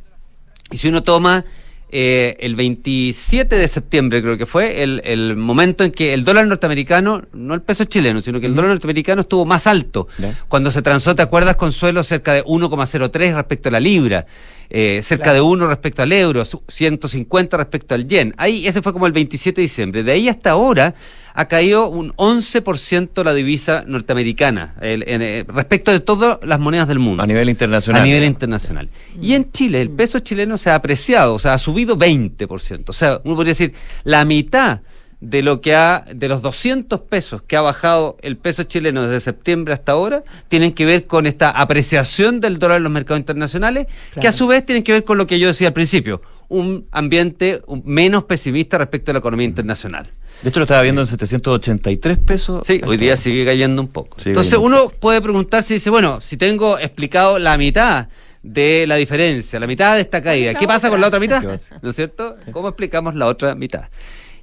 y 0.71 0.77
si 0.77 0.87
uno 0.87 1.03
toma 1.03 1.45
eh, 1.91 2.35
el 2.39 2.55
27 2.55 3.55
de 3.55 3.67
septiembre, 3.67 4.21
creo 4.21 4.37
que 4.37 4.45
fue, 4.45 4.83
el, 4.83 5.01
el 5.05 5.35
momento 5.37 5.83
en 5.83 5.91
que 5.91 6.13
el 6.13 6.25
dólar 6.25 6.47
norteamericano, 6.47 7.23
no 7.33 7.53
el 7.53 7.61
peso 7.61 7.85
chileno, 7.85 8.21
sino 8.21 8.39
que 8.39 8.47
el 8.47 8.55
dólar 8.55 8.71
norteamericano 8.71 9.21
estuvo 9.21 9.45
más 9.45 9.67
alto. 9.67 10.07
Cuando 10.47 10.71
se 10.71 10.81
transó, 10.81 11.15
¿te 11.15 11.21
acuerdas, 11.21 11.55
Consuelo? 11.55 12.03
Cerca 12.03 12.33
de 12.33 12.43
1,03 12.43 13.35
respecto 13.35 13.69
a 13.69 13.71
la 13.71 13.79
libra, 13.79 14.25
eh, 14.69 14.99
cerca 15.03 15.31
de 15.33 15.41
1 15.41 15.67
respecto 15.67 16.01
al 16.01 16.11
euro, 16.11 16.43
su- 16.43 16.63
150 16.67 17.55
respecto 17.55 17.93
al 17.95 18.07
yen. 18.07 18.33
Ahí, 18.37 18.67
ese 18.67 18.81
fue 18.81 18.91
como 18.91 19.05
el 19.05 19.13
27 19.13 19.61
de 19.61 19.63
diciembre. 19.63 20.03
De 20.03 20.11
ahí 20.11 20.27
hasta 20.27 20.51
ahora 20.51 20.95
ha 21.37 21.45
caído 21.49 21.89
un 21.89 22.13
11% 22.15 23.23
la 23.23 23.33
divisa 23.33 23.83
norteamericana 23.85 24.73
el- 24.81 25.03
en, 25.07 25.21
eh, 25.21 25.45
respecto 25.47 25.91
de 25.91 25.99
todas 25.99 26.39
las 26.43 26.59
monedas 26.59 26.87
del 26.87 26.99
mundo. 26.99 27.21
A 27.23 27.27
nivel 27.27 27.49
internacional. 27.49 28.01
A 28.01 28.05
nivel 28.05 28.23
internacional. 28.23 28.89
Y 29.21 29.33
en 29.33 29.51
Chile, 29.51 29.81
el 29.81 29.89
peso 29.89 30.19
chileno 30.19 30.57
se 30.57 30.69
ha 30.69 30.75
apreciado, 30.75 31.33
o 31.33 31.39
sea, 31.39 31.53
ha 31.53 31.57
subido 31.57 31.97
20%. 31.97 32.91
O 32.91 32.93
sea, 32.93 33.19
uno 33.25 33.35
podría 33.35 33.51
decir, 33.51 33.73
la 34.05 34.23
mitad 34.23 34.79
de 35.19 35.41
lo 35.41 35.59
que 35.59 35.75
ha, 35.75 36.05
de 36.13 36.27
los 36.27 36.41
200 36.41 37.01
pesos 37.01 37.41
que 37.41 37.55
ha 37.57 37.61
bajado 37.61 38.15
el 38.21 38.37
peso 38.37 38.63
chileno 38.63 39.03
desde 39.03 39.19
septiembre 39.19 39.73
hasta 39.73 39.91
ahora, 39.93 40.23
tienen 40.47 40.73
que 40.73 40.85
ver 40.85 41.05
con 41.07 41.25
esta 41.25 41.49
apreciación 41.49 42.39
del 42.41 42.59
dólar 42.59 42.77
en 42.77 42.83
los 42.83 42.91
mercados 42.91 43.19
internacionales, 43.19 43.87
que 44.21 44.27
a 44.27 44.31
su 44.31 44.47
vez 44.47 44.65
tienen 44.65 44.83
que 44.83 44.91
ver 44.93 45.03
con 45.03 45.17
lo 45.17 45.25
que 45.27 45.39
yo 45.39 45.47
decía 45.47 45.67
al 45.67 45.73
principio, 45.73 46.21
un 46.47 46.85
ambiente 46.91 47.61
menos 47.83 48.25
pesimista 48.25 48.77
respecto 48.77 49.11
a 49.11 49.13
la 49.13 49.19
economía 49.19 49.47
internacional. 49.47 50.11
De 50.45 50.49
hecho, 50.49 50.59
lo 50.59 50.65
estaba 50.65 50.83
viendo 50.83 51.01
en 51.01 51.07
783 51.07 52.19
pesos. 52.19 52.67
Sí, 52.67 52.79
hoy 52.85 52.97
día 52.97 53.17
sigue 53.17 53.43
cayendo 53.43 53.81
un 53.81 53.87
poco. 53.87 54.19
Sigue 54.19 54.29
Entonces 54.29 54.53
cayendo. 54.53 54.83
uno 54.83 54.89
puede 54.91 55.19
preguntarse, 55.19 55.73
dice, 55.73 55.89
bueno, 55.89 56.21
si 56.21 56.37
tengo 56.37 56.77
explicado 56.77 57.39
la 57.39 57.57
mitad 57.57 58.09
de 58.43 58.85
la 58.85 58.95
diferencia, 58.95 59.59
la 59.59 59.65
mitad 59.65 59.95
de 59.95 60.01
esta 60.01 60.21
caída, 60.21 60.53
¿qué 60.53 60.67
pasa 60.67 60.91
con 60.91 61.01
la 61.01 61.07
otra 61.07 61.19
mitad? 61.19 61.41
¿No 61.81 61.89
es 61.89 61.95
cierto? 61.95 62.35
¿Cómo 62.51 62.67
explicamos 62.67 63.15
la 63.15 63.25
otra 63.25 63.55
mitad? 63.55 63.85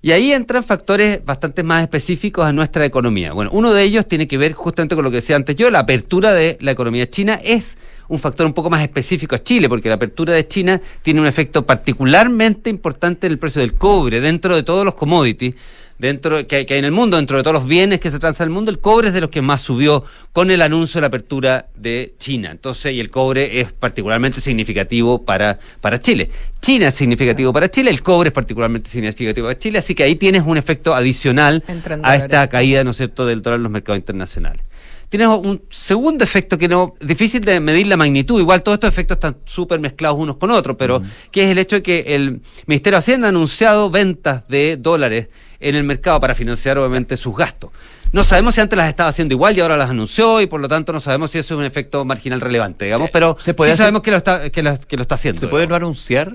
Y 0.04 0.10
ahí 0.10 0.32
entran 0.32 0.64
factores 0.64 1.24
bastante 1.24 1.62
más 1.62 1.82
específicos 1.82 2.44
a 2.44 2.52
nuestra 2.52 2.84
economía. 2.84 3.32
Bueno, 3.32 3.52
uno 3.52 3.72
de 3.72 3.84
ellos 3.84 4.08
tiene 4.08 4.26
que 4.26 4.36
ver 4.36 4.54
justamente 4.54 4.96
con 4.96 5.04
lo 5.04 5.10
que 5.12 5.18
decía 5.18 5.36
antes 5.36 5.54
yo, 5.54 5.70
la 5.70 5.78
apertura 5.78 6.32
de 6.32 6.58
la 6.60 6.72
economía 6.72 7.08
china 7.08 7.38
es 7.40 7.76
un 8.08 8.18
factor 8.18 8.44
un 8.44 8.52
poco 8.52 8.68
más 8.68 8.82
específico 8.82 9.36
a 9.36 9.42
Chile, 9.44 9.68
porque 9.68 9.88
la 9.88 9.94
apertura 9.94 10.34
de 10.34 10.48
China 10.48 10.80
tiene 11.02 11.20
un 11.20 11.28
efecto 11.28 11.64
particularmente 11.64 12.68
importante 12.68 13.28
en 13.28 13.32
el 13.34 13.38
precio 13.38 13.60
del 13.60 13.74
cobre, 13.74 14.20
dentro 14.20 14.56
de 14.56 14.64
todos 14.64 14.84
los 14.84 14.94
commodities, 14.94 15.54
dentro 16.02 16.48
que, 16.48 16.66
que 16.66 16.74
hay 16.74 16.80
en 16.80 16.84
el 16.84 16.90
mundo, 16.90 17.16
dentro 17.16 17.36
de 17.36 17.44
todos 17.44 17.54
los 17.54 17.68
bienes 17.68 18.00
que 18.00 18.10
se 18.10 18.18
transan 18.18 18.46
en 18.46 18.50
el 18.50 18.54
mundo, 18.54 18.72
el 18.72 18.80
cobre 18.80 19.08
es 19.08 19.14
de 19.14 19.20
los 19.20 19.30
que 19.30 19.40
más 19.40 19.62
subió 19.62 20.04
con 20.32 20.50
el 20.50 20.60
anuncio 20.60 20.98
de 20.98 21.02
la 21.02 21.06
apertura 21.06 21.68
de 21.76 22.14
China. 22.18 22.50
Entonces, 22.50 22.92
y 22.92 22.98
el 22.98 23.08
cobre 23.08 23.60
es 23.60 23.72
particularmente 23.72 24.40
significativo 24.40 25.22
para, 25.22 25.60
para 25.80 26.00
Chile. 26.00 26.28
China 26.60 26.88
es 26.88 26.96
significativo 26.96 27.52
para 27.52 27.70
Chile, 27.70 27.90
el 27.90 28.02
cobre 28.02 28.30
es 28.30 28.32
particularmente 28.32 28.90
significativo 28.90 29.46
para 29.46 29.58
Chile, 29.58 29.78
así 29.78 29.94
que 29.94 30.02
ahí 30.02 30.16
tienes 30.16 30.42
un 30.44 30.56
efecto 30.56 30.92
adicional 30.92 31.62
a 32.02 32.16
esta 32.16 32.48
caída, 32.48 32.82
¿no 32.82 32.90
es 32.90 32.96
cierto?, 32.96 33.24
del 33.24 33.40
dólar 33.40 33.58
en 33.58 33.62
los 33.62 33.72
mercados 33.72 33.98
internacionales. 33.98 34.64
Tienes 35.08 35.28
un 35.28 35.62
segundo 35.68 36.24
efecto 36.24 36.56
que 36.56 36.68
no 36.68 36.94
difícil 36.98 37.42
de 37.42 37.60
medir 37.60 37.86
la 37.86 37.98
magnitud. 37.98 38.40
Igual 38.40 38.62
todos 38.62 38.76
estos 38.76 38.88
efectos 38.88 39.16
están 39.16 39.36
súper 39.44 39.78
mezclados 39.78 40.18
unos 40.18 40.38
con 40.38 40.50
otros, 40.50 40.74
pero 40.78 41.02
que 41.30 41.44
es 41.44 41.50
el 41.50 41.58
hecho 41.58 41.76
de 41.76 41.82
que 41.82 42.00
el 42.14 42.40
Ministerio 42.66 42.96
de 42.96 43.00
Hacienda 43.00 43.26
ha 43.26 43.28
anunciado 43.28 43.90
ventas 43.90 44.48
de 44.48 44.78
dólares 44.78 45.28
en 45.62 45.74
el 45.76 45.84
mercado 45.84 46.20
para 46.20 46.34
financiar 46.34 46.76
obviamente 46.78 47.16
sus 47.16 47.36
gastos. 47.36 47.70
No 48.12 48.24
sabemos 48.24 48.54
si 48.56 48.60
antes 48.60 48.76
las 48.76 48.88
estaba 48.88 49.08
haciendo 49.08 49.32
igual 49.32 49.56
y 49.56 49.60
ahora 49.60 49.76
las 49.78 49.88
anunció 49.88 50.40
y 50.42 50.46
por 50.46 50.60
lo 50.60 50.68
tanto 50.68 50.92
no 50.92 51.00
sabemos 51.00 51.30
si 51.30 51.38
eso 51.38 51.54
es 51.54 51.58
un 51.58 51.64
efecto 51.64 52.04
marginal 52.04 52.40
relevante, 52.42 52.84
digamos, 52.84 53.08
pero 53.10 53.36
se 53.40 53.54
puede 53.54 53.70
sí 53.70 53.72
hacer- 53.74 53.84
sabemos 53.84 54.02
que 54.02 54.10
lo 54.10 54.16
está, 54.18 54.50
que 54.50 54.62
lo, 54.62 54.78
que 54.80 54.96
lo 54.96 55.02
está 55.02 55.14
haciendo. 55.14 55.40
¿Se 55.40 55.46
puede 55.48 55.62
digamos. 55.64 55.80
no 55.80 55.86
anunciar? 55.86 56.34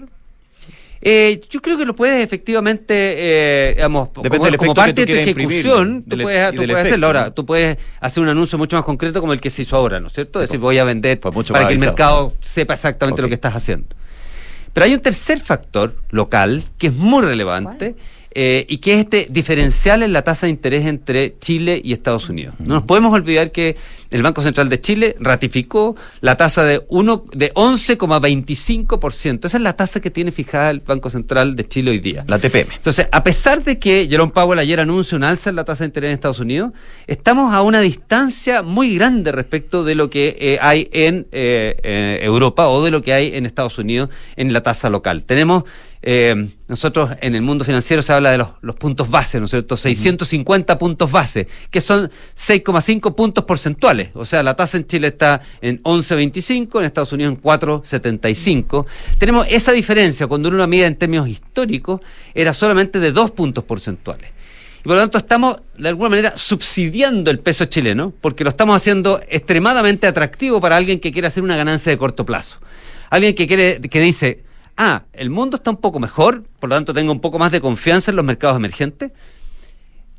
Eh, 0.99 1.41
yo 1.51 1.61
creo 1.61 1.77
que 1.77 1.85
lo 1.85 1.95
puedes 1.95 2.23
efectivamente, 2.23 2.93
eh, 2.95 3.73
digamos, 3.75 4.09
Depende 4.23 4.57
como, 4.57 4.73
parte 4.73 5.05
de 5.05 5.05
tu 5.05 5.13
ejecución, 5.13 6.01
tú 6.03 6.09
del- 6.15 6.23
puedes, 6.23 6.49
tú 6.49 6.55
puedes 6.55 6.69
efecto, 6.71 6.87
hacerlo. 6.87 7.07
Ahora, 7.07 7.23
¿no? 7.25 7.33
tú 7.33 7.45
puedes 7.45 7.77
hacer 8.01 8.23
un 8.23 8.29
anuncio 8.29 8.57
mucho 8.57 8.75
más 8.75 8.83
concreto 8.83 9.19
como 9.21 9.33
el 9.33 9.39
que 9.39 9.51
se 9.51 9.61
hizo 9.61 9.75
ahora, 9.77 9.99
¿no 9.99 10.07
es 10.07 10.13
cierto? 10.13 10.39
Sí, 10.39 10.45
es 10.45 10.49
decir, 10.49 10.59
voy 10.59 10.79
a 10.79 10.83
vender 10.83 11.19
mucho 11.31 11.53
para 11.53 11.67
que 11.67 11.75
el 11.75 11.79
mercado 11.79 12.33
sepa 12.41 12.73
exactamente 12.73 13.21
lo 13.21 13.27
que 13.27 13.35
estás 13.35 13.55
haciendo. 13.55 13.85
Pero 14.73 14.85
hay 14.85 14.93
un 14.95 14.99
tercer 14.99 15.39
factor 15.39 15.95
local 16.09 16.63
que 16.79 16.87
es 16.87 16.93
muy 16.93 17.23
relevante 17.23 17.95
eh, 18.39 18.67
y 18.69 18.77
que 18.77 18.93
es 18.93 18.99
este 18.99 19.25
diferencial 19.31 20.03
en 20.03 20.13
la 20.13 20.21
tasa 20.21 20.45
de 20.45 20.51
interés 20.51 20.85
entre 20.85 21.39
Chile 21.39 21.81
y 21.83 21.91
Estados 21.91 22.29
Unidos. 22.29 22.53
No 22.59 22.75
nos 22.75 22.83
podemos 22.83 23.11
olvidar 23.11 23.51
que 23.51 23.75
el 24.11 24.21
Banco 24.21 24.41
Central 24.41 24.69
de 24.69 24.81
Chile 24.81 25.15
ratificó 25.19 25.95
la 26.21 26.37
tasa 26.37 26.63
de, 26.63 26.81
uno, 26.89 27.25
de 27.33 27.53
11,25%. 27.53 29.45
Esa 29.45 29.57
es 29.57 29.63
la 29.63 29.73
tasa 29.73 29.99
que 29.99 30.11
tiene 30.11 30.31
fijada 30.31 30.69
el 30.71 30.79
Banco 30.79 31.09
Central 31.09 31.55
de 31.55 31.67
Chile 31.67 31.91
hoy 31.91 31.99
día. 31.99 32.23
La 32.27 32.39
TPM. 32.39 32.73
Entonces, 32.75 33.07
a 33.11 33.23
pesar 33.23 33.63
de 33.63 33.79
que 33.79 34.07
Jerome 34.09 34.31
Powell 34.31 34.59
ayer 34.59 34.79
anuncia 34.79 35.17
un 35.17 35.23
alza 35.23 35.49
en 35.49 35.55
la 35.55 35.63
tasa 35.63 35.83
de 35.83 35.87
interés 35.87 36.09
en 36.09 36.13
Estados 36.15 36.39
Unidos, 36.39 36.71
estamos 37.07 37.53
a 37.53 37.61
una 37.61 37.81
distancia 37.81 38.61
muy 38.61 38.95
grande 38.95 39.31
respecto 39.31 39.83
de 39.83 39.95
lo 39.95 40.09
que 40.09 40.37
eh, 40.39 40.57
hay 40.61 40.89
en 40.91 41.27
eh, 41.31 41.77
eh, 41.83 42.19
Europa 42.23 42.67
o 42.67 42.83
de 42.83 42.91
lo 42.91 43.01
que 43.01 43.13
hay 43.13 43.35
en 43.35 43.45
Estados 43.45 43.77
Unidos 43.77 44.09
en 44.35 44.53
la 44.53 44.61
tasa 44.61 44.89
local. 44.89 45.23
Tenemos, 45.23 45.63
eh, 46.01 46.47
nosotros 46.67 47.11
en 47.21 47.35
el 47.35 47.41
mundo 47.41 47.65
financiero 47.65 48.01
se 48.01 48.13
habla 48.13 48.31
de 48.31 48.37
los, 48.37 48.49
los 48.61 48.75
puntos 48.75 49.09
base, 49.09 49.39
¿no 49.39 49.45
es 49.45 49.51
cierto? 49.51 49.75
650 49.77 50.77
puntos 50.77 51.11
base, 51.11 51.47
que 51.71 51.81
son 51.81 52.09
6,5 52.35 53.15
puntos 53.15 53.43
porcentuales. 53.45 53.96
O 54.13 54.25
sea, 54.25 54.43
la 54.43 54.55
tasa 54.55 54.77
en 54.77 54.87
Chile 54.87 55.07
está 55.07 55.41
en 55.61 55.81
11,25, 55.83 56.79
en 56.79 56.85
Estados 56.85 57.11
Unidos 57.11 57.33
en 57.33 57.41
4,75. 57.41 58.85
Tenemos 59.17 59.47
esa 59.49 59.71
diferencia 59.71 60.27
cuando 60.27 60.49
uno 60.49 60.57
la 60.57 60.67
mide 60.67 60.85
en 60.85 60.95
términos 60.95 61.27
históricos, 61.27 62.01
era 62.33 62.53
solamente 62.53 62.99
de 62.99 63.11
2 63.11 63.31
puntos 63.31 63.63
porcentuales. 63.63 64.31
Y 64.79 64.83
por 64.83 64.93
lo 64.93 65.01
tanto 65.01 65.17
estamos 65.17 65.57
de 65.77 65.89
alguna 65.89 66.09
manera 66.09 66.33
subsidiando 66.35 67.31
el 67.31 67.39
peso 67.39 67.65
chileno 67.65 68.13
porque 68.21 68.43
lo 68.43 68.49
estamos 68.49 68.75
haciendo 68.75 69.19
extremadamente 69.27 70.07
atractivo 70.07 70.61
para 70.61 70.77
alguien 70.77 70.99
que 70.99 71.11
quiere 71.11 71.27
hacer 71.27 71.43
una 71.43 71.57
ganancia 71.57 71.91
de 71.91 71.97
corto 71.97 72.25
plazo. 72.25 72.59
Alguien 73.09 73.35
que 73.35 73.47
quiere 73.47 73.81
que 73.81 73.99
dice, 73.99 74.43
ah, 74.77 75.03
el 75.13 75.29
mundo 75.29 75.57
está 75.57 75.71
un 75.71 75.77
poco 75.77 75.99
mejor, 75.99 76.43
por 76.59 76.69
lo 76.69 76.75
tanto 76.75 76.93
tengo 76.93 77.11
un 77.11 77.21
poco 77.21 77.39
más 77.39 77.51
de 77.51 77.61
confianza 77.61 78.11
en 78.11 78.17
los 78.17 78.25
mercados 78.25 78.57
emergentes. 78.57 79.11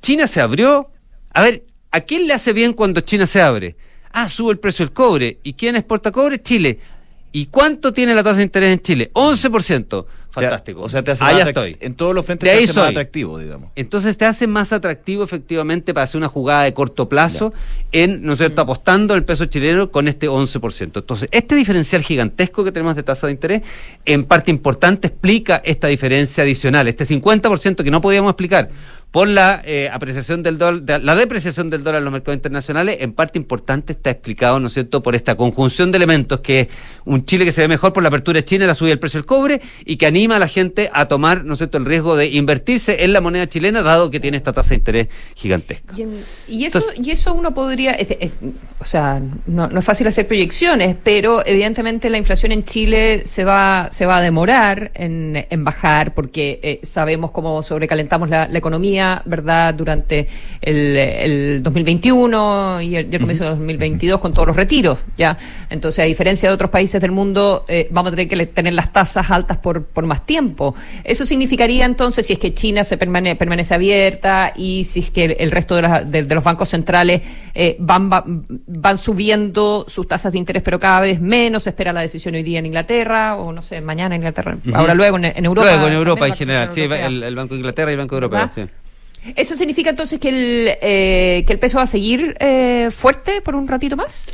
China 0.00 0.26
se 0.26 0.40
abrió. 0.40 0.90
A 1.32 1.42
ver, 1.42 1.64
¿a 1.90 2.00
quién 2.00 2.26
le 2.26 2.34
hace 2.34 2.52
bien 2.52 2.72
cuando 2.72 3.00
China 3.00 3.26
se 3.26 3.40
abre? 3.40 3.76
Ah, 4.12 4.28
sube 4.28 4.52
el 4.52 4.58
precio 4.58 4.84
del 4.84 4.92
cobre. 4.92 5.38
¿Y 5.42 5.52
quién 5.52 5.76
exporta 5.76 6.10
cobre? 6.10 6.40
Chile. 6.40 6.78
¿Y 7.32 7.46
cuánto 7.46 7.92
tiene 7.92 8.14
la 8.14 8.22
tasa 8.22 8.38
de 8.38 8.44
interés 8.44 8.72
en 8.72 8.80
Chile? 8.80 9.10
11%. 9.12 10.06
Fantástico. 10.30 10.82
O 10.82 10.88
sea, 10.88 11.02
te 11.02 11.10
hace 11.10 11.24
Allá 11.24 11.38
más 11.38 11.48
estoy. 11.48 11.76
En 11.80 11.94
todos 11.94 12.14
los 12.14 12.24
frentes 12.24 12.50
te 12.50 12.64
hace 12.64 12.72
más 12.72 12.90
atractivo, 12.90 13.38
digamos. 13.38 13.70
Entonces 13.76 14.16
te 14.16 14.24
hace 14.24 14.46
más 14.46 14.72
atractivo 14.72 15.24
efectivamente 15.24 15.94
para 15.94 16.04
hacer 16.04 16.18
una 16.18 16.28
jugada 16.28 16.64
de 16.64 16.74
corto 16.74 17.08
plazo 17.08 17.52
en, 17.92 18.22
¿no 18.22 18.32
es 18.32 18.38
cierto?, 18.38 18.62
apostando 18.62 19.14
el 19.14 19.24
peso 19.24 19.46
chileno 19.46 19.90
con 19.90 20.06
este 20.06 20.28
11%. 20.28 20.82
Entonces, 20.82 21.28
este 21.32 21.54
diferencial 21.54 22.02
gigantesco 22.02 22.62
que 22.64 22.72
tenemos 22.72 22.94
de 22.94 23.02
tasa 23.02 23.26
de 23.26 23.32
interés, 23.32 23.62
en 24.04 24.24
parte 24.24 24.50
importante 24.50 25.08
explica 25.08 25.60
esta 25.64 25.88
diferencia 25.88 26.44
adicional, 26.44 26.88
este 26.88 27.04
50% 27.04 27.82
que 27.82 27.90
no 27.90 28.00
podíamos 28.00 28.30
explicar 28.30 28.70
por 29.10 29.26
la 29.26 29.62
eh, 29.64 29.88
apreciación 29.90 30.42
del 30.42 30.58
dólar, 30.58 30.82
de- 30.82 30.98
la 30.98 31.14
depreciación 31.14 31.70
del 31.70 31.82
dólar 31.82 32.00
en 32.00 32.04
los 32.04 32.12
mercados 32.12 32.36
internacionales, 32.36 32.98
en 33.00 33.12
parte 33.14 33.38
importante 33.38 33.94
está 33.94 34.10
explicado, 34.10 34.60
¿no 34.60 34.66
es 34.66 34.74
cierto?, 34.74 35.02
por 35.02 35.14
esta 35.14 35.34
conjunción 35.34 35.90
de 35.90 35.96
elementos 35.96 36.40
que 36.40 36.60
es 36.60 36.68
un 37.06 37.24
Chile 37.24 37.46
que 37.46 37.52
se 37.52 37.62
ve 37.62 37.68
mejor 37.68 37.94
por 37.94 38.02
la 38.02 38.10
apertura 38.10 38.36
de 38.40 38.44
China, 38.44 38.66
la 38.66 38.74
subida 38.74 38.90
del 38.90 38.98
precio 38.98 39.18
del 39.18 39.24
cobre 39.26 39.62
y 39.86 39.96
que 39.96 40.04
anima 40.06 40.36
a 40.36 40.38
la 40.38 40.46
gente 40.48 40.90
a 40.92 41.08
tomar, 41.08 41.44
¿no 41.46 41.54
es 41.54 41.58
cierto?, 41.58 41.78
el 41.78 41.86
riesgo 41.86 42.16
de 42.16 42.26
invertirse 42.26 43.02
en 43.04 43.14
la 43.14 43.22
moneda 43.22 43.48
chilena, 43.48 43.82
dado 43.82 44.10
que 44.10 44.20
tiene 44.20 44.36
esta 44.36 44.52
tasa 44.52 44.70
de 44.70 44.74
interés 44.76 45.08
gigantesca. 45.34 45.94
Y, 46.46 46.66
eso, 46.66 46.80
y 47.02 47.10
eso 47.10 47.32
uno 47.32 47.54
podría, 47.54 47.92
es- 47.92 48.10
es- 48.20 48.32
o 48.78 48.84
sea, 48.84 49.22
no, 49.46 49.68
no 49.68 49.78
es 49.78 49.84
fácil 49.86 50.06
hacer 50.06 50.26
proyecciones, 50.26 50.94
pero 51.02 51.44
evidentemente 51.46 52.10
la 52.10 52.18
inflación 52.18 52.52
en 52.52 52.62
Chile 52.64 53.22
se 53.24 53.44
va, 53.44 53.88
se 53.90 54.04
va 54.04 54.18
a 54.18 54.20
demorar 54.20 54.90
en, 54.94 55.46
en 55.48 55.64
bajar 55.64 56.12
porque 56.14 56.60
eh, 56.62 56.80
sabemos 56.82 57.30
cómo 57.30 57.62
sobrecalentamos 57.62 58.28
la, 58.28 58.46
la 58.48 58.58
economía, 58.58 58.97
¿verdad? 59.24 59.74
Durante 59.74 60.26
el, 60.60 60.96
el 60.96 61.62
2021 61.62 62.80
y 62.82 62.96
el, 62.96 63.08
y 63.10 63.14
el 63.14 63.20
comienzo 63.20 63.44
del 63.44 63.52
2022 63.54 64.20
con 64.20 64.32
todos 64.32 64.48
los 64.48 64.56
retiros, 64.56 64.98
¿ya? 65.16 65.36
Entonces, 65.70 66.00
a 66.00 66.04
diferencia 66.06 66.48
de 66.48 66.54
otros 66.54 66.70
países 66.70 67.00
del 67.00 67.10
mundo, 67.12 67.64
eh, 67.68 67.88
vamos 67.90 68.12
a 68.12 68.16
tener 68.16 68.28
que 68.28 68.46
tener 68.46 68.72
las 68.74 68.92
tasas 68.92 69.30
altas 69.30 69.58
por, 69.58 69.84
por 69.84 70.04
más 70.06 70.24
tiempo. 70.26 70.74
Eso 71.04 71.24
significaría 71.24 71.84
entonces, 71.84 72.26
si 72.26 72.32
es 72.34 72.38
que 72.38 72.52
China 72.54 72.84
se 72.84 72.98
permane- 72.98 73.36
permanece 73.36 73.74
abierta 73.74 74.52
y 74.56 74.84
si 74.84 75.00
es 75.00 75.10
que 75.10 75.24
el, 75.26 75.36
el 75.38 75.50
resto 75.50 75.76
de, 75.76 75.82
las- 75.82 76.10
de- 76.10 76.22
de 76.24 76.34
los 76.34 76.44
bancos 76.44 76.68
centrales 76.68 77.22
eh, 77.54 77.76
van, 77.78 78.10
va- 78.10 78.24
van 78.26 78.98
subiendo 78.98 79.84
sus 79.88 80.06
tasas 80.08 80.32
de 80.32 80.38
interés, 80.38 80.62
pero 80.62 80.78
cada 80.78 81.00
vez 81.00 81.20
menos, 81.20 81.62
se 81.64 81.70
espera 81.70 81.92
la 81.92 82.00
decisión 82.00 82.34
hoy 82.34 82.42
día 82.42 82.58
en 82.58 82.66
Inglaterra, 82.66 83.36
o 83.36 83.52
no 83.52 83.62
sé, 83.62 83.80
mañana 83.80 84.14
en 84.14 84.20
Inglaterra, 84.22 84.56
ahora 84.74 84.94
luego 84.94 85.16
en, 85.18 85.24
en 85.26 85.44
Europa. 85.44 85.68
Luego 85.70 85.86
en 85.88 85.92
Europa 85.94 86.24
en 86.26 86.30
la 86.30 86.36
general, 86.36 86.70
sí, 86.70 86.80
el, 86.82 87.22
el 87.22 87.34
Banco 87.36 87.54
de 87.54 87.60
Inglaterra 87.60 87.90
y 87.90 87.94
el 87.94 87.98
Banco 87.98 88.14
Europeo. 88.16 88.38
¿Verdad? 88.40 88.52
sí. 88.54 88.62
¿Eso 89.36 89.54
significa 89.54 89.90
entonces 89.90 90.18
que 90.18 90.28
el, 90.28 90.68
eh, 90.80 91.44
que 91.46 91.52
el 91.52 91.58
peso 91.58 91.78
va 91.78 91.84
a 91.84 91.86
seguir 91.86 92.36
eh, 92.40 92.88
fuerte 92.90 93.40
por 93.40 93.54
un 93.54 93.68
ratito 93.68 93.96
más? 93.96 94.26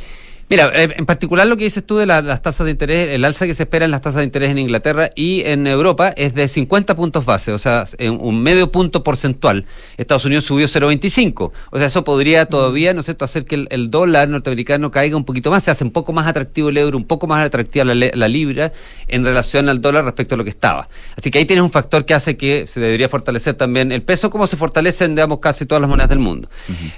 Mira, 0.47 0.71
eh, 0.75 0.93
en 0.97 1.07
particular 1.07 1.47
lo 1.47 1.57
que 1.57 1.63
dices 1.63 1.83
tú 1.83 1.97
de 1.97 2.05
la- 2.05 2.21
las 2.21 2.43
tasas 2.43 2.65
de 2.65 2.71
interés, 2.71 3.09
el 3.15 3.25
alza 3.25 3.47
que 3.47 3.55
se 3.55 3.63
espera 3.63 3.83
en 3.85 3.89
las 3.89 4.01
tasas 4.01 4.19
de 4.19 4.25
interés 4.25 4.51
en 4.51 4.59
Inglaterra 4.59 5.09
y 5.15 5.41
en 5.43 5.65
Europa 5.65 6.09
es 6.15 6.35
de 6.35 6.47
50 6.47 6.95
puntos 6.95 7.25
base, 7.25 7.51
o 7.51 7.57
sea, 7.57 7.85
en 7.97 8.19
un 8.21 8.43
medio 8.43 8.71
punto 8.71 9.03
porcentual. 9.03 9.65
Estados 9.97 10.23
Unidos 10.25 10.43
subió 10.43 10.67
0,25. 10.67 11.51
O 11.71 11.77
sea, 11.79 11.87
eso 11.87 12.03
podría 12.03 12.45
todavía, 12.45 12.93
¿no 12.93 12.99
es 12.99 13.05
cierto?, 13.05 13.25
hacer 13.25 13.45
que 13.45 13.55
el, 13.55 13.67
el 13.71 13.89
dólar 13.89 14.29
norteamericano 14.29 14.91
caiga 14.91 15.17
un 15.17 15.25
poquito 15.25 15.49
más, 15.49 15.63
se 15.63 15.71
hace 15.71 15.83
un 15.83 15.89
poco 15.91 16.13
más 16.13 16.27
atractivo 16.27 16.69
el 16.69 16.77
euro, 16.77 16.95
un 16.97 17.05
poco 17.05 17.25
más 17.25 17.43
atractiva 17.43 17.83
la, 17.83 17.95
la 18.13 18.27
libra 18.27 18.71
en 19.07 19.25
relación 19.25 19.67
al 19.67 19.81
dólar 19.81 20.05
respecto 20.05 20.35
a 20.35 20.37
lo 20.37 20.43
que 20.43 20.51
estaba. 20.51 20.89
Así 21.17 21.31
que 21.31 21.39
ahí 21.39 21.45
tienes 21.45 21.63
un 21.63 21.71
factor 21.71 22.05
que 22.05 22.13
hace 22.13 22.37
que 22.37 22.67
se 22.67 22.79
debería 22.79 23.09
fortalecer 23.09 23.55
también 23.55 23.91
el 23.91 24.03
peso, 24.03 24.29
como 24.29 24.45
se 24.45 24.57
fortalecen, 24.57 25.15
digamos, 25.15 25.39
casi 25.39 25.65
todas 25.65 25.81
las 25.81 25.89
monedas 25.89 26.09
del 26.09 26.19
mundo. 26.19 26.49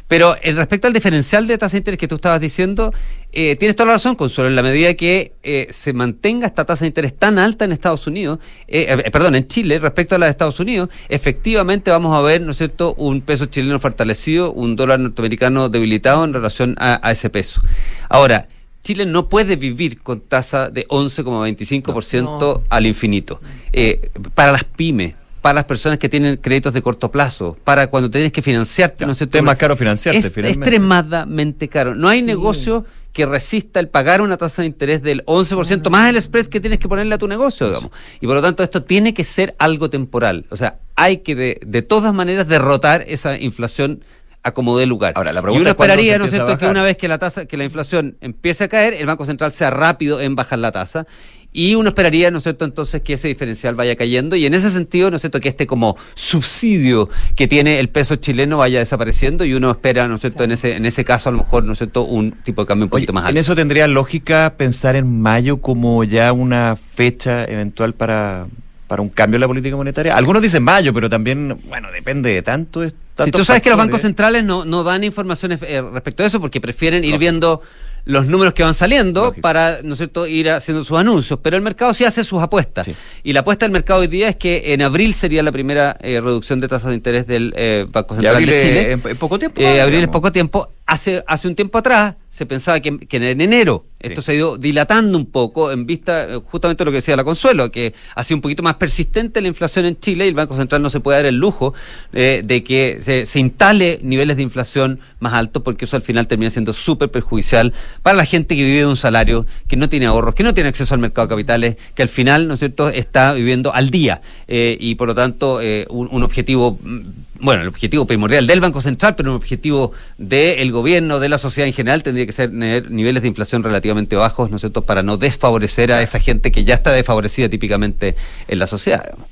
Pero 0.09 0.35
en 0.41 0.57
respecto 0.57 0.87
al 0.87 0.93
diferencial 0.93 1.47
de 1.47 1.57
tasa 1.57 1.73
de 1.73 1.77
interés 1.77 1.97
que 1.97 2.09
tú 2.09 2.15
estabas 2.15 2.41
diciendo, 2.41 2.93
eh, 3.33 3.55
tienes 3.57 3.75
toda 3.75 3.87
la 3.87 3.93
razón, 3.93 4.15
Consuelo, 4.15 4.49
en 4.49 4.55
la 4.55 4.63
medida 4.63 4.93
que 4.95 5.33
eh, 5.43 5.67
se 5.69 5.93
mantenga 5.93 6.47
esta 6.47 6.65
tasa 6.65 6.85
de 6.85 6.87
interés 6.87 7.15
tan 7.17 7.37
alta 7.37 7.65
en 7.65 7.71
Estados 7.71 8.07
Unidos, 8.07 8.39
eh, 8.67 9.01
eh, 9.05 9.11
perdón, 9.11 9.35
en 9.35 9.47
Chile, 9.47 9.77
respecto 9.79 10.15
a 10.15 10.17
la 10.17 10.25
de 10.25 10.31
Estados 10.31 10.59
Unidos, 10.59 10.89
efectivamente 11.09 11.91
vamos 11.91 12.15
a 12.17 12.21
ver, 12.21 12.41
¿no 12.41 12.51
es 12.51 12.57
cierto?, 12.57 12.93
un 12.95 13.21
peso 13.21 13.45
chileno 13.45 13.79
fortalecido, 13.79 14.51
un 14.53 14.75
dólar 14.75 14.99
norteamericano 14.99 15.69
debilitado 15.69 16.23
en 16.23 16.33
relación 16.33 16.75
a, 16.79 16.99
a 17.07 17.11
ese 17.11 17.29
peso. 17.29 17.61
Ahora, 18.09 18.47
Chile 18.83 19.05
no 19.05 19.27
puede 19.27 19.57
vivir 19.57 20.01
con 20.01 20.21
tasa 20.21 20.69
de 20.69 20.87
11,25% 20.87 22.23
No. 22.23 22.63
al 22.69 22.85
infinito. 22.85 23.39
Eh, 23.73 24.09
para 24.33 24.51
las 24.53 24.63
pymes, 24.63 25.13
para 25.41 25.55
las 25.55 25.65
personas 25.65 25.97
que 25.97 26.09
tienen 26.09 26.37
créditos 26.37 26.73
de 26.73 26.81
corto 26.81 27.11
plazo, 27.11 27.57
para 27.63 27.87
cuando 27.87 28.09
tienes 28.09 28.31
que 28.31 28.41
financiarte, 28.41 29.05
¿no 29.05 29.11
es 29.11 29.17
cierto? 29.17 29.37
es 29.37 29.43
más 29.43 29.57
caro 29.57 29.75
financiarte, 29.75 30.19
Es 30.19 30.33
finalmente. 30.33 30.59
extremadamente 30.69 31.67
caro. 31.67 31.95
No 31.95 32.09
hay 32.09 32.21
negocio 32.21 32.85
que 33.17 33.25
resista 33.25 33.79
el 33.79 33.89
pagar 33.89 34.21
una 34.21 34.37
tasa 34.37 34.61
de 34.61 34.67
interés 34.67 35.01
del 35.01 35.25
11% 35.25 35.89
más 35.89 36.07
el 36.07 36.21
spread 36.21 36.45
que 36.45 36.59
tienes 36.59 36.77
que 36.77 36.87
ponerle 36.87 37.15
a 37.15 37.17
tu 37.17 37.27
negocio, 37.27 37.65
digamos. 37.65 37.89
Y 38.21 38.27
por 38.27 38.35
lo 38.35 38.43
tanto 38.43 38.61
esto 38.61 38.83
tiene 38.83 39.15
que 39.15 39.23
ser 39.23 39.55
algo 39.57 39.89
temporal. 39.89 40.45
O 40.51 40.55
sea, 40.55 40.77
hay 40.95 41.17
que 41.17 41.33
de, 41.33 41.59
de 41.65 41.81
todas 41.81 42.13
maneras 42.13 42.47
derrotar 42.47 43.03
esa 43.07 43.35
inflación 43.35 44.03
a 44.47 44.53
como 44.53 44.77
dé 44.77 44.85
lugar. 44.85 45.13
Ahora, 45.15 45.31
la 45.31 45.41
pregunta 45.41 45.59
y 45.59 45.61
uno 45.61 45.69
es 45.69 45.73
esperaría, 45.73 46.17
¿no 46.17 46.25
es 46.25 46.31
cierto?, 46.31 46.57
que 46.57 46.67
una 46.67 46.83
vez 46.83 46.97
que 46.97 47.07
la 47.07 47.17
tasa, 47.19 47.45
que 47.45 47.57
la 47.57 47.63
inflación 47.63 48.17
empiece 48.21 48.63
a 48.63 48.67
caer, 48.67 48.93
el 48.93 49.05
Banco 49.05 49.25
Central 49.25 49.53
sea 49.53 49.69
rápido 49.69 50.21
en 50.21 50.35
bajar 50.35 50.59
la 50.59 50.71
tasa. 50.71 51.05
Y 51.53 51.75
uno 51.75 51.89
esperaría, 51.89 52.29
¿no 52.29 52.37
es 52.37 52.43
cierto?, 52.43 52.65
entonces 52.65 53.01
que 53.01 53.13
ese 53.13 53.29
diferencial 53.29 53.73
vaya 53.73 53.95
cayendo 53.95 54.35
y 54.35 54.45
en 54.45 54.53
ese 54.53 54.69
sentido, 54.69 55.09
¿no 55.09 55.15
es 55.15 55.21
cierto?, 55.21 55.39
que 55.39 55.49
este 55.49 55.65
como 55.65 55.95
subsidio 56.13 57.09
que 57.35 57.47
tiene 57.47 57.79
el 57.79 57.89
peso 57.89 58.17
chileno 58.17 58.57
vaya 58.57 58.79
desapareciendo 58.79 59.43
y 59.43 59.53
uno 59.53 59.71
espera, 59.71 60.07
¿no 60.07 60.15
es 60.15 60.21
cierto?, 60.21 60.43
en 60.43 60.51
ese, 60.51 60.73
en 60.73 60.85
ese 60.85 61.03
caso 61.03 61.29
a 61.29 61.31
lo 61.31 61.39
mejor, 61.39 61.63
¿no 61.63 61.71
es 61.73 61.79
cierto?, 61.79 62.03
un 62.03 62.31
tipo 62.43 62.61
de 62.61 62.67
cambio 62.67 62.85
un 62.85 62.89
poquito 62.89 63.13
más 63.13 63.23
alto. 63.23 63.31
¿En 63.31 63.37
eso 63.37 63.55
tendría 63.55 63.87
lógica 63.87 64.53
pensar 64.57 64.95
en 64.97 65.21
mayo 65.21 65.57
como 65.57 66.03
ya 66.03 66.31
una 66.31 66.75
fecha 66.75 67.45
eventual 67.45 67.93
para, 67.93 68.47
para 68.87 69.01
un 69.01 69.09
cambio 69.09 69.35
en 69.37 69.41
la 69.41 69.47
política 69.47 69.75
monetaria? 69.75 70.15
Algunos 70.15 70.41
dicen 70.41 70.63
mayo, 70.63 70.93
pero 70.93 71.09
también, 71.09 71.59
bueno, 71.67 71.91
depende 71.91 72.33
de 72.33 72.41
tanto. 72.41 72.81
Si 72.87 73.31
tú 73.31 73.43
sabes 73.43 73.61
que 73.61 73.69
los 73.69 73.77
bancos 73.77 74.01
centrales 74.01 74.43
no, 74.43 74.63
no 74.65 74.83
dan 74.83 75.03
informaciones 75.03 75.59
eh, 75.63 75.81
respecto 75.93 76.23
a 76.23 76.25
eso 76.27 76.39
porque 76.39 76.61
prefieren 76.61 77.03
ir 77.03 77.17
viendo 77.17 77.61
los 78.05 78.25
números 78.25 78.53
que 78.53 78.63
van 78.63 78.73
saliendo 78.73 79.33
para, 79.41 79.81
¿no 79.83 79.93
es 79.93 79.97
cierto?, 79.97 80.27
ir 80.27 80.49
haciendo 80.49 80.85
sus 80.85 80.97
anuncios. 80.97 81.39
Pero 81.43 81.57
el 81.57 81.61
mercado 81.63 81.93
sí 81.93 82.05
hace 82.05 82.23
sus 82.23 82.41
apuestas. 82.41 82.87
Y 83.23 83.33
la 83.33 83.41
apuesta 83.41 83.65
del 83.65 83.73
mercado 83.73 83.99
hoy 83.99 84.07
día 84.07 84.29
es 84.29 84.37
que 84.37 84.71
en 84.73 84.81
abril 84.81 85.13
sería 85.13 85.43
la 85.43 85.51
primera 85.51 85.97
eh, 85.99 86.21
reducción 86.21 86.61
de 86.61 86.69
tasas 86.69 86.89
de 86.89 86.95
interés 86.95 87.27
del 87.27 87.53
eh, 87.57 87.85
Banco 87.91 88.13
Y 88.13 88.17
Central 88.17 88.35
abril 88.35 88.49
de 88.49 88.55
es 88.57 88.63
Chile. 88.63 88.91
en- 88.93 89.01
en 89.05 89.17
poco 89.17 89.37
tiempo, 89.37 89.59
Eh, 89.59 89.81
abril 89.81 90.03
es 90.03 90.07
poco 90.07 90.31
tiempo. 90.31 90.71
Hace, 90.87 91.23
hace 91.27 91.47
un 91.47 91.55
tiempo 91.55 91.77
atrás 91.77 92.15
se 92.29 92.45
pensaba 92.45 92.79
que, 92.79 92.97
que 92.99 93.17
en 93.17 93.41
enero 93.41 93.85
esto 93.99 94.21
se 94.21 94.31
ha 94.31 94.35
ido 94.35 94.57
dilatando 94.57 95.17
un 95.17 95.25
poco 95.25 95.71
en 95.71 95.87
vista 95.87 96.25
eh, 96.25 96.39
justamente 96.45 96.83
de 96.83 96.85
lo 96.85 96.91
que 96.91 96.97
decía 96.97 97.15
la 97.15 97.23
Consuelo, 97.23 97.71
que 97.71 97.95
ha 98.13 98.23
sido 98.23 98.37
un 98.37 98.41
poquito 98.41 98.61
más 98.61 98.75
persistente 98.75 99.41
la 99.41 99.47
inflación 99.47 99.85
en 99.85 99.99
Chile 99.99 100.25
y 100.25 100.29
el 100.29 100.35
Banco 100.35 100.55
Central 100.55 100.83
no 100.83 100.89
se 100.89 100.99
puede 100.99 101.17
dar 101.17 101.25
el 101.25 101.35
lujo 101.35 101.73
eh, 102.13 102.43
de 102.45 102.63
que 102.63 102.99
se, 103.01 103.25
se 103.25 103.39
instale 103.39 103.99
niveles 104.03 104.37
de 104.37 104.43
inflación 104.43 104.99
más 105.19 105.33
altos 105.33 105.63
porque 105.63 105.85
eso 105.85 105.95
al 105.95 106.03
final 106.03 106.27
termina 106.27 106.51
siendo 106.51 106.73
súper 106.73 107.09
perjudicial 107.09 107.73
para 108.03 108.15
la 108.15 108.25
gente 108.25 108.55
que 108.55 108.63
vive 108.63 108.77
de 108.77 108.85
un 108.85 108.97
salario, 108.97 109.47
que 109.67 109.75
no 109.75 109.89
tiene 109.89 110.05
ahorros, 110.05 110.35
que 110.35 110.43
no 110.43 110.53
tiene 110.53 110.69
acceso 110.69 110.93
al 110.93 110.99
mercado 110.99 111.27
de 111.27 111.31
capitales, 111.31 111.77
que 111.95 112.03
al 112.03 112.09
final, 112.09 112.47
¿no 112.47 112.53
es 112.53 112.59
cierto?, 112.59 112.89
está 112.89 113.33
viviendo 113.33 113.73
al 113.73 113.89
día 113.89 114.21
eh, 114.47 114.77
y 114.79 114.93
por 114.95 115.07
lo 115.07 115.15
tanto 115.15 115.59
eh, 115.59 115.87
un, 115.89 116.07
un 116.11 116.21
objetivo 116.21 116.77
mm, 116.81 117.01
bueno, 117.39 117.61
el 117.63 117.67
objetivo 117.67 118.05
primordial 118.05 118.47
del 118.47 118.59
Banco 118.59 118.81
Central, 118.81 119.15
pero 119.15 119.31
un 119.31 119.35
objetivo 119.37 119.91
del 120.17 120.71
gobierno, 120.71 121.19
de 121.19 121.29
la 121.29 121.37
sociedad 121.37 121.67
en 121.67 121.73
general, 121.73 122.03
tendría 122.03 122.25
que 122.25 122.31
ser 122.31 122.49
tener 122.49 122.89
niveles 122.91 123.21
de 123.21 123.27
inflación 123.27 123.63
relativamente 123.63 124.15
bajos, 124.15 124.49
¿no 124.49 124.57
es 124.57 124.61
cierto?, 124.61 124.83
para 124.83 125.03
no 125.03 125.17
desfavorecer 125.17 125.91
a 125.91 126.01
esa 126.01 126.19
gente 126.19 126.51
que 126.51 126.63
ya 126.63 126.75
está 126.75 126.91
desfavorecida 126.91 127.49
típicamente 127.49 128.15
en 128.47 128.59
la 128.59 128.67
sociedad. 128.67 129.03
digamos. 129.03 129.27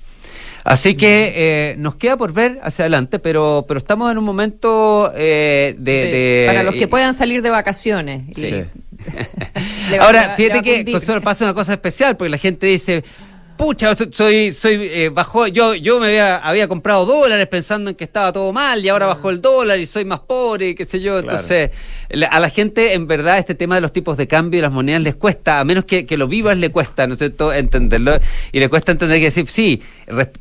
Así 0.63 0.95
que 0.95 1.33
eh, 1.35 1.75
nos 1.77 1.95
queda 1.95 2.17
por 2.17 2.33
ver 2.33 2.59
hacia 2.63 2.83
adelante, 2.83 3.19
pero 3.19 3.65
pero 3.67 3.77
estamos 3.77 4.11
en 4.11 4.17
un 4.17 4.23
momento 4.23 5.11
eh, 5.15 5.75
de, 5.77 5.91
de- 6.07 6.43
Para 6.47 6.63
los 6.63 6.73
que 6.73 6.87
puedan 6.87 7.13
salir 7.13 7.43
de 7.43 7.51
vacaciones. 7.51 8.23
Sí. 8.35 8.51
Ahora, 9.99 10.33
fíjate 10.35 10.61
que. 10.63 10.91
Consuelo, 10.91 11.21
pasa 11.21 11.43
una 11.45 11.53
cosa 11.53 11.73
especial, 11.73 12.17
porque 12.17 12.29
la 12.29 12.37
gente 12.39 12.65
dice, 12.65 13.03
pucha, 13.57 13.95
soy, 14.11 14.51
soy, 14.51 14.73
eh, 14.91 15.09
bajó, 15.09 15.47
yo, 15.47 15.73
yo 15.75 15.99
me 15.99 16.07
había, 16.07 16.37
había 16.37 16.67
comprado 16.67 17.05
dólares 17.05 17.47
pensando 17.47 17.89
en 17.89 17.95
que 17.95 18.03
estaba 18.03 18.31
todo 18.33 18.51
mal 18.51 18.83
y 18.83 18.89
ahora 18.89 19.07
bajó 19.07 19.29
el 19.29 19.41
dólar 19.41 19.79
y 19.79 19.85
soy 19.85 20.05
más 20.05 20.19
pobre 20.21 20.69
y 20.69 20.75
qué 20.75 20.85
sé 20.85 20.99
yo. 21.01 21.19
Entonces, 21.19 21.71
la- 22.09 22.27
a 22.27 22.39
la 22.39 22.49
gente, 22.49 22.93
en 22.93 23.07
verdad, 23.07 23.37
este 23.39 23.55
tema 23.55 23.75
de 23.75 23.81
los 23.81 23.93
tipos 23.93 24.17
de 24.17 24.27
cambio 24.27 24.59
y 24.59 24.61
las 24.61 24.71
monedas 24.71 25.01
les 25.01 25.15
cuesta, 25.15 25.59
a 25.59 25.63
menos 25.63 25.85
que, 25.85 26.05
que 26.05 26.17
lo 26.17 26.27
vivas, 26.27 26.57
le 26.57 26.69
cuesta, 26.69 27.07
¿no 27.07 27.13
es 27.13 27.19
cierto?, 27.19 27.53
entenderlo. 27.53 28.19
Y 28.51 28.59
le 28.59 28.69
cuesta 28.69 28.91
entender 28.91 29.19
que 29.19 29.25
decir, 29.25 29.47
sí, 29.47 29.81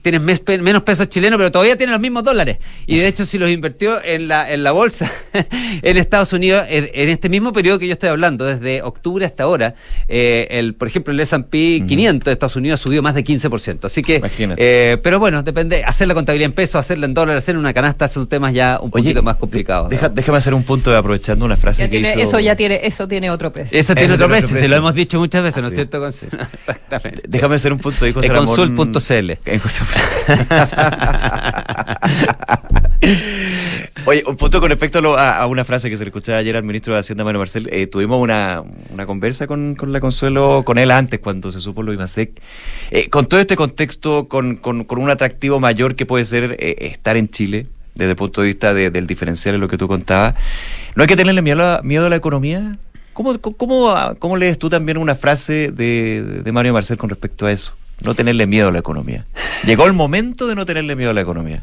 tienes 0.03 0.21
mes- 0.21 0.43
menos 0.61 0.83
pesos 0.83 1.09
chilenos, 1.09 1.37
pero 1.39 1.53
todavía 1.53 1.77
tienes 1.77 1.93
los 1.93 2.01
mismos 2.01 2.25
dólares. 2.25 2.59
Y 2.87 2.97
de 2.99 3.07
hecho, 3.07 3.25
si 3.27 3.39
los 3.39 3.49
invirtió 3.51 4.03
en 4.05 4.29
la, 4.29 4.53
en 4.53 4.63
la 4.65 4.73
bolsa 4.73 5.11
en 5.83 5.97
Estados 5.97 6.33
Unidos, 6.33 6.65
en, 6.69 6.91
en 6.93 7.09
este 7.09 7.29
mismo 7.29 7.53
periodo 7.53 7.79
que 7.79 7.87
yo 7.87 7.93
estoy 7.93 8.09
hablando, 8.09 8.45
desde 8.45 8.83
octubre 8.83 9.25
hasta 9.25 9.45
ahora, 9.45 9.75
eh, 10.09 10.49
el, 10.51 10.75
por 10.75 10.89
ejemplo, 10.89 11.13
el 11.13 11.21
S&P 11.21 11.85
500 11.87 12.25
de 12.25 12.33
Estados 12.33 12.57
Unidos 12.57 12.81
subió 12.81 13.03
más 13.05 13.15
de 13.15 13.23
15%. 13.23 13.85
Así 13.85 14.03
que, 14.03 14.21
eh, 14.57 14.99
pero 15.03 15.21
bueno, 15.21 15.43
depende, 15.45 15.85
hacer 15.85 16.09
la 16.09 16.15
contabilidad 16.15 16.47
en 16.47 16.53
pesos, 16.55 16.75
hacerla 16.77 17.07
en 17.07 17.15
dólares, 17.15 17.45
hacer 17.45 17.57
una 17.57 17.73
canasta, 17.73 18.09
son 18.09 18.27
temas 18.27 18.53
ya 18.53 18.81
un 18.83 18.91
poquito 18.91 19.23
más 19.23 19.37
complicados. 19.37 19.91
Deja- 19.91 20.09
déjame 20.09 20.39
hacer 20.39 20.55
un 20.55 20.65
punto 20.65 20.91
de 20.91 20.99
aprovechando 20.99 21.45
una 21.45 21.57
frase 21.57 21.83
Ya 21.83 21.89
que 21.89 21.99
tiene- 22.01 22.15
hizo... 22.15 22.21
eso 22.23 22.41
ya 22.41 22.57
tiene, 22.57 22.81
eso 22.83 23.07
tiene 23.07 23.31
otro 23.31 23.53
precio. 23.53 23.79
Eso 23.79 23.95
tiene 23.95 24.07
Eso 24.07 24.15
otro 24.15 24.27
tiene 24.27 24.41
precio, 24.41 24.57
otro 24.57 24.65
se 24.67 24.71
lo 24.71 24.77
hemos 24.77 24.95
dicho 24.95 25.19
muchas 25.21 25.43
veces, 25.45 25.63
¿no 25.63 25.69
es 25.69 25.75
Sí. 25.75 25.77
cierto? 25.77 26.05
Exactamente. 26.53 27.23
Déjame 27.29 27.55
hacer 27.57 27.73
un 27.73 27.79
punto 27.79 28.05
ahí, 28.05 28.13
José 28.13 28.29
Ramón. 28.29 28.47
consul.cl. 28.77 29.33
Oye, 34.07 34.23
un 34.27 34.37
punto 34.37 34.61
con 34.61 34.71
respecto 34.71 35.17
a, 35.17 35.39
a- 35.39 35.47
una 35.47 35.65
frase 35.65 35.89
que 35.91 35.97
se 35.97 36.05
le 36.05 36.09
escuchaba 36.09 36.39
ayer 36.39 36.57
al 36.57 36.63
ministro 36.65 36.95
de 36.95 37.01
Hacienda, 37.01 37.25
Manuel 37.25 37.41
Marcel. 37.41 37.69
Eh, 37.73 37.87
tuvimos 37.87 38.21
una, 38.21 38.63
una 38.91 39.07
conversa 39.07 39.47
con, 39.47 39.75
con 39.75 39.93
la 39.93 40.01
Consuelo, 40.01 40.63
con 40.65 40.79
él 40.79 40.91
antes, 40.91 41.21
cuando 41.21 41.51
se 41.53 41.61
supo 41.61 41.83
lo 41.83 41.93
IMASEC. 41.93 42.41
Eh, 42.91 43.09
con 43.11 43.27
todo 43.27 43.41
este 43.41 43.57
contexto, 43.57 44.29
con, 44.29 44.57
con- 44.57 44.85
con 44.85 44.99
un 44.99 45.11
atractivo 45.11 45.61
mayor 45.61 45.95
que 45.97 46.07
puede 46.07 46.25
ser 46.25 46.57
eh, 46.59 46.77
estar 46.81 47.17
en 47.17 47.29
Chile, 47.29 47.67
desde 47.95 48.11
el 48.11 48.17
punto 48.17 48.41
de 48.41 48.49
vista 48.49 48.75
de- 48.75 48.91
del 48.91 49.07
diferencial 49.07 49.55
en 49.55 49.61
lo 49.61 49.69
que 49.69 49.79
tú 49.79 49.87
contabas, 49.89 50.35
¿no 50.97 51.03
hay 51.03 51.07
que 51.07 51.17
tenerle 51.17 51.43
miedo 51.43 51.63
a 51.65 51.83
miedo 51.83 52.07
a 52.07 52.09
la 52.09 52.17
economía? 52.17 52.79
¿Cómo, 53.13 53.39
cómo, 53.41 53.95
cómo 54.19 54.37
lees 54.37 54.59
tú 54.59 54.69
también 54.69 54.99
una 54.99 55.15
frase 55.15 55.71
de, 55.71 56.23
de 56.43 56.53
Mario 56.53 56.73
Marcel 56.73 56.97
con 56.99 57.09
respecto 57.11 57.47
a 57.47 57.53
eso? 57.53 57.77
No 58.03 58.15
tenerle 58.17 58.49
miedo 58.49 58.69
a 58.71 58.73
la 58.73 58.81
economía. 58.81 59.25
Llegó 59.65 59.87
el 59.87 59.93
momento 59.93 60.49
de 60.49 60.57
no 60.57 60.67
tenerle 60.67 60.97
miedo 60.97 61.13
a 61.13 61.15
la 61.15 61.21
economía. 61.21 61.63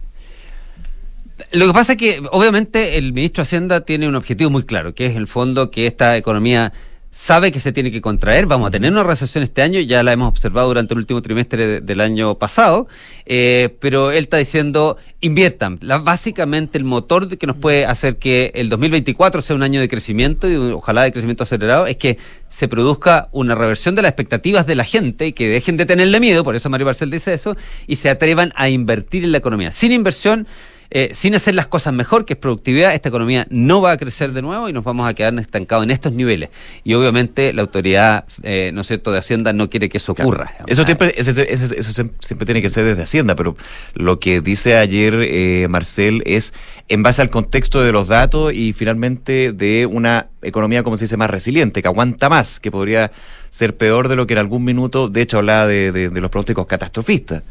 Lo 1.53 1.67
que 1.67 1.73
pasa 1.73 1.93
es 1.93 1.97
que, 1.97 2.21
obviamente, 2.31 2.97
el 2.97 3.11
ministro 3.11 3.41
de 3.41 3.47
Hacienda 3.47 3.81
tiene 3.81 4.07
un 4.07 4.15
objetivo 4.15 4.49
muy 4.49 4.63
claro, 4.63 4.95
que 4.95 5.07
es 5.07 5.15
el 5.17 5.27
fondo 5.27 5.69
que 5.69 5.85
esta 5.85 6.15
economía 6.15 6.71
sabe 7.13 7.51
que 7.51 7.59
se 7.59 7.73
tiene 7.73 7.91
que 7.91 7.99
contraer. 7.99 8.45
Vamos 8.45 8.69
a 8.69 8.71
tener 8.71 8.89
una 8.89 9.03
recesión 9.03 9.43
este 9.43 9.61
año, 9.61 9.81
ya 9.81 10.01
la 10.01 10.13
hemos 10.13 10.29
observado 10.29 10.69
durante 10.69 10.93
el 10.93 10.99
último 10.99 11.21
trimestre 11.21 11.67
de- 11.67 11.81
del 11.81 11.99
año 11.99 12.35
pasado, 12.35 12.87
eh, 13.25 13.75
pero 13.81 14.11
él 14.11 14.19
está 14.19 14.37
diciendo, 14.37 14.95
inviertan. 15.19 15.77
Básicamente 16.03 16.77
el 16.77 16.85
motor 16.85 17.37
que 17.37 17.47
nos 17.47 17.57
puede 17.57 17.85
hacer 17.85 18.15
que 18.15 18.53
el 18.55 18.69
2024 18.69 19.41
sea 19.41 19.57
un 19.57 19.63
año 19.63 19.81
de 19.81 19.89
crecimiento 19.89 20.49
y 20.49 20.55
ojalá 20.55 21.03
de 21.03 21.11
crecimiento 21.11 21.43
acelerado 21.43 21.85
es 21.85 21.97
que 21.97 22.17
se 22.47 22.69
produzca 22.69 23.27
una 23.33 23.55
reversión 23.55 23.93
de 23.95 24.03
las 24.03 24.09
expectativas 24.11 24.65
de 24.65 24.75
la 24.75 24.85
gente 24.85 25.27
y 25.27 25.33
que 25.33 25.49
dejen 25.49 25.75
de 25.75 25.85
tenerle 25.85 26.21
miedo, 26.21 26.45
por 26.45 26.55
eso 26.55 26.69
Mario 26.69 26.85
Barcel 26.85 27.11
dice 27.11 27.33
eso, 27.33 27.57
y 27.87 27.97
se 27.97 28.09
atrevan 28.09 28.53
a 28.55 28.69
invertir 28.69 29.25
en 29.25 29.33
la 29.33 29.39
economía. 29.39 29.73
Sin 29.73 29.91
inversión, 29.91 30.47
eh, 30.93 31.11
sin 31.13 31.33
hacer 31.35 31.55
las 31.55 31.67
cosas 31.67 31.93
mejor, 31.93 32.25
que 32.25 32.33
es 32.33 32.39
productividad, 32.39 32.93
esta 32.93 33.07
economía 33.09 33.47
no 33.49 33.81
va 33.81 33.91
a 33.93 33.97
crecer 33.97 34.33
de 34.33 34.41
nuevo 34.41 34.67
y 34.69 34.73
nos 34.73 34.83
vamos 34.83 35.09
a 35.09 35.13
quedar 35.13 35.33
estancados 35.39 35.85
en 35.85 35.91
estos 35.91 36.11
niveles. 36.13 36.49
Y 36.83 36.93
obviamente 36.95 37.53
la 37.53 37.61
autoridad, 37.61 38.25
eh, 38.43 38.71
¿no 38.73 38.81
es 38.81 38.87
cierto?, 38.87 39.11
de 39.11 39.19
Hacienda 39.19 39.53
no 39.53 39.69
quiere 39.69 39.87
que 39.89 39.97
eso 39.97 40.11
ocurra. 40.11 40.53
Eso, 40.67 40.83
siempre, 40.83 41.13
eso, 41.15 41.31
eso- 41.31 41.75
eso 41.75 42.03
siem- 42.03 42.11
siempre 42.19 42.45
tiene 42.45 42.61
que 42.61 42.69
ser 42.69 42.83
desde 42.85 43.03
Hacienda, 43.03 43.35
pero 43.35 43.55
lo 43.93 44.19
que 44.19 44.41
dice 44.41 44.75
ayer 44.77 45.13
eh, 45.21 45.67
Marcel 45.69 46.21
es 46.25 46.53
en 46.89 47.03
base 47.03 47.21
al 47.21 47.29
contexto 47.29 47.81
de 47.81 47.91
los 47.93 48.07
datos 48.09 48.53
y 48.53 48.73
finalmente 48.73 49.53
de 49.53 49.85
una 49.85 50.27
economía, 50.41 50.83
como 50.83 50.97
se 50.97 51.05
dice, 51.05 51.15
más 51.17 51.29
resiliente, 51.29 51.81
que 51.81 51.87
aguanta 51.87 52.27
más, 52.29 52.59
que 52.59 52.69
podría 52.69 53.11
ser 53.49 53.77
peor 53.77 54.09
de 54.09 54.15
lo 54.17 54.27
que 54.27 54.33
en 54.33 54.39
algún 54.39 54.63
minuto, 54.65 55.07
de 55.07 55.21
hecho, 55.21 55.37
hablaba 55.37 55.67
de, 55.67 55.91
de- 55.93 56.09
de 56.09 56.21
los 56.21 56.29
pronósticos 56.29 56.65
catastrofistas. 56.67 57.43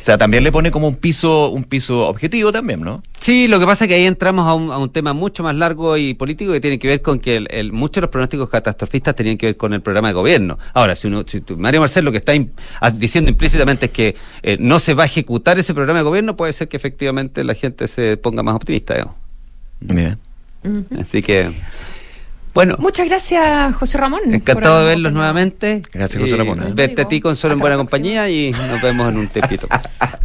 O 0.00 0.02
sea, 0.02 0.16
también 0.16 0.42
le 0.42 0.50
pone 0.50 0.70
como 0.70 0.88
un 0.88 0.96
piso, 0.96 1.50
un 1.50 1.62
piso 1.64 2.08
objetivo 2.08 2.50
también, 2.52 2.80
¿no? 2.80 3.02
Sí, 3.20 3.48
lo 3.48 3.60
que 3.60 3.66
pasa 3.66 3.84
es 3.84 3.88
que 3.88 3.94
ahí 3.96 4.04
entramos 4.06 4.46
a 4.48 4.54
un, 4.54 4.70
a 4.72 4.78
un 4.78 4.88
tema 4.90 5.12
mucho 5.12 5.42
más 5.42 5.54
largo 5.54 5.98
y 5.98 6.14
político 6.14 6.52
que 6.52 6.60
tiene 6.60 6.78
que 6.78 6.88
ver 6.88 7.02
con 7.02 7.20
que 7.20 7.36
el, 7.36 7.48
el- 7.50 7.72
muchos 7.72 7.96
de 7.96 8.00
los 8.02 8.10
pronósticos 8.10 8.48
catastrofistas 8.48 9.14
tenían 9.14 9.36
que 9.36 9.46
ver 9.46 9.56
con 9.58 9.74
el 9.74 9.82
programa 9.82 10.08
de 10.08 10.14
gobierno. 10.14 10.58
Ahora, 10.72 10.96
si, 10.96 11.06
uno, 11.06 11.24
si 11.28 11.42
Mario 11.56 11.80
Marcel 11.80 12.04
lo 12.06 12.12
que 12.12 12.18
está 12.18 12.32
a- 12.80 12.90
diciendo 12.90 13.30
implícitamente 13.30 13.86
es 13.86 13.92
que 13.92 14.16
eh, 14.42 14.56
no 14.58 14.78
se 14.78 14.94
va 14.94 15.02
a 15.02 15.06
ejecutar 15.06 15.58
ese 15.58 15.74
programa 15.74 15.98
de 15.98 16.04
gobierno, 16.04 16.34
puede 16.34 16.54
ser 16.54 16.68
que 16.68 16.78
efectivamente 16.78 17.44
la 17.44 17.54
gente 17.54 17.86
se 17.86 18.16
ponga 18.16 18.42
más 18.42 18.54
optimista. 18.54 18.94
digamos. 18.94 19.14
Mira. 19.80 20.16
Así 20.98 21.22
que, 21.22 21.50
bueno, 22.54 22.76
Muchas 22.78 23.06
gracias, 23.06 23.74
José 23.76 23.98
Ramón. 23.98 24.20
encantado 24.32 24.80
de 24.80 24.86
verlos 24.86 25.12
nuevamente. 25.12 25.82
Gracias, 25.92 26.20
José 26.20 26.36
Ramón, 26.36 26.62
¿eh? 26.62 26.72
Verte 26.74 27.02
a 27.02 27.08
ti, 27.08 27.20
Consuelo, 27.20 27.54
en 27.54 27.60
buena 27.60 27.76
compañía 27.76 28.28
y 28.28 28.52
nos 28.52 28.82
vemos 28.82 29.08
en 29.10 29.18
un 29.18 29.28
tempito. 29.28 29.68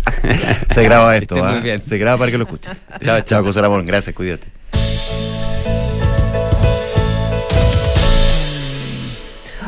Se 0.72 0.84
graba 0.84 1.16
esto, 1.16 1.36
bien. 1.62 1.84
Se 1.84 1.98
graba 1.98 2.18
para 2.18 2.32
que 2.32 2.38
lo 2.38 2.46
escuchen. 2.46 2.78
chao, 3.04 3.22
chao, 3.22 3.44
José 3.44 3.62
Ramón. 3.62 3.86
Gracias, 3.86 4.16
cuídate. 4.16 4.48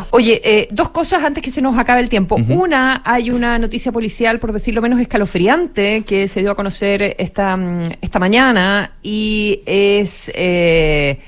Oye, 0.10 0.42
eh, 0.44 0.68
dos 0.72 0.90
cosas 0.90 1.24
antes 1.24 1.44
que 1.44 1.52
se 1.52 1.62
nos 1.62 1.78
acabe 1.78 2.02
el 2.02 2.10
tiempo. 2.10 2.38
Una, 2.48 3.02
hay 3.06 3.30
una 3.30 3.60
noticia 3.60 3.92
policial, 3.92 4.40
por 4.40 4.52
decirlo 4.52 4.82
menos 4.82 5.00
escalofriante, 5.00 6.04
que 6.08 6.28
se 6.28 6.40
dio 6.40 6.52
a 6.52 6.56
conocer 6.56 7.16
esta, 7.20 7.56
mm, 7.56 7.92
esta 8.02 8.18
mañana 8.18 8.94
y 9.04 9.62
es... 9.66 10.30
eh, 10.30 10.34
eh, 10.36 11.20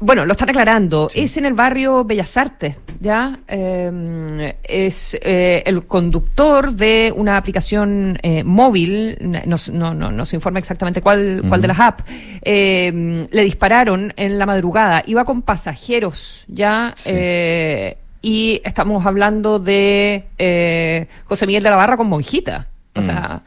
bueno, 0.00 0.26
lo 0.26 0.32
están 0.32 0.50
aclarando. 0.50 1.08
Es 1.14 1.36
en 1.36 1.44
el 1.46 1.52
barrio 1.52 2.04
Bellas 2.04 2.36
Artes, 2.36 2.76
¿ya? 3.00 3.38
Eh, 3.46 4.56
es 4.62 5.16
eh, 5.22 5.62
el 5.66 5.86
conductor 5.86 6.72
de 6.72 7.12
una 7.14 7.36
aplicación 7.36 8.18
eh, 8.22 8.42
móvil, 8.44 9.18
no, 9.20 9.56
no, 9.72 9.94
no, 9.94 10.10
no 10.10 10.24
se 10.24 10.36
informa 10.36 10.58
exactamente 10.58 11.00
cuál, 11.00 11.44
cuál 11.48 11.62
de 11.62 11.68
las 11.68 11.78
apps, 11.78 12.04
eh, 12.42 13.26
le 13.30 13.44
dispararon 13.44 14.12
en 14.16 14.38
la 14.38 14.46
madrugada. 14.46 15.02
Iba 15.06 15.24
con 15.24 15.42
pasajeros, 15.42 16.44
¿ya? 16.48 16.94
Eh, 17.04 17.98
y 18.20 18.60
estamos 18.64 19.04
hablando 19.04 19.58
de 19.58 20.26
eh, 20.38 21.08
José 21.24 21.46
Miguel 21.46 21.62
de 21.62 21.70
la 21.70 21.76
Barra 21.76 21.96
con 21.96 22.08
Monjita. 22.08 22.68
O 22.94 23.02
sea, 23.02 23.42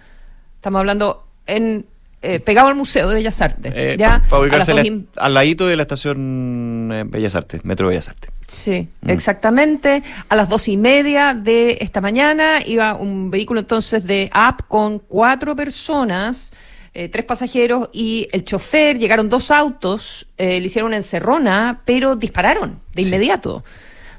estamos 0.55 0.79
hablando 0.79 1.27
en... 1.45 1.85
eh, 2.25 2.39
pegado 2.39 2.67
al 2.69 2.75
Museo 2.75 3.07
de 3.09 3.15
Bellas 3.15 3.41
Artes. 3.41 3.71
Eh, 3.75 3.95
¿ya? 3.99 4.21
Para 4.29 4.43
A 4.43 4.47
las 4.47 4.67
ubicarse 4.67 4.71
dos 4.71 4.79
al- 4.81 4.85
y- 4.87 5.07
al 5.17 5.33
ladito 5.33 5.67
de 5.67 5.75
la 5.75 5.83
estación 5.83 6.89
eh, 6.93 7.03
Bellas 7.07 7.35
Artes, 7.35 7.63
Metro 7.65 7.87
Bellas 7.87 8.09
Artes. 8.09 8.29
Sí, 8.47 8.87
Mm. 9.01 9.09
exactamente. 9.09 10.03
A 10.29 10.35
las 10.35 10.49
dos 10.49 10.67
y 10.67 10.77
media 10.77 11.33
de 11.33 11.77
esta 11.81 12.01
mañana 12.01 12.59
iba 12.65 12.95
un 12.95 13.31
vehículo 13.31 13.59
entonces 13.61 14.05
de 14.05 14.29
app 14.33 14.61
con 14.67 14.99
cuatro 14.99 15.55
personas, 15.55 16.53
eh, 16.93 17.09
tres 17.09 17.25
pasajeros 17.25 17.89
y 17.91 18.27
el 18.31 18.43
chofer. 18.43 18.97
Llegaron 18.97 19.29
dos 19.29 19.51
autos, 19.51 20.27
eh, 20.37 20.59
le 20.59 20.65
hicieron 20.67 20.87
una 20.89 20.97
encerrona, 20.97 21.81
pero 21.85 22.15
dispararon 22.15 22.79
de 22.93 23.01
inmediato. 23.01 23.57
O 23.57 23.63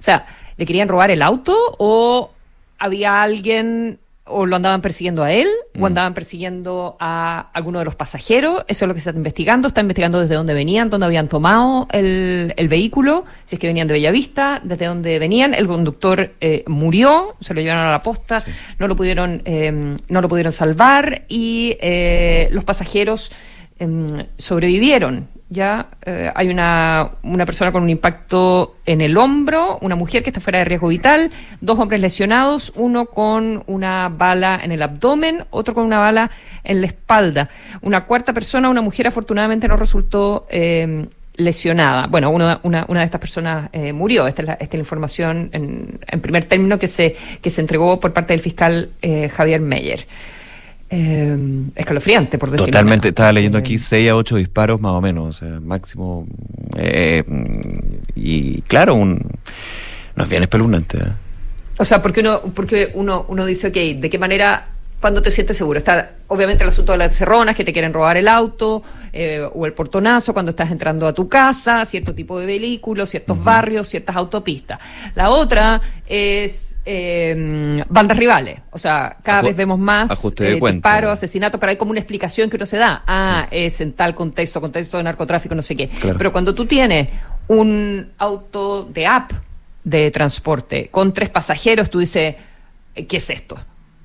sea, 0.03 0.27
¿le 0.57 0.67
querían 0.67 0.89
robar 0.89 1.11
el 1.11 1.23
auto 1.23 1.55
o 1.79 2.31
había 2.79 3.23
alguien 3.23 3.99
o 4.27 4.45
lo 4.47 4.57
andaban 4.57 4.83
persiguiendo 4.83 5.23
a 5.23 5.33
él, 5.33 5.49
Mm. 5.75 5.83
o 5.83 5.87
andaban 5.87 6.15
persiguiendo 6.15 6.97
a 6.99 7.51
alguno 7.53 7.79
de 7.79 7.85
los 7.85 7.95
pasajeros. 7.95 8.65
Eso 8.67 8.85
es 8.85 8.89
lo 8.89 8.95
que 8.95 9.01
se 9.01 9.11
está 9.11 9.17
investigando. 9.19 9.69
Está 9.69 9.81
investigando 9.81 10.21
desde 10.21 10.35
dónde 10.35 10.55
venían, 10.55 10.91
dónde 10.91 11.07
habían 11.07 11.29
tomado 11.29 11.87
el, 11.93 12.53
el 12.57 12.69
vehículo, 12.69 13.25
si 13.45 13.57
es 13.57 13.61
que 13.61 13.67
venían 13.67 13.87
de 13.87 13.95
Bellavista, 13.95 14.61
desde 14.63 14.87
dónde 14.87 15.19
venían. 15.19 15.55
El 15.55 15.67
conductor 15.67 16.35
eh, 16.41 16.65
murió, 16.67 17.37
se 17.41 17.55
lo 17.55 17.61
llevaron 17.61 17.87
a 17.87 17.91
la 17.91 18.03
posta, 18.03 18.39
no 18.79 18.89
lo 18.89 18.97
pudieron, 18.97 19.43
eh, 19.45 19.97
no 20.09 20.21
lo 20.21 20.29
pudieron 20.29 20.53
salvar 20.53 21.25
y 21.29 21.77
eh, 21.81 22.49
los 22.51 22.65
pasajeros 22.65 23.31
em, 23.79 24.27
sobrevivieron. 24.39 25.29
Ya 25.49 25.87
eh, 26.05 26.31
hay 26.35 26.49
una, 26.49 27.11
una 27.23 27.47
persona 27.47 27.71
con 27.71 27.85
un 27.85 27.89
impacto 27.91 28.79
en 28.85 29.01
el 29.01 29.17
hombro, 29.17 29.79
una 29.81 29.95
mujer 29.95 30.25
que 30.25 30.31
está 30.31 30.41
fuera 30.41 30.59
de 30.59 30.65
riesgo 30.65 30.89
vital, 30.89 31.31
dos 31.61 31.79
hombres 31.79 32.01
lesionados, 32.01 32.73
uno 32.75 33.07
con 33.07 33.63
una 33.69 34.09
bala 34.09 34.59
en 34.63 34.73
el 34.73 34.83
abdomen, 34.83 35.45
otro 35.51 35.73
con 35.73 35.85
una 35.85 35.99
bala 35.99 36.33
en 36.65 36.81
la 36.81 36.89
espalda. 36.89 37.49
Una 37.83 38.05
cuarta 38.07 38.33
persona, 38.33 38.69
una 38.69 38.83
mujer, 38.83 39.07
afortunadamente 39.07 39.69
no 39.69 39.77
resultó 39.77 40.49
eh, 40.51 41.07
lesionada. 41.37 42.09
Bueno, 42.09 42.31
uno- 42.31 42.59
una, 42.65 42.85
una 42.89 43.01
de 43.01 43.05
estas 43.05 43.21
personas 43.21 43.69
eh, 43.73 43.93
murió. 43.93 44.27
Esta 44.27 44.43
es 44.43 44.49
la, 44.49 44.55
esta 44.55 44.65
es 44.65 44.73
la 44.75 44.79
información 44.79 45.51
en, 45.53 46.01
en 46.09 46.21
primer 46.21 46.47
término 46.47 46.77
que 46.81 46.89
se, 46.89 47.15
que 47.41 47.51
se 47.51 47.61
entregó 47.61 48.01
por 48.01 48.13
parte 48.13 48.33
del 48.33 48.41
fiscal 48.41 48.91
eh, 49.01 49.29
Javier 49.29 49.61
Meyer. 49.61 50.07
Eh, 50.89 51.37
escalofriante, 51.75 52.39
por 52.39 52.51
decirlo 52.51 52.67
Totalmente, 52.67 53.07
menos. 53.07 53.11
estaba 53.13 53.33
leyendo 53.33 53.59
aquí 53.59 53.77
6 53.79 54.09
a 54.11 54.17
8 54.17 54.37
disparos 54.37 54.81
más 54.81 54.93
o 54.93 55.01
menos, 55.01 55.37
o 55.37 55.39
sea, 55.39 55.59
máximo. 55.61 56.27
eh, 56.77 57.25
y 58.15 58.61
claro, 58.63 58.95
un, 58.95 59.21
no 60.15 60.23
es 60.25 60.31
bien 60.31 60.43
espeluznante. 60.43 60.99
¿eh? 60.99 61.13
O 61.79 61.85
sea, 61.85 62.01
porque 62.01 62.21
uno, 62.21 62.41
porque 62.55 62.93
uno, 62.95 63.27
uno 63.29 63.45
dice, 63.45 63.69
ok, 63.69 64.01
¿de 64.01 64.09
qué 64.11 64.19
manera, 64.19 64.69
cuando 65.01 65.23
te 65.23 65.31
sientes 65.31 65.57
seguro? 65.57 65.79
Está 65.79 66.13
obviamente 66.29 66.65
el 66.65 66.69
asunto 66.69 66.93
de 66.93 66.99
las 66.99 67.15
cerronas, 67.15 67.55
que 67.55 67.65
te 67.65 67.73
quieren 67.73 67.93
robar 67.93 68.17
el 68.17 68.29
auto, 68.29 68.83
eh, 69.13 69.47
o 69.53 69.67
el 69.67 69.73
portonazo 69.73 70.33
cuando 70.33 70.51
estás 70.51 70.71
entrando 70.71 71.07
a 71.07 71.13
tu 71.13 71.29
casa, 71.29 71.85
cierto 71.85 72.15
tipo 72.15 72.39
de 72.39 72.47
vehículos, 72.47 73.11
ciertos 73.11 73.43
barrios, 73.43 73.89
ciertas 73.89 74.17
autopistas. 74.17 74.79
La 75.15 75.31
otra 75.31 75.81
es 76.07 76.77
eh, 76.85 77.85
bandas 77.89 78.17
rivales. 78.17 78.61
O 78.71 78.79
sea, 78.79 79.17
cada 79.23 79.43
vez 79.43 79.57
vemos 79.57 79.79
más 79.79 80.11
eh, 80.41 80.61
disparos, 80.61 81.13
asesinatos, 81.13 81.61
pero 81.61 81.71
hay 81.71 81.77
como 81.77 81.91
una 81.91 82.01
explicación 82.01 82.49
que 82.49 82.57
uno 82.57 82.67
se 82.67 82.79
da. 82.79 83.03
Ah, 83.07 83.49
es 83.51 83.81
en 83.81 83.93
tal 83.93 84.15
contexto, 84.15 84.61
contexto 84.61 84.97
de 84.97 85.03
narcotráfico, 85.03 85.55
no 85.55 85.63
sé 85.63 85.77
qué. 85.77 85.89
Claro. 85.89 86.17
Pero 86.17 86.33
cuando 86.33 86.55
tú 86.55 86.65
tienes 86.65 87.09
un 87.49 88.13
auto 88.19 88.85
de 88.85 89.07
app 89.07 89.33
de 89.83 90.11
transporte 90.11 90.89
con 90.91 91.13
tres 91.13 91.29
pasajeros, 91.29 91.91
tú 91.91 91.99
dices, 91.99 92.37
eh, 92.95 93.07
¿qué 93.07 93.17
es 93.17 93.31
esto? 93.31 93.57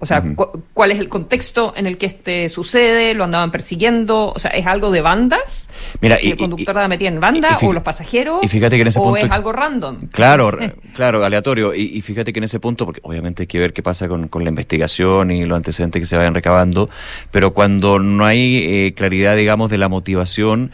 O 0.03 0.05
sea, 0.07 0.23
cu- 0.23 0.63
¿cuál 0.73 0.89
es 0.91 0.97
el 0.97 1.09
contexto 1.09 1.73
en 1.77 1.85
el 1.85 1.99
que 1.99 2.07
este 2.07 2.49
sucede? 2.49 3.13
¿Lo 3.13 3.23
andaban 3.23 3.51
persiguiendo? 3.51 4.33
O 4.35 4.39
sea, 4.39 4.49
¿es 4.49 4.65
algo 4.65 4.89
de 4.89 4.99
bandas? 5.01 5.69
Mira, 6.01 6.17
¿Y 6.19 6.27
y- 6.27 6.31
el 6.31 6.37
conductor 6.37 6.75
la 6.75 6.87
metía 6.87 7.07
en 7.09 7.19
banda? 7.19 7.59
y 7.61 7.65
¿O 7.67 7.71
los 7.71 7.83
pasajeros? 7.83 8.39
y 8.41 8.47
fíjate 8.47 8.77
que 8.77 8.81
en 8.81 8.87
ese 8.87 8.99
¿O 8.99 9.03
punto- 9.03 9.19
es 9.23 9.29
algo 9.31 9.51
random? 9.51 10.07
Claro, 10.11 10.49
claro, 10.95 11.23
aleatorio. 11.23 11.75
Y, 11.75 11.83
y 11.95 12.01
fíjate 12.01 12.33
que 12.33 12.39
en 12.39 12.45
ese 12.45 12.59
punto, 12.59 12.85
porque 12.85 12.99
obviamente 13.03 13.43
hay 13.43 13.47
que 13.47 13.59
ver 13.59 13.73
qué 13.73 13.83
pasa 13.83 14.07
con, 14.07 14.27
con 14.27 14.43
la 14.43 14.49
investigación 14.49 15.29
y 15.29 15.45
los 15.45 15.55
antecedentes 15.55 15.99
que 16.01 16.05
se 16.07 16.17
vayan 16.17 16.33
recabando, 16.33 16.89
pero 17.29 17.53
cuando 17.53 17.99
no 17.99 18.25
hay 18.25 18.57
eh, 18.87 18.93
claridad, 18.95 19.35
digamos, 19.35 19.69
de 19.69 19.77
la 19.77 19.87
motivación 19.87 20.71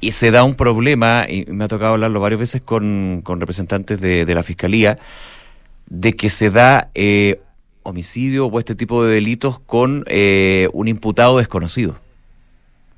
y 0.00 0.12
se 0.12 0.30
da 0.30 0.44
un 0.44 0.54
problema, 0.56 1.24
y 1.26 1.46
me 1.46 1.64
ha 1.64 1.68
tocado 1.68 1.94
hablarlo 1.94 2.20
varias 2.20 2.38
veces 2.40 2.60
con, 2.62 3.22
con 3.24 3.40
representantes 3.40 3.98
de, 3.98 4.26
de 4.26 4.34
la 4.34 4.42
Fiscalía, 4.42 4.98
de 5.86 6.12
que 6.12 6.28
se 6.28 6.50
da 6.50 6.90
eh, 6.94 7.40
homicidio 7.88 8.46
o 8.46 8.58
este 8.58 8.74
tipo 8.74 9.04
de 9.04 9.14
delitos 9.14 9.58
con 9.60 10.04
eh, 10.08 10.68
un 10.72 10.88
imputado 10.88 11.38
desconocido 11.38 11.96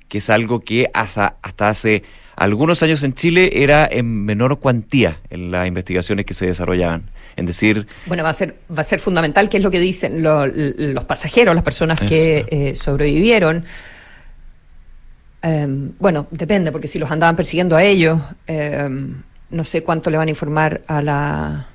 que 0.08 0.18
es 0.18 0.28
algo 0.28 0.58
que 0.58 0.90
hasta, 0.92 1.36
hasta 1.40 1.68
hace 1.68 2.02
algunos 2.34 2.82
años 2.82 3.02
en 3.04 3.14
Chile 3.14 3.62
era 3.62 3.86
en 3.90 4.24
menor 4.24 4.58
cuantía 4.58 5.20
en 5.30 5.52
las 5.52 5.68
investigaciones 5.68 6.24
que 6.26 6.34
se 6.34 6.46
desarrollaban. 6.46 7.04
Es 7.36 7.46
decir, 7.46 7.86
Bueno, 8.06 8.24
va 8.24 8.30
a 8.30 8.34
ser 8.34 8.56
va 8.76 8.80
a 8.80 8.84
ser 8.84 8.98
fundamental, 8.98 9.48
que 9.48 9.58
es 9.58 9.62
lo 9.62 9.70
que 9.70 9.78
dicen 9.78 10.22
lo- 10.24 10.46
los 10.48 11.04
pasajeros, 11.04 11.54
las 11.54 11.62
personas 11.62 12.00
que 12.00 12.44
eh, 12.50 12.74
sobrevivieron. 12.74 13.64
Em, 15.42 15.92
bueno, 15.98 16.26
depende, 16.30 16.72
porque 16.72 16.88
si 16.88 16.98
los 16.98 17.10
andaban 17.10 17.36
persiguiendo 17.36 17.76
a 17.76 17.82
ellos, 17.84 18.18
em, 18.46 19.14
no 19.50 19.64
sé 19.64 19.82
cuánto 19.82 20.10
le 20.10 20.16
van 20.18 20.26
a 20.28 20.30
informar 20.30 20.82
a 20.86 21.00
la, 21.02 21.66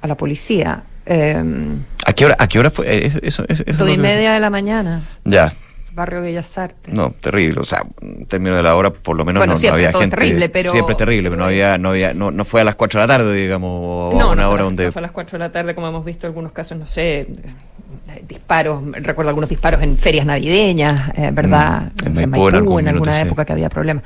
a 0.00 0.06
la 0.06 0.14
policía. 0.16 0.82
Em, 1.06 1.78
¿a 2.04 2.12
qué 2.12 2.26
hora, 2.26 2.36
a 2.38 2.48
qué 2.48 2.58
hora 2.58 2.70
fue? 2.70 2.86
Eh, 2.92 3.06
Eso, 3.06 3.18
eso, 3.22 3.44
eso 3.48 3.62
es 3.86 3.92
y 3.92 3.96
que- 3.96 3.98
media 4.02 4.32
de 4.32 4.40
la 4.40 4.50
mañana, 4.50 5.08
Ya, 5.24 5.52
barrio 5.94 6.20
Bellas 6.20 6.58
Artes. 6.58 6.92
no, 6.92 7.10
terrible. 7.20 7.60
O 7.60 7.64
sea, 7.64 7.84
en 8.02 8.26
términos 8.26 8.56
de 8.58 8.62
la 8.64 8.74
hora, 8.76 8.90
por 8.90 9.16
lo 9.16 9.24
menos 9.24 9.40
Bueno, 9.40 9.52
no, 9.52 9.54
no 9.54 9.60
siempre 9.60 9.80
había 9.82 9.92
todo 9.92 10.02
es 10.02 10.04
gente. 10.10 10.16
terrible, 10.16 10.48
pero- 10.48 10.72
Siempre 10.72 10.94
terrible, 10.96 11.30
pero 11.30 11.40
no 11.40 11.46
había, 11.46 11.78
no 11.78 11.90
había, 11.90 12.12
no, 12.12 12.30
no 12.30 12.44
fue 12.44 12.60
a 12.60 12.64
las 12.64 12.74
4 12.74 13.00
de 13.00 13.06
la 13.06 13.16
tarde, 13.18 13.34
digamos, 13.34 14.12
No, 14.14 14.32
una 14.32 14.42
no, 14.42 14.50
hora 14.50 14.50
a 14.50 14.50
las- 14.56 14.64
donde. 14.64 14.84
no 14.86 14.92
fue 14.92 15.00
a 15.00 15.02
las 15.02 15.12
4 15.12 15.38
de 15.38 15.44
la 15.44 15.52
tarde, 15.52 15.74
como 15.74 15.86
hemos 15.88 16.04
visto 16.04 16.26
algunos 16.26 16.52
casos, 16.52 16.76
no 16.76 16.86
sé, 16.86 17.20
eh, 17.20 17.26
disparos, 18.28 18.82
recuerdo 18.92 19.28
algunos 19.30 19.48
disparos 19.48 19.80
en 19.82 19.96
ferias 19.96 20.26
navideñas, 20.26 21.10
eh, 21.16 21.30
¿verdad? 21.32 21.82
Mm, 22.02 22.06
en 22.06 22.12
No 22.14 22.20
sé, 22.20 22.26
Maipú 22.26 22.48
en 22.78 22.88
en 22.88 22.94
alguna 22.94 23.12
sí. 23.14 23.22
época 23.22 23.44
que 23.44 23.52
había 23.52 23.68
problemas. 23.70 24.02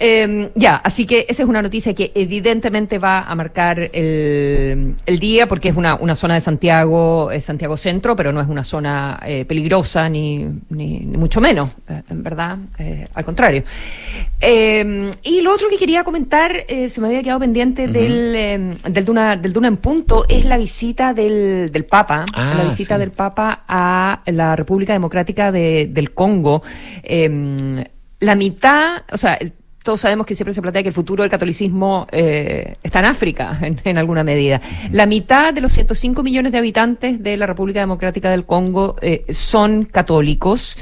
Eh, 0.00 0.50
ya, 0.54 0.76
así 0.76 1.06
que 1.06 1.26
esa 1.28 1.42
es 1.42 1.48
una 1.48 1.60
noticia 1.60 1.92
que 1.94 2.12
evidentemente 2.14 2.98
va 2.98 3.22
a 3.22 3.34
marcar 3.34 3.90
el, 3.92 4.94
el 5.04 5.18
día 5.18 5.48
porque 5.48 5.68
es 5.70 5.76
una, 5.76 5.96
una 5.96 6.14
zona 6.14 6.34
de 6.34 6.40
Santiago, 6.40 7.30
es 7.32 7.44
Santiago 7.44 7.76
Centro, 7.76 8.14
pero 8.14 8.32
no 8.32 8.40
es 8.40 8.46
una 8.48 8.62
zona 8.62 9.18
eh, 9.26 9.44
peligrosa 9.44 10.08
ni, 10.08 10.44
ni, 10.70 11.00
ni 11.00 11.16
mucho 11.16 11.40
menos, 11.40 11.70
eh, 11.88 12.02
en 12.10 12.22
verdad, 12.22 12.58
eh, 12.78 13.06
al 13.14 13.24
contrario. 13.24 13.62
Eh, 14.40 15.10
y 15.24 15.40
lo 15.40 15.52
otro 15.52 15.68
que 15.68 15.76
quería 15.78 16.04
comentar, 16.04 16.52
eh, 16.68 16.88
se 16.88 17.00
me 17.00 17.08
había 17.08 17.22
quedado 17.22 17.40
pendiente 17.40 17.88
del, 17.88 18.34
eh, 18.36 18.76
del, 18.88 19.04
Duna, 19.04 19.36
del 19.36 19.52
Duna 19.52 19.68
en 19.68 19.78
punto, 19.78 20.24
es 20.28 20.44
la 20.44 20.56
visita 20.58 21.12
del, 21.12 21.70
del 21.72 21.84
Papa, 21.84 22.24
Ah, 22.34 22.54
la 22.56 22.64
visita 22.64 22.94
sí. 22.94 23.00
del 23.00 23.10
Papa 23.10 23.64
a 23.66 24.22
la 24.26 24.54
República 24.54 24.92
Democrática 24.92 25.50
de- 25.50 25.88
del 25.90 26.12
Congo. 26.12 26.62
Eh, 27.02 27.84
la 28.20 28.34
mitad, 28.34 29.02
o 29.12 29.16
sea, 29.16 29.34
el- 29.34 29.52
todos 29.88 30.02
sabemos 30.02 30.26
que 30.26 30.34
siempre 30.34 30.52
se 30.52 30.60
plantea 30.60 30.82
que 30.82 30.90
el 30.90 30.94
futuro 30.94 31.22
del 31.22 31.30
catolicismo 31.30 32.06
eh, 32.12 32.74
está 32.82 32.98
en 32.98 33.06
África, 33.06 33.58
en, 33.84 33.96
alguna 33.96 34.22
medida. 34.22 34.60
La 34.92 35.06
mitad 35.06 35.54
de 35.54 35.62
los 35.62 35.72
105 35.72 36.22
millones 36.22 36.52
de 36.52 36.58
habitantes 36.58 37.22
de 37.22 37.38
la 37.38 37.46
República 37.46 37.80
Democrática 37.80 38.28
del 38.30 38.44
Congo 38.44 38.96
eh, 39.00 39.24
son 39.30 39.86
católicos. 39.86 40.76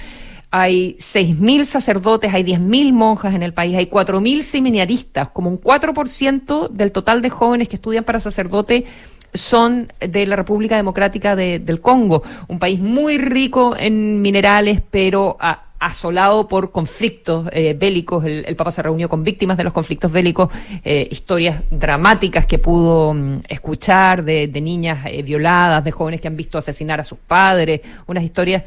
Hay 0.51 0.97
6.000 0.99 1.67
sacerdotes, 1.67 2.35
hay 2.35 2.43
10.000 2.43 2.93
monjas 2.93 3.33
en 3.37 3.45
el 3.45 3.55
país, 3.55 3.77
hay 3.77 3.87
4.000 3.87 4.43
seminaristas, 4.43 5.29
como 5.31 5.51
un 5.51 5.61
4% 5.61 6.69
del 6.71 6.91
total 6.91 7.23
de 7.23 7.31
jóvenes 7.31 7.69
que 7.69 7.77
estudian 7.77 8.03
para 8.03 8.19
sacerdote 8.19 8.87
son 9.33 9.93
de 10.01 10.27
la 10.27 10.35
República 10.35 10.75
Democrática 10.75 11.37
de- 11.37 11.61
del 11.61 11.81
Congo, 11.81 12.25
un 12.49 12.59
país 12.59 12.81
muy 12.81 13.19
rico 13.19 13.77
en 13.79 14.21
minerales, 14.21 14.83
pero 14.91 15.37
a- 15.39 15.66
asolado 15.79 16.49
por 16.49 16.71
conflictos 16.71 17.49
eh, 17.53 17.75
bélicos. 17.75 18.25
El, 18.25 18.57
Papa 18.57 18.71
se 18.71 18.83
reunió 18.83 19.09
con 19.09 19.23
víctimas 19.23 19.57
de 19.57 19.65
los 19.65 19.73
conflictos 19.73 20.11
bélicos, 20.11 20.51
eh, 20.85 21.07
historias 21.11 21.63
dramáticas 21.71 22.47
que 22.47 22.59
pudo 22.59 23.15
mm, 23.15 23.41
escuchar 23.49 24.25
de, 24.25 24.49
niñas 24.61 25.07
eh, 25.07 25.23
violadas, 25.23 25.85
de 25.85 25.91
jóvenes 25.91 26.21
que 26.21 26.29
han 26.29 26.37
visto 26.37 26.59
asesinar 26.59 27.01
a 27.01 27.05
sus 27.05 27.19
padres, 27.19 27.81
unas 28.07 28.25
historias 28.25 28.65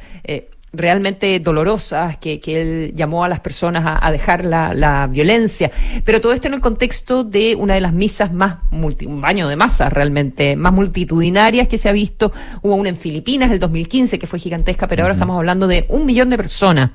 realmente 0.71 1.39
dolorosas 1.39 2.17
que, 2.17 2.39
que 2.39 2.61
él 2.61 2.93
llamó 2.95 3.23
a 3.23 3.27
las 3.27 3.39
personas 3.39 3.85
a, 3.85 4.05
a 4.05 4.11
dejar 4.11 4.45
la, 4.45 4.73
la 4.73 5.07
violencia. 5.07 5.71
Pero 6.05 6.21
todo 6.21 6.33
esto 6.33 6.47
en 6.47 6.53
el 6.53 6.61
contexto 6.61 7.23
de 7.23 7.55
una 7.55 7.73
de 7.75 7.81
las 7.81 7.93
misas 7.93 8.31
más, 8.33 8.57
multi- 8.71 9.07
un 9.07 9.19
baño 9.21 9.47
de 9.47 9.55
masas 9.55 9.91
realmente, 9.91 10.55
más 10.55 10.73
multitudinarias 10.73 11.67
que 11.67 11.77
se 11.77 11.89
ha 11.89 11.91
visto. 11.91 12.31
Hubo 12.61 12.75
una 12.75 12.89
en 12.89 12.95
Filipinas 12.95 13.51
el 13.51 13.59
2015 13.59 14.19
que 14.19 14.27
fue 14.27 14.39
gigantesca, 14.39 14.87
pero 14.87 15.03
ahora 15.03 15.13
estamos 15.13 15.35
hablando 15.37 15.67
de 15.67 15.85
un 15.89 16.05
millón 16.05 16.29
de 16.29 16.37
personas. 16.37 16.91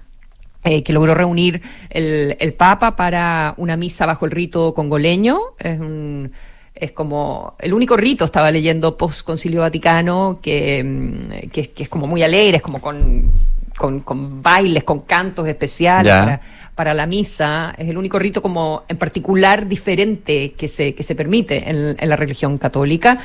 eh, 0.66 0.82
que 0.82 0.92
logró 0.94 1.14
reunir 1.14 1.60
el, 1.90 2.36
el 2.40 2.54
Papa 2.54 2.96
para 2.96 3.54
una 3.58 3.76
misa 3.76 4.06
bajo 4.06 4.24
el 4.24 4.30
rito 4.30 4.72
congoleño. 4.72 5.38
Es 5.58 5.78
un, 5.78 6.32
es 6.74 6.92
como 6.92 7.54
el 7.60 7.74
único 7.74 7.96
rito, 7.98 8.24
estaba 8.24 8.50
leyendo 8.50 8.96
post 8.96 9.26
Concilio 9.26 9.60
Vaticano, 9.60 10.38
que, 10.40 10.82
mm, 10.82 11.50
que, 11.50 11.60
es- 11.60 11.68
que 11.68 11.82
es 11.82 11.88
como 11.90 12.06
muy 12.06 12.22
alegre, 12.22 12.56
es 12.56 12.62
como 12.62 12.80
con, 12.80 13.30
con, 13.76 14.00
con 14.00 14.42
bailes, 14.42 14.84
con 14.84 15.00
cantos 15.00 15.46
especiales 15.48 16.12
para, 16.12 16.40
para 16.74 16.94
la 16.94 17.06
misa. 17.06 17.74
Es 17.76 17.88
el 17.88 17.98
único 17.98 18.18
rito 18.18 18.40
como 18.40 18.84
en 18.88 18.96
particular 18.96 19.66
diferente 19.66 20.52
que 20.56 20.68
se, 20.68 20.94
que 20.94 21.02
se 21.02 21.14
permite 21.14 21.68
en, 21.68 21.96
en 21.98 22.08
la 22.08 22.16
religión 22.16 22.58
católica. 22.58 23.18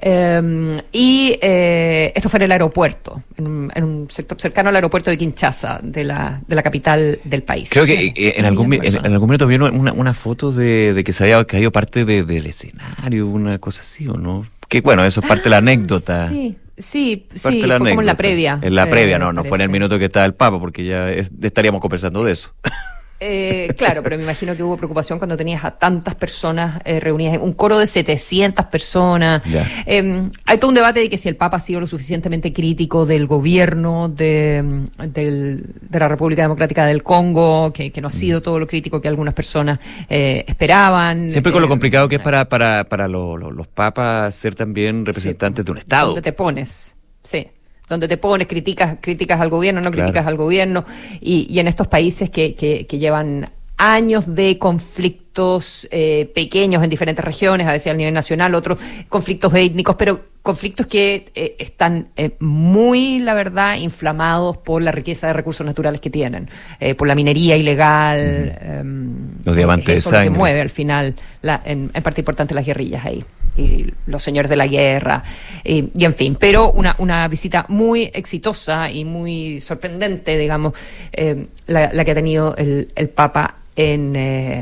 Eh, 0.00 0.82
y 0.92 1.38
eh, 1.40 2.12
esto 2.14 2.28
fue 2.28 2.38
en 2.38 2.42
el 2.44 2.52
aeropuerto, 2.52 3.22
en 3.36 3.46
un, 3.46 3.72
en 3.74 3.84
un 3.84 4.10
sector 4.10 4.40
cercano 4.40 4.68
al 4.68 4.76
aeropuerto 4.76 5.10
de 5.10 5.18
Kinshasa, 5.18 5.80
de 5.82 6.04
la, 6.04 6.40
de 6.46 6.54
la 6.54 6.62
capital 6.62 7.20
del 7.24 7.42
país. 7.42 7.70
Creo 7.70 7.84
que 7.86 8.06
eh, 8.16 8.34
en, 8.36 8.44
algún, 8.44 8.72
en, 8.72 8.84
en 8.84 9.12
algún 9.12 9.20
momento 9.28 9.46
vieron 9.46 9.76
una, 9.78 9.92
una 9.92 10.14
foto 10.14 10.52
de, 10.52 10.92
de 10.94 11.04
que 11.04 11.12
se 11.12 11.24
había 11.24 11.44
caído 11.44 11.72
parte 11.72 12.04
de- 12.04 12.22
del 12.22 12.46
escenario, 12.46 13.26
una 13.26 13.58
cosa 13.58 13.82
así, 13.82 14.06
¿o 14.08 14.14
no? 14.14 14.46
Que 14.68 14.80
bueno, 14.80 15.04
eso 15.04 15.20
es 15.20 15.26
parte 15.28 15.44
de 15.44 15.50
la 15.50 15.58
anécdota. 15.58 16.28
Sí. 16.28 16.56
Sí, 16.78 17.26
Parte 17.42 17.60
sí, 17.62 17.68
como 17.78 18.00
en 18.00 18.06
la 18.06 18.16
previa. 18.16 18.58
En 18.62 18.74
la 18.74 18.84
eh, 18.84 18.86
previa, 18.86 19.18
no, 19.18 19.32
no 19.32 19.44
fue 19.44 19.56
en 19.58 19.62
el 19.62 19.70
minuto 19.70 19.98
que 19.98 20.04
estaba 20.06 20.26
el 20.26 20.34
Papa, 20.34 20.58
porque 20.60 20.84
ya 20.84 21.10
es- 21.10 21.30
estaríamos 21.40 21.80
conversando 21.80 22.22
de 22.24 22.32
eso. 22.32 22.54
Eh, 23.18 23.72
claro, 23.78 24.02
pero 24.02 24.18
me 24.18 24.24
imagino 24.24 24.54
que 24.54 24.62
hubo 24.62 24.76
preocupación 24.76 25.18
cuando 25.18 25.36
tenías 25.38 25.64
a 25.64 25.70
tantas 25.70 26.14
personas 26.14 26.80
eh, 26.84 27.00
reunidas, 27.00 27.38
un 27.40 27.54
coro 27.54 27.78
de 27.78 27.86
700 27.86 28.66
personas. 28.66 29.42
Eh, 29.86 30.28
hay 30.44 30.58
todo 30.58 30.68
un 30.68 30.74
debate 30.74 31.00
de 31.00 31.08
que 31.08 31.16
si 31.16 31.28
el 31.28 31.36
Papa 31.36 31.56
ha 31.56 31.60
sido 31.60 31.80
lo 31.80 31.86
suficientemente 31.86 32.52
crítico 32.52 33.06
del 33.06 33.26
gobierno 33.26 34.08
de, 34.10 34.62
mm, 34.62 35.02
del- 35.12 35.64
de 35.80 35.98
la 35.98 36.08
República 36.08 36.42
Democrática 36.42 36.84
del 36.84 37.02
Congo, 37.02 37.72
que, 37.72 37.90
que 37.90 38.00
no 38.02 38.08
ha 38.08 38.12
sido 38.12 38.42
todo 38.42 38.58
lo 38.58 38.66
crítico 38.66 39.00
que 39.00 39.08
algunas 39.08 39.32
personas 39.34 39.78
eh, 40.10 40.44
esperaban. 40.46 41.30
Siempre 41.30 41.52
con 41.52 41.62
lo 41.62 41.68
Eh, 41.68 41.70
complicado 41.70 42.08
que 42.08 42.16
es 42.16 42.20
para, 42.22 42.48
para, 42.48 42.84
para 42.84 43.08
lo- 43.08 43.36
lo- 43.38 43.50
los 43.50 43.66
papas 43.66 44.34
ser 44.34 44.54
también 44.54 45.06
representantes 45.06 45.64
de 45.64 45.72
un 45.72 45.78
Estado. 45.78 46.08
Donde 46.08 46.22
te 46.22 46.32
pones, 46.32 46.96
sí. 47.22 47.46
Donde 47.88 48.08
te 48.08 48.16
pones, 48.16 48.48
criticas, 48.48 48.96
criticas 49.00 49.40
al 49.40 49.48
gobierno, 49.48 49.80
no 49.80 49.90
Claro. 49.90 50.06
criticas 50.08 50.26
al 50.26 50.36
gobierno. 50.36 50.84
Y, 51.20 51.46
y 51.48 51.60
en 51.60 51.68
estos 51.68 51.86
países 51.86 52.30
que, 52.30 52.54
que, 52.54 52.86
que 52.86 52.98
llevan 52.98 53.50
años 53.78 54.34
de 54.34 54.58
conflictos 54.58 55.86
eh, 55.90 56.30
pequeños 56.34 56.82
en 56.82 56.90
diferentes 56.90 57.24
regiones, 57.24 57.66
a 57.66 57.72
veces 57.72 57.92
a 57.92 57.94
nivel 57.94 58.14
nacional, 58.14 58.54
otros 58.54 58.78
conflictos 59.08 59.54
étnicos, 59.54 59.96
pero 59.96 60.20
conflictos 60.42 60.86
que 60.86 61.24
eh, 61.34 61.56
están 61.58 62.08
eh, 62.16 62.30
muy, 62.40 63.18
la 63.18 63.34
verdad, 63.34 63.76
inflamados 63.76 64.56
por 64.56 64.80
la 64.82 64.92
riqueza 64.92 65.26
de 65.26 65.32
recursos 65.34 65.66
naturales 65.66 66.00
que 66.00 66.08
tienen, 66.10 66.48
eh, 66.80 66.94
por 66.94 67.06
la 67.06 67.14
minería 67.14 67.56
ilegal. 67.56 68.56
em, 68.62 69.28
Los 69.44 69.56
diamantes 69.56 69.98
eso 69.98 70.10
de 70.10 70.16
lo 70.16 70.20
que 70.20 70.24
sangre. 70.26 70.38
mueve 70.38 70.60
al 70.60 70.70
final, 70.70 71.14
la- 71.42 71.60
en, 71.64 71.90
en 71.92 72.02
parte 72.02 72.20
importante 72.22 72.54
las 72.54 72.64
guerrillas 72.64 73.04
ahí 73.04 73.24
y 73.56 73.92
los 74.06 74.22
señores 74.22 74.48
de 74.50 74.56
la 74.56 74.66
guerra 74.66 75.22
y, 75.64 75.90
y 75.96 76.04
en 76.04 76.14
fin, 76.14 76.36
pero 76.38 76.70
una, 76.72 76.94
una 76.98 77.26
visita 77.28 77.64
muy 77.68 78.10
exitosa 78.14 78.90
y 78.90 79.04
muy 79.04 79.60
sorprendente, 79.60 80.36
digamos, 80.38 80.74
eh, 81.12 81.46
la, 81.66 81.90
la 81.92 82.04
que 82.04 82.10
ha 82.10 82.14
tenido 82.14 82.54
el, 82.56 82.90
el 82.94 83.08
Papa 83.08 83.56
en, 83.76 84.14
eh, 84.16 84.60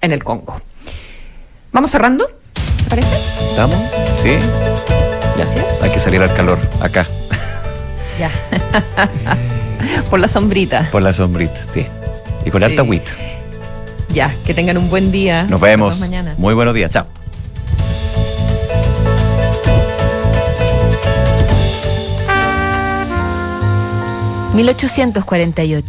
en 0.00 0.12
el 0.12 0.22
Congo. 0.24 0.60
¿Vamos 1.72 1.90
cerrando? 1.90 2.26
¿Te 2.84 2.90
parece? 2.90 3.16
¿Estamos? 3.50 3.76
¿Sí? 4.22 4.30
Gracias. 5.36 5.82
Hay 5.82 5.90
que 5.90 5.98
salir 5.98 6.22
al 6.22 6.32
calor, 6.34 6.58
acá, 6.80 7.06
Ya. 8.18 8.30
Por 10.10 10.20
la 10.20 10.28
sombrita. 10.28 10.88
por 10.90 11.02
la 11.02 11.12
sombrita, 11.12 11.62
sí. 11.68 11.84
Y 12.44 12.50
con 12.50 12.60
Sí. 12.60 12.64
harta 12.64 12.82
agüita. 12.82 13.10
Ya, 14.14 14.34
que 14.46 14.54
tengan 14.54 14.78
un 14.78 14.88
buen 14.88 15.12
día. 15.12 15.44
Nos 15.50 15.60
vemos. 15.60 16.00
mañana. 16.00 16.34
Muy 16.38 16.54
buenos 16.54 16.74
días. 16.74 16.90
Chao. 16.90 17.06
...1848... 24.56 25.84